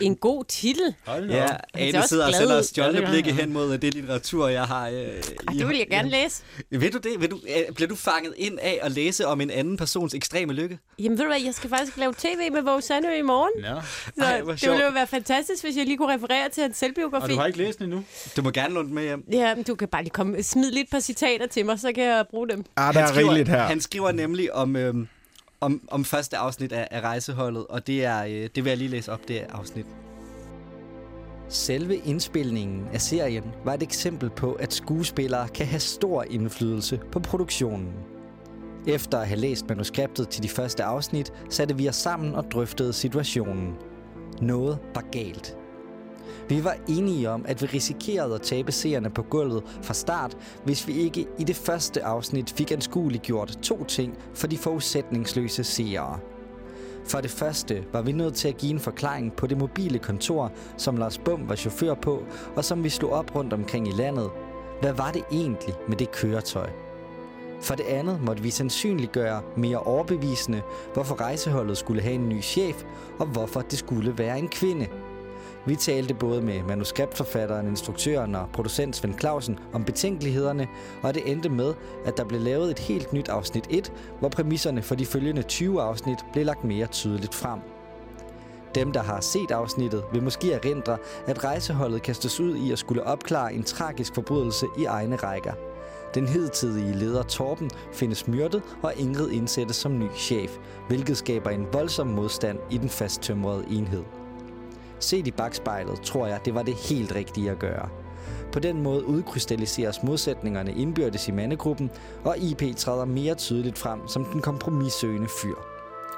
[0.00, 0.94] En god titel.
[1.06, 3.36] Ja, Han ser Ane sidder og sender stjålne Ja, blikke ja.
[3.36, 4.88] hen mod det litteratur, jeg har.
[4.88, 5.12] Øh, Ej,
[5.52, 6.42] det vil jeg gerne læse.
[6.70, 7.20] Ved du det?
[7.20, 10.52] Vil du, øh, bliver du fanget ind af at læse om en anden persons ekstreme
[10.52, 10.78] lykke?
[10.98, 13.64] Jamen ved du hvad, jeg skal faktisk lave tv med Våge Sandø i morgen.
[13.64, 13.80] Ja.
[14.18, 17.22] Så Ej, det ville jo være fantastisk, hvis jeg lige kunne referere til hans selvbiografi.
[17.24, 18.04] Og du har ikke læst den endnu?
[18.36, 19.24] Du må gerne låne den med hjem.
[19.32, 22.04] Ja, men du kan bare lige komme, smide lidt par citater til mig, så kan
[22.04, 22.64] jeg bruge dem.
[22.76, 23.62] Ah, der er skriver, rigeligt her.
[23.62, 25.08] Han skriver nemlig om, øhm,
[25.60, 28.90] om, om første afsnit af, af rejseholdet, og det, er, øh, det vil jeg lige
[28.90, 29.86] læse op, det afsnit.
[31.48, 37.20] Selve indspilningen af serien var et eksempel på, at skuespillere kan have stor indflydelse på
[37.20, 37.92] produktionen.
[38.86, 42.92] Efter at have læst manuskriptet til de første afsnit, satte vi os sammen og drøftede
[42.92, 43.74] situationen.
[44.42, 45.56] Noget var galt.
[46.48, 50.88] Vi var enige om, at vi risikerede at tabe seerne på gulvet fra start, hvis
[50.88, 56.18] vi ikke i det første afsnit fik anskueliggjort to ting for de forudsætningsløse seere.
[57.04, 60.52] For det første var vi nødt til at give en forklaring på det mobile kontor,
[60.76, 62.22] som Lars Bum var chauffør på,
[62.56, 64.30] og som vi slog op rundt omkring i landet.
[64.80, 66.70] Hvad var det egentlig med det køretøj?
[67.60, 70.62] For det andet måtte vi sandsynliggøre mere overbevisende,
[70.94, 72.84] hvorfor rejseholdet skulle have en ny chef,
[73.18, 74.86] og hvorfor det skulle være en kvinde.
[75.66, 80.68] Vi talte både med manuskriptforfatteren, instruktøren og producent Svend Clausen om betænkelighederne,
[81.02, 81.74] og det endte med,
[82.04, 85.82] at der blev lavet et helt nyt afsnit 1, hvor præmisserne for de følgende 20
[85.82, 87.60] afsnit blev lagt mere tydeligt frem.
[88.74, 93.04] Dem, der har set afsnittet, vil måske erindre, at rejseholdet kastes ud i at skulle
[93.04, 95.52] opklare en tragisk forbrydelse i egne rækker.
[96.14, 100.58] Den hidtidige leder Torben findes myrdet, og Ingrid indsættes som ny chef,
[100.88, 104.02] hvilket skaber en voldsom modstand i den fasttømrede enhed.
[105.00, 107.88] Set i bagspejlet tror jeg, det var det helt rigtige at gøre.
[108.52, 111.90] På den måde udkrystalliseres modsætningerne indbyrdes i mandegruppen,
[112.24, 115.54] og IP træder mere tydeligt frem som den kompromissøgende fyr.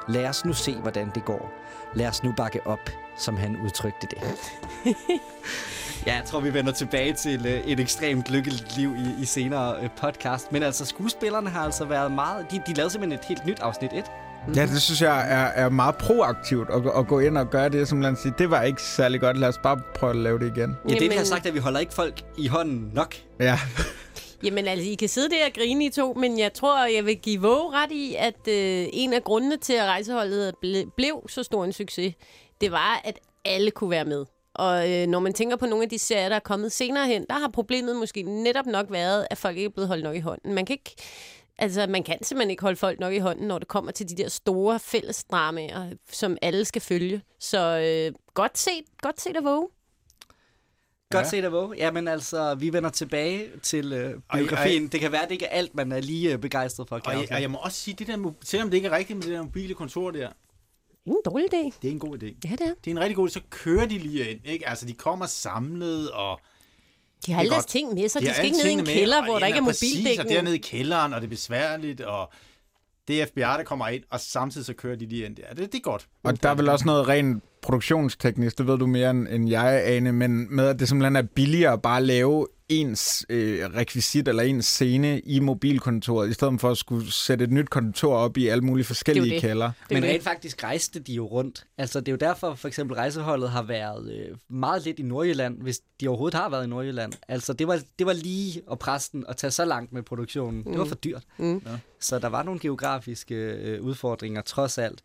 [0.09, 1.53] Lad os nu se, hvordan det går.
[1.95, 4.19] Lad os nu bakke op, som han udtrykte det.
[6.07, 9.77] Ja, jeg tror, vi vender tilbage til øh, et ekstremt lykkeligt liv i, i senere
[9.83, 10.53] øh, podcast.
[10.53, 12.47] Men altså, skuespillerne har altså været meget...
[12.51, 14.05] De, de lavede simpelthen et helt nyt afsnit 1.
[14.57, 17.89] Ja, det synes jeg er, er meget proaktivt at, at gå ind og gøre det,
[17.89, 20.57] som man siger, det var ikke særlig godt, lad os bare prøve at lave det
[20.57, 20.77] igen.
[20.89, 23.15] Ja, det vi har sagt, at vi holder ikke folk i hånden nok.
[23.41, 23.59] Ja.
[24.45, 27.17] Jamen altså, I kan sidde der og grine i to, men jeg tror, jeg vil
[27.17, 31.43] give Våge ret i, at øh, en af grundene til, at rejseholdet ble, blev så
[31.43, 32.15] stor en succes,
[32.61, 34.25] det var, at alle kunne være med.
[34.55, 37.27] Og øh, når man tænker på nogle af de serier, der er kommet senere hen,
[37.31, 40.21] der har problemet måske netop nok været, at folk ikke er blevet holdt nok i
[40.21, 40.55] hånden.
[40.55, 40.95] Man kan ikke...
[41.59, 44.17] Altså, man kan simpelthen ikke holde folk nok i hånden, når det kommer til de
[44.17, 47.23] der store fællesdramaer, som alle skal følge.
[47.39, 49.69] Så øh, godt set, godt set at våge.
[51.11, 51.77] Godt set af Våge.
[51.77, 54.89] Jamen altså, vi vender tilbage til øh, biografien.
[54.89, 57.01] Det kan være, at det ikke er alt, man er lige øh, begejstret for.
[57.05, 59.27] Og jeg, og jeg må også sige, det der, selvom det ikke er rigtigt med
[59.27, 60.29] det der mobile kontor der,
[61.07, 61.79] en dårlig idé.
[61.83, 62.27] Det er en god idé.
[62.45, 62.75] Ja, det er.
[62.85, 63.33] Det er en rigtig god idé.
[63.33, 64.69] Så kører de lige ind, ikke?
[64.69, 66.41] Altså, de kommer samlet, og...
[67.27, 68.79] De har Det alle deres ting med, så de, har skal ikke ned i en
[68.79, 70.31] med, kælder, hvor der ikke er præcis, Og mobildækning.
[70.37, 72.33] dernede i kælderen, og det er besværligt, og
[73.09, 75.43] det er FBI, der kommer ind, og samtidig så kører de lige ind der.
[75.55, 76.07] Det, det er godt.
[76.25, 79.83] Og der er vel også noget rent produktionsteknisk, det ved du mere end, end jeg,
[79.87, 82.47] Ane, men med at det simpelthen er billigere at bare lave
[82.81, 87.51] ens øh, rekvisit eller ens scene i mobilkontoret, i stedet for at skulle sætte et
[87.51, 89.71] nyt kontor op i alle mulige forskellige kælder.
[89.91, 91.65] Men rent faktisk rejste de jo rundt.
[91.79, 95.63] Altså, det er jo derfor, for eksempel rejseholdet har været øh, meget lidt i Nordjylland,
[95.63, 97.13] hvis de overhovedet har været i Nordjylland.
[97.29, 100.65] Altså, det var, det var lige at presse den og tage så langt med produktionen.
[100.65, 100.89] Det var Mm.
[100.89, 101.23] for dyrt.
[101.39, 101.63] Mm.
[101.67, 101.79] Ja.
[102.01, 105.01] Så der var nogle geografiske øh, udfordringer, trods alt.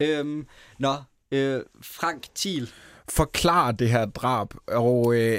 [0.00, 0.46] Øhm,
[0.78, 0.94] nå,
[1.32, 2.70] øh, Frank Thiel.
[3.08, 5.38] Forklar det her drab, og øh,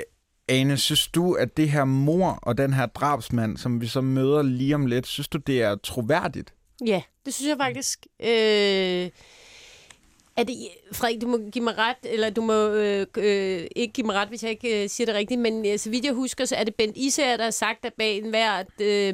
[0.50, 4.42] Ane, synes du, at det her mor og den her drabsmand, som vi så møder
[4.42, 6.54] lige om lidt, synes du, det er troværdigt?
[6.86, 8.06] Ja, det synes jeg faktisk.
[8.20, 9.10] Øh,
[10.38, 10.56] er det,
[10.92, 14.28] Frederik, du må give mig ret, eller du må øh, øh, ikke give mig ret,
[14.28, 16.64] hvis jeg ikke øh, siger det rigtigt, men øh, så vidt jeg husker, så er
[16.64, 19.14] det Bent Isager, der har sagt, at bag enhver øh,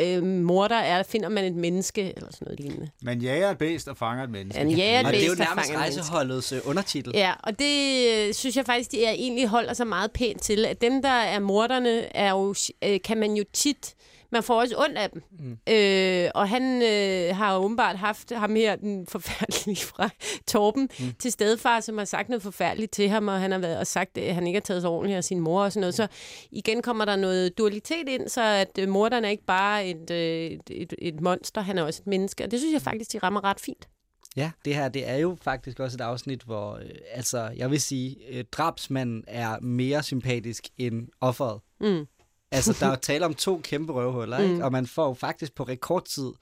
[0.00, 2.90] øh, morder er, finder man et menneske, eller sådan noget lignende.
[3.02, 4.64] Man jager et bæst og fanger et menneske.
[4.64, 7.12] Man jager et Og det er jo nærmest rejseholdets øh, undertitel.
[7.14, 10.64] Ja, og det øh, synes jeg faktisk, de er, egentlig holder sig meget pænt til.
[10.66, 13.94] At dem, der er morderne, er jo, øh, kan man jo tit...
[14.34, 15.22] Man får også ondt af dem.
[15.38, 15.72] Mm.
[15.72, 20.08] Øh, og han øh, har åbenbart haft ham her, den forfærdelige fra
[20.48, 21.12] Torben, mm.
[21.18, 24.18] til stedfar, som har sagt noget forfærdeligt til ham, og han har været og sagt,
[24.18, 25.94] at han ikke har taget sig ordentligt af sin mor og sådan noget.
[25.94, 26.06] Så
[26.50, 30.18] igen kommer der noget dualitet ind, så at øh, morderen er ikke bare et, øh,
[30.18, 32.44] et, et, et monster, han er også et menneske.
[32.44, 33.88] Og det synes jeg faktisk, de rammer ret fint.
[34.36, 37.80] Ja, det her det er jo faktisk også et afsnit, hvor øh, altså, jeg vil
[37.80, 41.60] sige, øh, drabsmanden er mere sympatisk end offeret.
[41.80, 42.06] Mm.
[42.54, 44.44] Altså, der er jo tale om to kæmpe røvhuller, mm.
[44.44, 44.52] Mm.
[44.52, 44.64] ikke?
[44.64, 46.32] og man får jo faktisk på rekordtid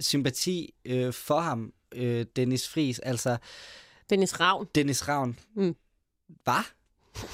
[0.00, 3.36] sympati øh, for ham, øh, Dennis Fris, altså...
[4.10, 4.66] Dennis Ravn.
[4.74, 5.38] Dennis Ravn.
[5.56, 5.74] Mm.
[6.44, 6.64] Hvad?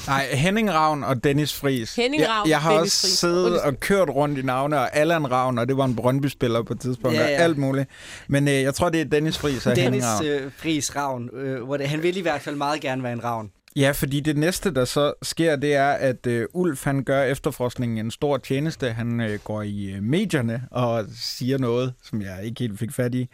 [0.07, 1.97] Nej, Henning Ravn og Dennis Fris.
[1.97, 3.19] Henning Ravn, jeg, jeg har Dennis også Friis.
[3.19, 6.73] siddet og kørt rundt i navne, og Allan Ravn, og det var en Brøndby-spiller på
[6.73, 7.35] et tidspunkt, Ja, og ja.
[7.37, 7.89] alt muligt.
[8.29, 10.27] Men øh, jeg tror, det er Dennis Fris og Henning Dennis Ravn.
[10.27, 13.25] øh, Fris Ravn, øh, hvor det, han vil i hvert fald meget gerne være en
[13.25, 13.51] ravn.
[13.77, 17.99] Ja, fordi det næste, der så sker, det er, at øh, Ulf han gør efterforskningen
[17.99, 18.93] en stor tjeneste.
[18.93, 23.15] Han øh, går i øh, medierne og siger noget, som jeg ikke helt fik fat
[23.15, 23.29] i.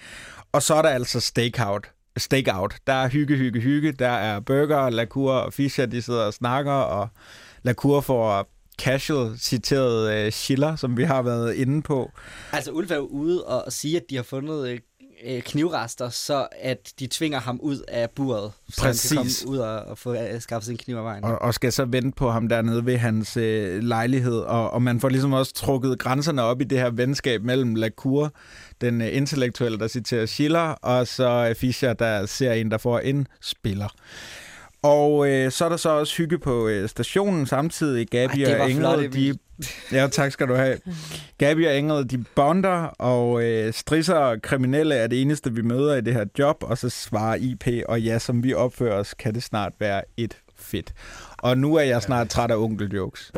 [0.52, 1.90] Og så er der altså stakeout.
[2.16, 2.76] Stakeout.
[2.86, 3.92] Der er hygge, hygge, hygge.
[3.92, 7.08] Der er Burger, Lacour og Fischer, de sidder og snakker, og
[7.62, 8.48] Lacour får
[8.78, 12.12] casual citeret øh, Schiller, som vi har været inde på.
[12.52, 14.78] Altså, Ulf er jo ude og sige, at de har fundet øh,
[15.24, 19.42] øh, knivrester, så at de tvinger ham ud af buret, så han kan Præcis.
[19.42, 21.24] komme ud og, og få øh, skaffet sin kniv af vejen.
[21.24, 24.38] og, og skal så vente på ham dernede ved hans øh, lejlighed.
[24.38, 28.32] Og, og man får ligesom også trukket grænserne op i det her venskab mellem Lacour,
[28.80, 32.98] den øh, intellektuelle, der citerer Schiller, og så øh, Fischer, der ser en, der får
[32.98, 33.88] en spiller.
[34.82, 38.08] Og øh, så er der så også hygge på øh, stationen samtidig.
[38.08, 39.38] Gabi Ej, det var og Ingrid, de...
[39.92, 40.78] Ja, tak skal du have.
[41.38, 45.96] Gabi og Ingrid, de bonder, og øh, strisser og kriminelle er det eneste, vi møder
[45.96, 46.56] i det her job.
[46.62, 50.38] Og så svarer IP, og ja, som vi opfører os, kan det snart være et
[50.56, 50.92] fedt.
[51.38, 53.32] Og nu er jeg snart træt af onkeljokes.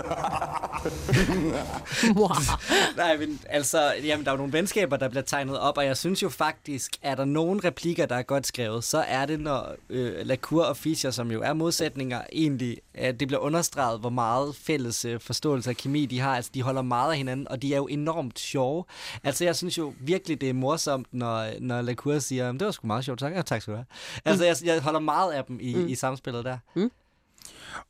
[2.97, 5.97] Nej, men altså, jamen, der er jo nogle venskaber, der bliver tegnet op, og jeg
[5.97, 9.75] synes jo faktisk, er der nogle replikker, der er godt skrevet, så er det, når
[9.91, 14.57] øh, Lacour og Fischer, som jo er modsætninger, egentlig, at det bliver understreget, hvor meget
[14.57, 16.37] fælles øh, forståelse og kemi de har.
[16.37, 18.85] Altså, de holder meget af hinanden, og de er jo enormt sjove.
[19.25, 22.87] Altså, jeg synes jo virkelig, det er morsomt, når, når Lacour siger, det var sgu
[22.87, 23.87] meget sjovt, tak, ja, tak skal du have.
[24.25, 25.87] Altså, jeg, jeg holder meget af dem i, mm.
[25.87, 26.59] i samspillet der.
[26.75, 26.91] Mm.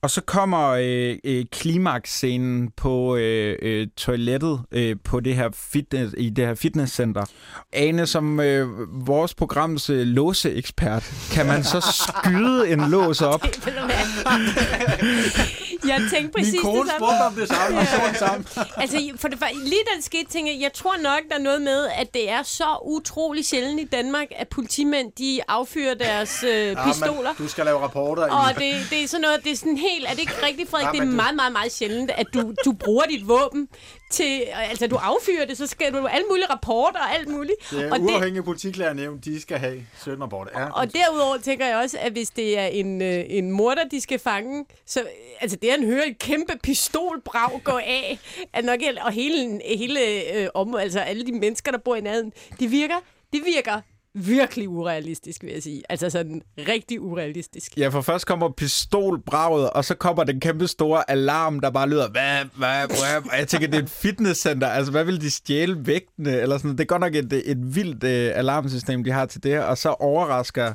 [0.02, 6.14] Og så kommer øh, øh, klimaks-scenen på øh, øh, toilettet øh, på det her fitness,
[6.18, 7.24] i det her fitnesscenter.
[7.72, 8.68] Ane, som øh,
[9.06, 13.42] vores programs øh, låseekspert, kan man så skyde en lås op?
[15.86, 17.06] Jeg tænkte præcis Min kone det samme.
[17.06, 18.44] spurgte om det samme, og så det samme.
[18.76, 21.38] altså, for det, første- lige da det skete, tænkte jeg, jeg tror nok, der er
[21.42, 26.44] noget med, at det er så utrolig sjældent i Danmark, at politimænd, de affyrer deres
[26.44, 27.22] øh, Ja, pistoler.
[27.38, 28.30] men du skal lave rapporter i...
[28.30, 30.86] Og det, det er sådan noget, det er sådan helt, er det ikke rigtigt, Frederik?
[30.86, 33.68] Ja, det er du- meget, meget, meget sjældent, at du, du bruger dit våben
[34.10, 37.72] til, altså du affyrer det, så skal du alle mulige rapporter og alt muligt.
[37.72, 40.60] Er og, uafhængige politiklærernævn, de skal have 17 rapporter.
[40.60, 44.00] Ja, og derudover tænker jeg også, at hvis det er en, øh, en morder, de
[44.00, 45.02] skal fange, så
[45.40, 48.18] altså det, at han hører et kæmpe pistolbrag gå af,
[48.52, 50.00] er nok, og hele, hele
[50.34, 52.96] øh, om, altså alle de mennesker, der bor i nærheden, det virker,
[53.32, 53.80] det virker
[54.14, 55.82] virkelig urealistisk, vil jeg sige.
[55.88, 57.76] Altså sådan rigtig urealistisk.
[57.76, 62.08] Ja, for først kommer pistolbraget, og så kommer den kæmpe store alarm, der bare lyder,
[62.08, 63.30] hvad, hvad, hvad?
[63.32, 64.68] Og jeg tænker, det er et fitnesscenter.
[64.68, 66.40] Altså, hvad vil de stjæle vægtene?
[66.40, 66.70] Eller sådan.
[66.70, 69.60] Det er godt nok et, et vildt øh, alarmsystem, de har til det.
[69.60, 70.74] Og så overrasker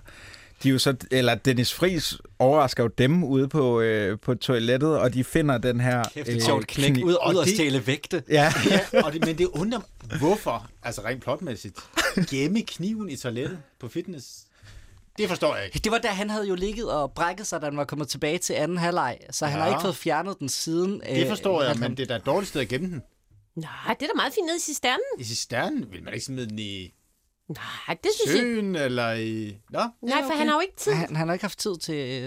[0.64, 5.14] de jo så, eller Dennis Fris overrasker jo dem ude på, øh, på toilettet, og
[5.14, 6.04] de finder den her...
[6.14, 6.98] Kæft, et sjovt knæk.
[7.04, 8.24] Ud, Og ud at det- stjæle vægte.
[8.30, 8.54] Ja.
[8.72, 9.80] ja og det, men det undrer
[10.10, 11.76] mig, hvorfor, altså rent plotmæssigt,
[12.30, 14.28] gemme kniven i toilettet på fitness.
[15.18, 15.80] Det forstår jeg ikke.
[15.80, 18.38] Det var da han havde jo ligget og brækket sig, da han var kommet tilbage
[18.38, 19.18] til anden halvleg.
[19.32, 19.64] Så han Ja.
[19.64, 21.02] har ikke fået fjernet den siden.
[21.10, 23.02] Det forstår jeg, han- men det er da et dårligt sted at gemme den.
[23.56, 25.00] Nej, det er da meget fint nede i cisternen.
[25.20, 26.94] I cisternen vil man ikke smide den i
[27.50, 28.42] Nej, det synes jeg...
[28.42, 29.58] søen eller i...
[29.70, 30.92] Nå, Nej, for han har jo ikke tid.
[30.94, 32.26] Han, han har ikke haft tid til,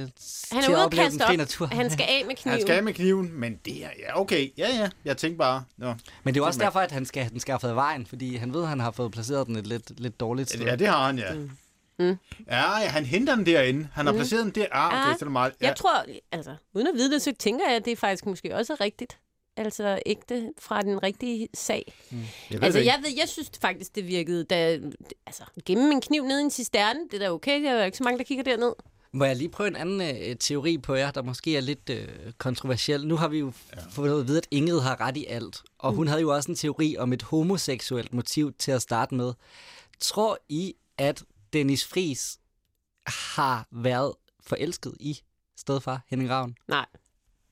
[0.53, 1.67] Han til er at opleve den frie natur.
[1.67, 2.53] Han skal af med kniven.
[2.53, 3.89] Han skal af med kniven, men det er...
[3.99, 4.91] Ja, okay, ja, ja.
[5.05, 5.65] Jeg tænkte bare...
[5.77, 5.87] Nå.
[6.25, 8.37] Men det er jo også derfor, at han skal have den skaffet af vejen, fordi
[8.37, 10.61] han ved, at han har fået placeret den et lidt, lidt dårligt sted.
[10.61, 11.35] Ja, det har han, ja.
[11.99, 12.17] Mm.
[12.49, 13.89] Ja, ja, han henter den derinde.
[13.93, 14.19] Han har Mm.
[14.19, 14.67] placeret den der.
[14.73, 15.53] Ah, okay, Ah, så er det meget...
[15.63, 15.67] Ja.
[15.67, 18.55] Jeg tror, altså, uden at vide det, så tænker jeg, at det er faktisk måske
[18.57, 19.19] også er rigtigt.
[19.57, 21.95] Altså ægte fra den rigtige sag.
[22.11, 22.19] Mm.
[22.19, 24.79] Jeg ved altså, jeg, ved, jeg synes faktisk, det virkede, da,
[25.27, 27.85] altså, gemme en kniv ned i en cisterne, det er da okay, der er jo
[27.85, 28.73] ikke så mange, der kigger derned.
[29.13, 32.09] Må jeg lige prøve en anden øh, teori på jer, der måske er lidt øh,
[32.39, 33.07] kontroversiel?
[33.07, 33.81] Nu har vi jo ja.
[33.91, 35.63] fået at vide, at Ingrid har ret i alt.
[35.79, 39.33] Og hun havde jo også en teori om et homoseksuelt motiv til at starte med.
[40.01, 42.39] Tror I, at Dennis Fris
[43.07, 45.19] har været forelsket i
[45.57, 46.55] stedfar Henning Ravn?
[46.69, 46.87] Nej,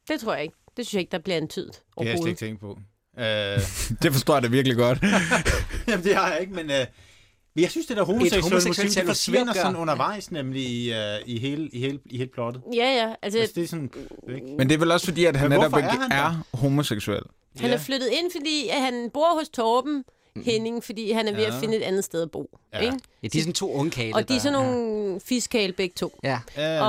[0.08, 0.56] det tror jeg ikke.
[0.76, 2.78] Det synes jeg ikke, der bliver antydet Det har jeg slet ikke tænkt på.
[3.18, 3.24] Øh,
[4.02, 4.98] Det forstår jeg da virkelig godt.
[5.88, 6.70] Jamen, det har jeg ikke, men...
[6.70, 6.86] Øh,
[7.56, 10.96] men jeg synes, det der homoseksuelle motiv, det forsvinder sådan undervejs, nemlig i, uh,
[11.28, 12.62] i, hele, i, hele, i hele plottet.
[12.74, 13.14] Ja, ja.
[13.22, 13.90] Altså, Altså, det er sådan...
[14.28, 14.42] Væk.
[14.58, 17.22] Men det er vel også fordi, at han netop hvorfor ikke er han er homoseksuel.
[17.56, 20.04] han er flyttet ind, fordi at han bor hos Torben
[20.42, 21.46] Henning, fordi han er ved Ja.
[21.54, 22.58] at finde et andet sted at bo.
[22.72, 22.78] Ja.
[22.78, 22.96] Ikke?
[23.22, 24.14] Ja, de er sådan to ungkale.
[24.14, 26.18] Og de er der- sådan nogle fiskale begge to.
[26.24, 26.38] Ja.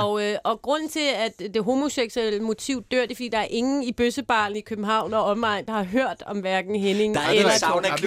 [0.02, 3.44] Og, øh, og grunden til, at det homoseksuelle motiv dør, det er, fordi der er
[3.50, 7.28] ingen i bøssebaren i København og omegn, der har hørt om hverken Henning Der er
[7.28, 7.40] eller.
[7.42, 7.58] Ja, det er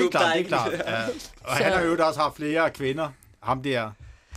[0.09, 0.71] klart, det er ikke- klart.
[0.73, 1.03] Ja.
[1.43, 3.09] Og han har jo også haft flere kvinder.
[3.39, 3.91] Ham der.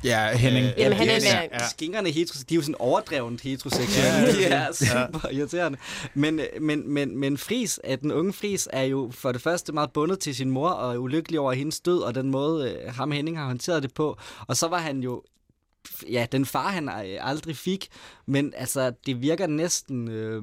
[0.05, 0.67] Ja, Henning.
[0.67, 1.69] Øh, Jamen, han er yes, en- ja.
[1.69, 4.11] Skingerne hetero, de er jo sådan overdrevent heteroseksuelle.
[4.11, 5.07] Ja, de er ja.
[5.07, 5.79] super irriterende.
[6.15, 9.93] Men, men, men, men Fris, at den unge Fris er jo for det første meget
[9.93, 13.11] bundet til sin mor og er ulykkelig over hendes død og den måde, øh, ham
[13.11, 14.19] Henning har håndteret det på.
[14.47, 15.23] Og så var han jo
[16.11, 17.89] ja, den far, han øh, aldrig fik.
[18.27, 20.09] Men altså, det virker næsten...
[20.09, 20.43] Øh,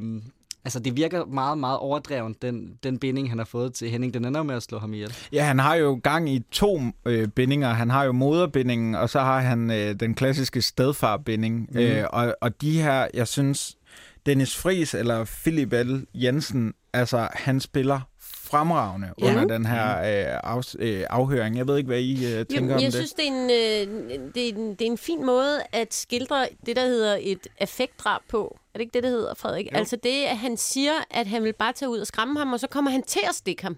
[0.65, 4.13] altså, det virker meget, meget overdrevet, den, den binding, han har fået til Henning.
[4.13, 5.13] Den ender med at slå ham ihjel.
[5.33, 7.73] Ja, han har jo gang i to øh, bindinger.
[7.73, 11.69] Han har jo moderbindingen, og så har han øh, den klassiske stedfarbinding.
[11.71, 11.79] Mm.
[11.79, 13.77] Øh, og, og de her, jeg synes,
[14.25, 16.05] Dennis Fris eller Philip L.
[16.13, 18.08] Jensen, altså han spiller
[18.49, 19.27] fremragende Ja.
[19.29, 21.57] under den her øh, af, øh, afhøring.
[21.57, 22.93] Jeg ved ikke, hvad I øh, tænker Jamen, om jeg det.
[22.93, 26.47] synes, det er, en, øh, det, er en, det er en fin måde at skildre
[26.65, 28.57] det, der hedder et affektdrab på.
[28.73, 29.65] Er det ikke det, det hedder, Frederik?
[29.71, 29.77] Jo.
[29.77, 32.59] Altså det, at han siger, at han vil bare tage ud og skræmme ham, og
[32.59, 33.77] så kommer han til at stikke ham.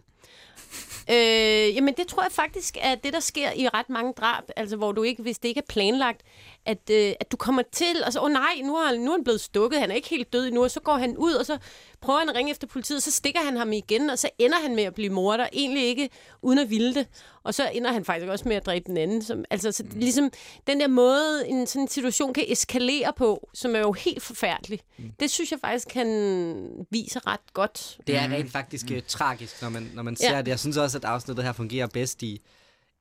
[1.09, 4.75] Øh, jamen, det tror jeg faktisk er det, der sker i ret mange drab, altså
[4.77, 6.21] hvor du ikke, hvis det ikke er planlagt,
[6.65, 9.15] at, øh, at du kommer til, og så, åh oh, nej, nu er, nu er
[9.15, 11.45] han blevet stukket, han er ikke helt død endnu, og så går han ud, og
[11.45, 11.57] så
[12.01, 14.75] prøver han at ringe efter politiet, så stikker han ham igen, og så ender han
[14.75, 16.09] med at blive morder, egentlig ikke
[16.41, 17.07] uden at ville det,
[17.43, 19.21] og så ender han faktisk også med at dræbe den anden.
[19.21, 20.31] Som, altså, så, ligesom
[20.67, 25.11] den der måde, en sådan situation kan eskalere på, som er jo helt forfærdelig, mm.
[25.19, 26.07] det synes jeg faktisk kan
[26.89, 27.97] vise ret godt.
[28.07, 29.01] Det er rent faktisk mm.
[29.07, 30.41] tragisk, når man, når man ser ja.
[30.41, 30.47] det.
[30.47, 32.41] Jeg synes også, at afsnittet her fungerer bedst i,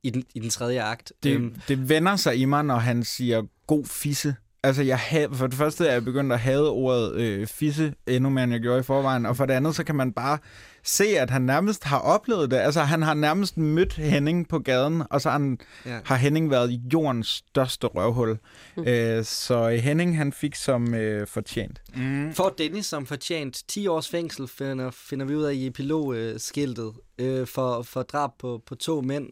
[0.03, 1.13] i den, i den tredje akt.
[1.23, 1.55] Det, øhm.
[1.69, 4.35] det vender sig i mig, når han siger god fisse.
[4.63, 8.31] Altså, jeg havde, for det første er jeg begyndt at have ordet øh, fisse endnu
[8.31, 10.39] mere, end jeg gjorde i forvejen, og for det andet, så kan man bare
[10.83, 12.57] se, at han nærmest har oplevet det.
[12.57, 15.99] Altså, han har nærmest mødt Henning på gaden, og så han, ja.
[16.05, 18.39] har Henning været jordens største røvhul.
[18.77, 18.85] Mm.
[18.85, 21.83] Øh, så Henning, han fik som øh, fortjent.
[21.95, 22.35] Mm.
[22.35, 27.47] For Dennis som fortjent 10 års fængsel, finder, finder vi ud af i epilogskiltet, øh,
[27.47, 29.29] for, for drab på, på to mænd.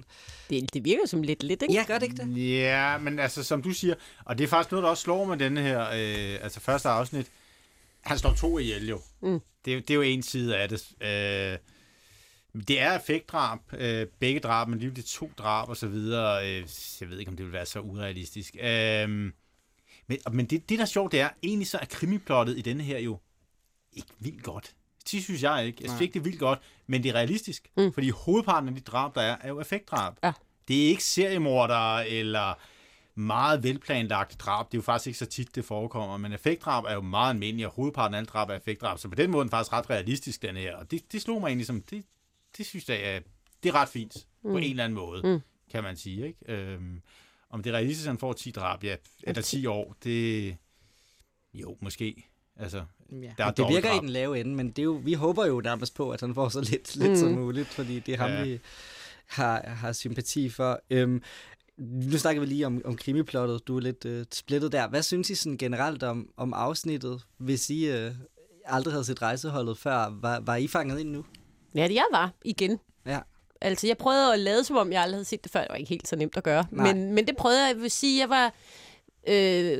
[0.51, 1.75] Det, det virker som lidt lidt, ikke?
[1.75, 2.59] Ja, gør det ikke det?
[2.61, 3.95] Ja, men altså, som du siger,
[4.25, 7.27] og det er faktisk noget, der også slår med denne her, øh, altså første afsnit,
[8.01, 9.01] han slår to ihjel jo.
[9.23, 9.41] Mm.
[9.69, 10.93] Det, det er jo en side af det.
[11.01, 11.59] Øh,
[12.69, 16.49] det er effektdrab, øh, begge drab, men lige det to drab og så videre.
[16.49, 16.67] Øh,
[17.01, 18.57] jeg ved ikke, om det vil være så urealistisk.
[18.61, 22.61] Øh, men men det, det, der er sjovt, det er, egentlig så er krimiplottet i
[22.61, 23.19] denne her jo
[23.93, 24.75] ikke vildt godt.
[25.11, 25.79] Det synes jeg ikke.
[25.83, 27.69] Jeg synes ikke, det er vildt godt, men det er realistisk.
[27.77, 27.93] Mm.
[27.93, 30.15] Fordi hovedparten af de drab, der er, er jo effektdrab.
[30.25, 30.33] Ja.
[30.69, 32.55] Det er ikke seriemordere eller
[33.19, 34.67] meget velplanlagt drab.
[34.67, 37.67] Det er jo faktisk ikke så tit, det forekommer, men effektdrab er jo meget almindelig,
[37.67, 39.91] og hovedparten af alle drab er effektdrab, så på den måde er den faktisk ret
[39.91, 40.77] realistisk, den her.
[40.77, 42.05] Og det, det slog mig egentlig som, det,
[42.57, 43.21] det synes jeg, er,
[43.63, 44.51] det er ret fint, mm.
[44.51, 45.41] på en eller anden måde, mm.
[45.71, 46.27] kan man sige.
[46.27, 46.53] Ikke?
[46.53, 47.03] Øhm,
[47.51, 50.57] om det er realistisk, at han får 10 drab, ja, eller 10 år, det...
[51.55, 52.29] Jo, måske.
[52.57, 53.31] Altså, ja.
[53.39, 54.03] der er det virker drab.
[54.03, 56.35] i den lave ende, men det er jo, vi håber jo nærmest på, at han
[56.35, 57.17] får så lidt, lidt mm.
[57.17, 58.45] som muligt, fordi det er ham, ja.
[58.45, 58.61] vi
[59.27, 60.81] har, har sympati for.
[60.91, 61.23] Øhm,
[61.79, 63.69] nu snakker vi lige om, om krimiplottet.
[63.69, 64.89] Du er lidt øh, splittet der.
[64.89, 68.13] Hvad synes I sådan generelt om, om afsnittet, hvis I øh,
[68.65, 70.19] aldrig havde set rejseholdet før?
[70.21, 71.25] Var, var I fanget ind nu?
[71.75, 72.79] Ja, det jeg var igen.
[73.07, 73.19] Ja.
[73.61, 75.61] Altså, jeg prøvede at lade, som om jeg aldrig havde set det før.
[75.61, 76.65] Det var ikke helt så nemt at gøre.
[76.71, 77.75] Men, men det prøvede jeg.
[77.75, 78.55] Jeg vil sige, jeg var
[79.29, 79.79] øh,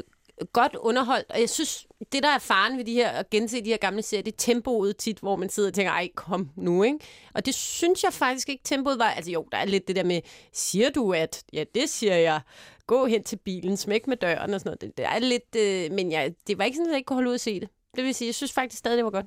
[0.53, 1.31] godt underholdt.
[1.31, 4.03] Og jeg synes, det der er faren ved de her, at gense de her gamle
[4.03, 6.99] serier, det er tempoet tit, hvor man sidder og tænker, ej, kom nu, ikke?
[7.35, 9.11] Og det synes jeg faktisk ikke, tempoet var...
[9.11, 10.21] Altså jo, der er lidt det der med,
[10.53, 11.45] siger du at...
[11.53, 12.41] Ja, det siger jeg.
[12.87, 14.81] Gå hen til bilen, smæk med døren og sådan noget.
[14.81, 15.57] Det, det er lidt...
[15.57, 17.61] Øh, men jeg, det var ikke sådan, at jeg ikke kunne holde ud at se
[17.61, 17.69] det.
[17.97, 19.27] Det vil sige, jeg synes faktisk stadig, det var godt.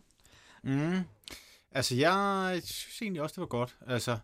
[0.64, 1.00] Mm.
[1.72, 3.76] Altså, jeg synes egentlig også, det var godt.
[3.88, 4.18] Altså,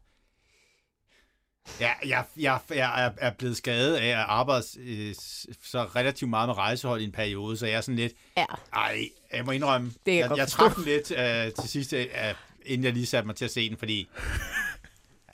[1.80, 5.16] Ja, jeg, jeg, jeg er, blevet skadet af at arbejde øh,
[5.64, 8.14] så relativt meget med rejsehold i en periode, så jeg er sådan lidt...
[8.38, 8.46] Ja.
[8.74, 12.06] Ej, jeg må indrømme, det jeg, jeg trak den lidt øh, til sidst, øh,
[12.66, 14.08] inden jeg lige satte mig til at se den, fordi...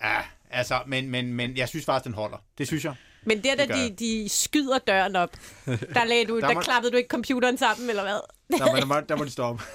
[0.03, 2.37] ja, altså, men, men, men jeg synes faktisk, den holder.
[2.57, 2.95] Det synes jeg.
[3.25, 5.29] Men der, da de, de skyder døren op,
[5.65, 8.19] der, lagde du, der, der må, klappede du ikke computeren sammen, eller hvad?
[8.59, 9.63] der, må, der, må, der må de stoppe.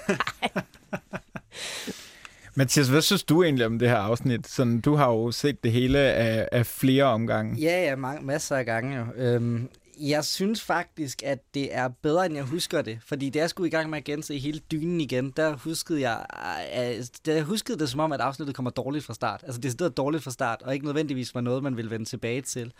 [2.59, 4.47] Mathias, hvad synes du egentlig om det her afsnit?
[4.47, 7.61] Sådan, du har jo set det hele af, af flere omgange.
[7.61, 9.05] Ja, ja, ma- masser af gange jo.
[9.15, 9.69] Øhm,
[9.99, 12.99] jeg synes faktisk, at det er bedre, end jeg husker det.
[13.05, 16.25] Fordi da jeg skulle i gang med at gense hele dynen igen, der huskede jeg,
[16.77, 19.43] øh, øh, der jeg huskede det som om, at afsnittet kommer dårligt fra start.
[19.43, 22.41] Altså det er dårligt fra start, og ikke nødvendigvis var noget, man ville vende tilbage
[22.41, 22.73] til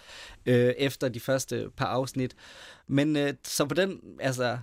[0.45, 2.35] øh, efter de første par afsnit.
[2.88, 4.57] Men øh, så på den, altså,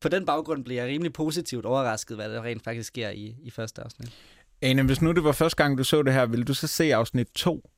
[0.00, 3.50] på den baggrund blev jeg rimelig positivt overrasket, hvad der rent faktisk sker i, i
[3.50, 4.12] første afsnit.
[4.62, 6.94] Ane, hvis nu det var første gang, du så det her, ville du så se
[6.94, 7.70] afsnit 2?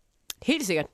[0.42, 0.86] Helt sikkert.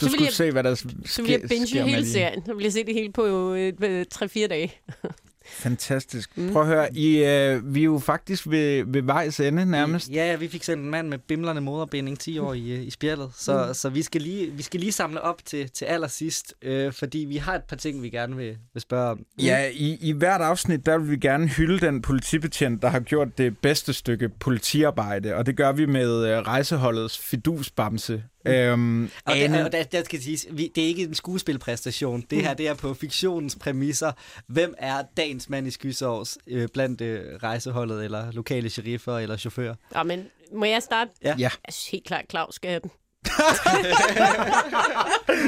[0.00, 0.88] Du så skulle jeg, se, hvad der sker.
[1.04, 2.46] Så vil jeg binge hele serien.
[2.46, 4.72] Så vil jeg se det hele på øh, 3-4 dage.
[5.50, 6.38] Fantastisk.
[6.38, 6.52] Mm.
[6.52, 10.10] Prøv at høre, I, øh, vi er jo faktisk ved, ved vejs ende nærmest.
[10.10, 12.90] Ja, ja, vi fik sendt en mand med bimlerne moderbinding 10 år i, øh, i
[12.90, 13.74] spjældet, så, mm.
[13.74, 17.36] så vi, skal lige, vi skal lige samle op til, til allersidst, øh, fordi vi
[17.36, 19.18] har et par ting, vi gerne vil, vil spørge om.
[19.18, 19.24] Mm.
[19.38, 23.38] Ja, i, i hvert afsnit, der vil vi gerne hylde den politibetjent, der har gjort
[23.38, 29.64] det bedste stykke politiarbejde, og det gør vi med øh, rejseholdets fidusbamse, Øhm, og, det,
[29.64, 32.24] og der, der skal sige, vi, det er ikke en skuespilpræstation.
[32.30, 34.12] Det her det er på fiktionens præmisser.
[34.46, 39.74] Hvem er dagens mand i skysovs øh, blandt øh, rejseholdet, eller lokale sheriffer, eller chauffører?
[39.94, 41.10] Ja, men må jeg starte?
[41.22, 41.34] Ja.
[41.38, 41.50] ja.
[41.66, 42.90] Jeg synes helt klart, Claus skal have den.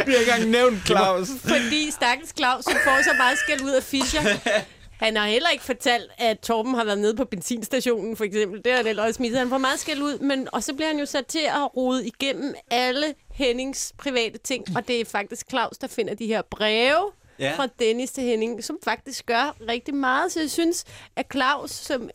[0.06, 1.28] Vi har ikke engang nævnt Claus.
[1.40, 4.20] Fordi stakkels Claus, som får så meget skæld ud af Fischer.
[5.02, 8.64] Han har heller ikke fortalt, at Torben har været nede på benzinstationen, for eksempel.
[8.64, 9.36] Det har han også smidt.
[9.36, 12.06] Han får meget skæld ud, men, og så bliver han jo sat til at rode
[12.06, 17.12] igennem alle Hennings private ting, og det er faktisk Claus, der finder de her breve,
[17.38, 17.54] ja.
[17.56, 20.32] fra Dennis til Henning, som faktisk gør rigtig meget.
[20.32, 20.84] Så jeg synes,
[21.16, 22.10] at Claus, som,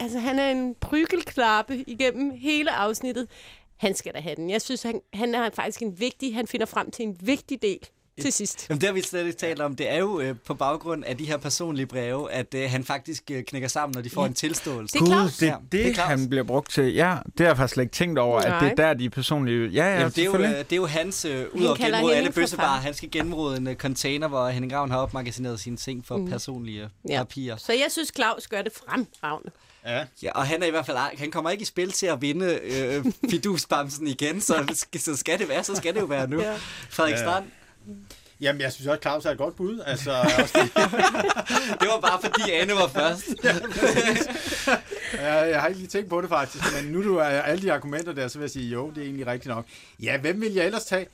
[0.00, 3.28] altså, han er en prygelklappe igennem hele afsnittet,
[3.76, 4.50] han skal da have den.
[4.50, 7.88] Jeg synes, han, han er faktisk en vigtig, han finder frem til en vigtig del
[8.20, 8.66] til sidst.
[8.68, 9.76] Jamen, det har vi slet ikke talt om.
[9.76, 13.22] Det er jo øh, på baggrund af de her personlige breve, at øh, han faktisk
[13.30, 14.28] øh, knækker sammen, når de får ja.
[14.28, 14.92] en tilståelse.
[14.92, 16.94] Det er Gud, det, det, det er han bliver brugt til.
[16.94, 18.56] Ja, det har jeg faktisk slet ikke tænkt over, Nej.
[18.56, 19.68] at det er der, de er personlige...
[19.68, 22.16] Ja, ja, Jamen, det, er jo, øh, det er jo hans, øh, ud over gennemråde
[22.16, 26.06] alle bøssebarer, han skal gennemråde en uh, container, hvor Henning Ravn har opmagasineret sine ting
[26.06, 26.28] for mm.
[26.28, 27.18] personlige ja.
[27.18, 27.56] papirer.
[27.56, 29.50] Så jeg synes, Claus gør det fremragende.
[29.86, 30.04] Ja.
[30.22, 32.58] ja, og han er i hvert fald, han kommer ikke i spil til at vinde
[32.62, 36.40] øh, fidusbamsen igen, så, så skal det være, så skal det jo være nu.
[36.40, 36.54] Ja.
[36.90, 37.44] Frederik Strand.
[37.86, 37.92] Ja.
[38.40, 39.80] Jamen, jeg synes også, at Claus er et godt bud.
[39.86, 40.10] Altså,
[41.80, 43.24] det var bare fordi Anne var først.
[45.22, 47.72] ja, jeg har ikke lige tænkt på det faktisk, men nu du er alle de
[47.72, 49.66] argumenter der, så vil jeg sige, jo, det er egentlig rigtigt nok.
[50.02, 51.06] Ja, hvem vil jeg ellers tage?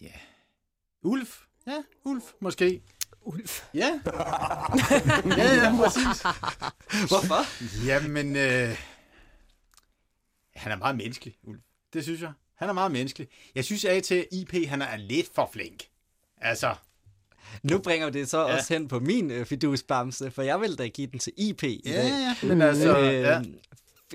[0.00, 0.12] Ja.
[1.02, 1.38] Ulf?
[1.66, 2.82] Ja, Ulf, måske.
[3.22, 3.64] Ulf?
[3.74, 3.86] Ja.
[5.38, 6.22] ja, ja, præcis.
[7.08, 7.66] Hvorfor?
[7.86, 8.78] Jamen, øh,
[10.56, 11.60] han er meget menneskelig, Ulf.
[11.92, 12.32] Det synes jeg.
[12.62, 13.28] Han er meget menneskelig.
[13.54, 15.82] Jeg synes at til IP, han er lidt for flink.
[16.40, 16.74] Altså...
[17.62, 18.56] Nu bringer vi det så ja.
[18.56, 21.82] også hen på min øh, fidusbamse, for jeg vil da give den til IP i
[21.84, 22.04] ja, dag.
[22.42, 22.98] Ja, men altså...
[22.98, 23.40] Øh, ja.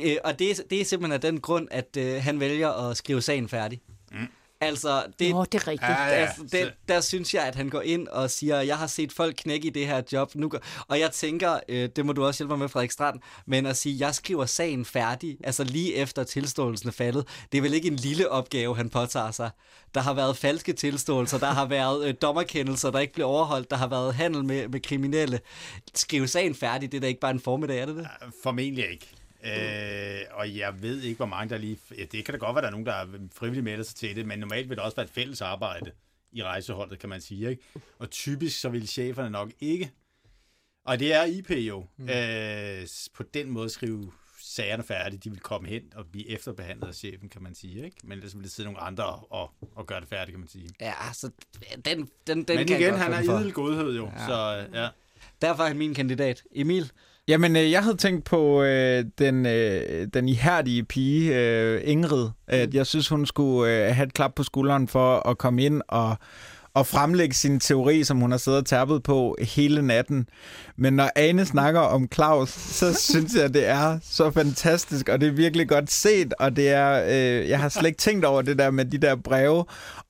[0.02, 3.22] Øh, og det, det er simpelthen af den grund, at øh, han vælger at skrive
[3.22, 3.82] sagen færdig.
[4.12, 4.28] Mm.
[4.62, 5.90] Altså, det, oh, det er rigtigt.
[5.90, 6.14] Ja, ja.
[6.14, 9.36] Altså, det, der synes jeg, at han går ind og siger, jeg har set folk
[9.38, 10.36] knække i det her job.
[10.36, 10.52] Nu,
[10.88, 13.78] og jeg tænker, øh, det må du også hjælpe mig med, Frederik Strand, men at
[13.78, 17.88] sige, jeg skriver sagen færdig, altså lige efter tilståelsen er faldet, det er vel ikke
[17.88, 19.50] en lille opgave, han påtager sig.
[19.96, 23.78] Der har været falske tilståelser, der har været øh, dommerkendelser, der ikke bliver overholdt, der
[23.78, 25.40] har været handel med, med kriminelle.
[25.96, 28.08] Skrive sagen færdig, det er da ikke bare en formiddag, er det det?
[28.44, 29.17] Formentlig ikke.
[29.44, 31.80] Øh, og jeg ved ikke, hvor mange der lige...
[31.98, 34.16] Ja, det kan da godt være, der er nogen, der er frivilligt melder sig til
[34.16, 35.92] det, men normalt vil det også være et fælles arbejde
[36.32, 37.50] i rejseholdet, kan man sige.
[37.50, 37.64] Ikke?
[38.00, 39.92] Og typisk så vil cheferne nok ikke.
[40.86, 41.86] Og det er IP jo.
[41.98, 42.10] Mm.
[42.10, 44.12] Øh, på den måde skrive
[44.42, 45.20] sagerne færdige.
[45.20, 47.86] De vil komme hen og blive efterbehandlet af chefen, kan man sige.
[47.86, 47.98] Ikke?
[48.04, 50.70] Men ellers vil det sidde nogle andre og, og gøre det færdigt, kan man sige.
[50.82, 51.30] Ja, så
[51.86, 54.12] den, den, den Men kan igen, han er idel godhed jo.
[54.18, 54.28] Ja.
[54.28, 54.90] Så, ja.
[55.42, 56.44] Derfor er han min kandidat.
[56.52, 56.92] Emil?
[57.28, 62.30] Jamen, øh, jeg havde tænkt på øh, den, øh, den ihærdige pige, øh, Ingrid.
[62.48, 65.82] At jeg synes, hun skulle øh, have et klap på skulderen for at komme ind
[65.88, 66.18] og,
[66.74, 70.30] og fremlægge sin teori, som hun har siddet og tærpet på hele natten.
[70.78, 75.28] Men når Ane snakker om Claus, så synes jeg, det er så fantastisk, og det
[75.28, 78.60] er virkelig godt set, og det er, øh, jeg har slet ikke tænkt over det
[78.60, 79.66] der med de der breve,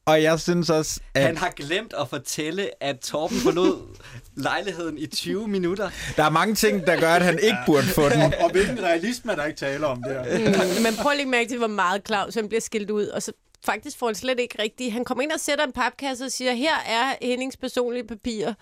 [0.08, 1.24] og jeg synes også, at...
[1.24, 3.98] Han har glemt at fortælle, at Torben forlod
[4.36, 5.90] lejligheden i 20 minutter.
[6.16, 8.34] Der er mange ting, der gør, at han ikke burde få den.
[8.44, 10.24] og, hvilken realisme der ikke taler om der.
[10.24, 13.32] Mm, men prøv lige mærke til, hvor meget Claus han bliver skilt ud, og så
[13.66, 14.94] faktisk får han slet ikke rigtigt.
[14.94, 18.54] Han kommer ind og sætter en papkasse og siger, her er Hennings personlige papirer.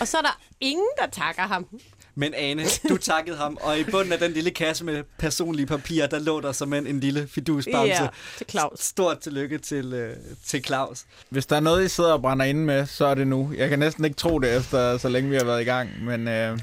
[0.00, 1.66] Og så er der ingen, der takker ham.
[2.14, 6.06] Men Ane, du takkede ham, og i bunden af den lille kasse med personlige papirer,
[6.06, 8.02] der lå der som en, en lille fidusbamse.
[8.02, 8.08] Ja,
[8.38, 8.80] til Claus.
[8.80, 10.16] Stort tillykke til, øh,
[10.46, 11.04] til Claus.
[11.28, 13.52] Hvis der er noget, I sidder og brænder inde med, så er det nu.
[13.56, 16.04] Jeg kan næsten ikke tro det, efter så længe vi har været i gang.
[16.04, 16.56] Men, øh...
[16.56, 16.58] Nej.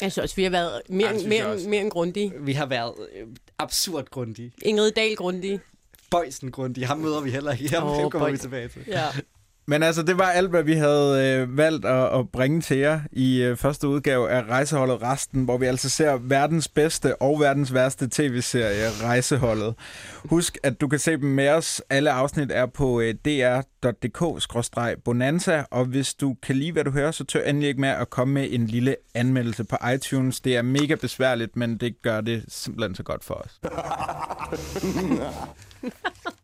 [0.00, 2.32] Jeg synes også, vi har været mere, mere, mere, mere end grundige.
[2.40, 3.26] Vi har været øh,
[3.58, 4.52] absurd grundige.
[4.62, 5.60] Ingrid Dahl grundige.
[6.10, 6.86] Bøjsen grundige.
[6.86, 7.74] Ham møder vi heller ikke.
[7.74, 8.82] Ham oh, kommer vi tilbage til.
[8.86, 9.06] Ja.
[9.68, 13.00] Men altså, det var alt, hvad vi havde øh, valgt at, at bringe til jer
[13.12, 17.74] i øh, første udgave af Rejseholdet Resten, hvor vi altså ser verdens bedste og verdens
[17.74, 19.74] værste tv-serie, Rejseholdet.
[20.24, 21.82] Husk, at du kan se dem med os.
[21.90, 27.24] Alle afsnit er på øh, dr.dk-bonanza, og hvis du kan lide, hvad du hører, så
[27.24, 30.40] tør endelig ikke med at komme med en lille anmeldelse på iTunes.
[30.40, 33.60] Det er mega besværligt, men det gør det simpelthen så godt for os.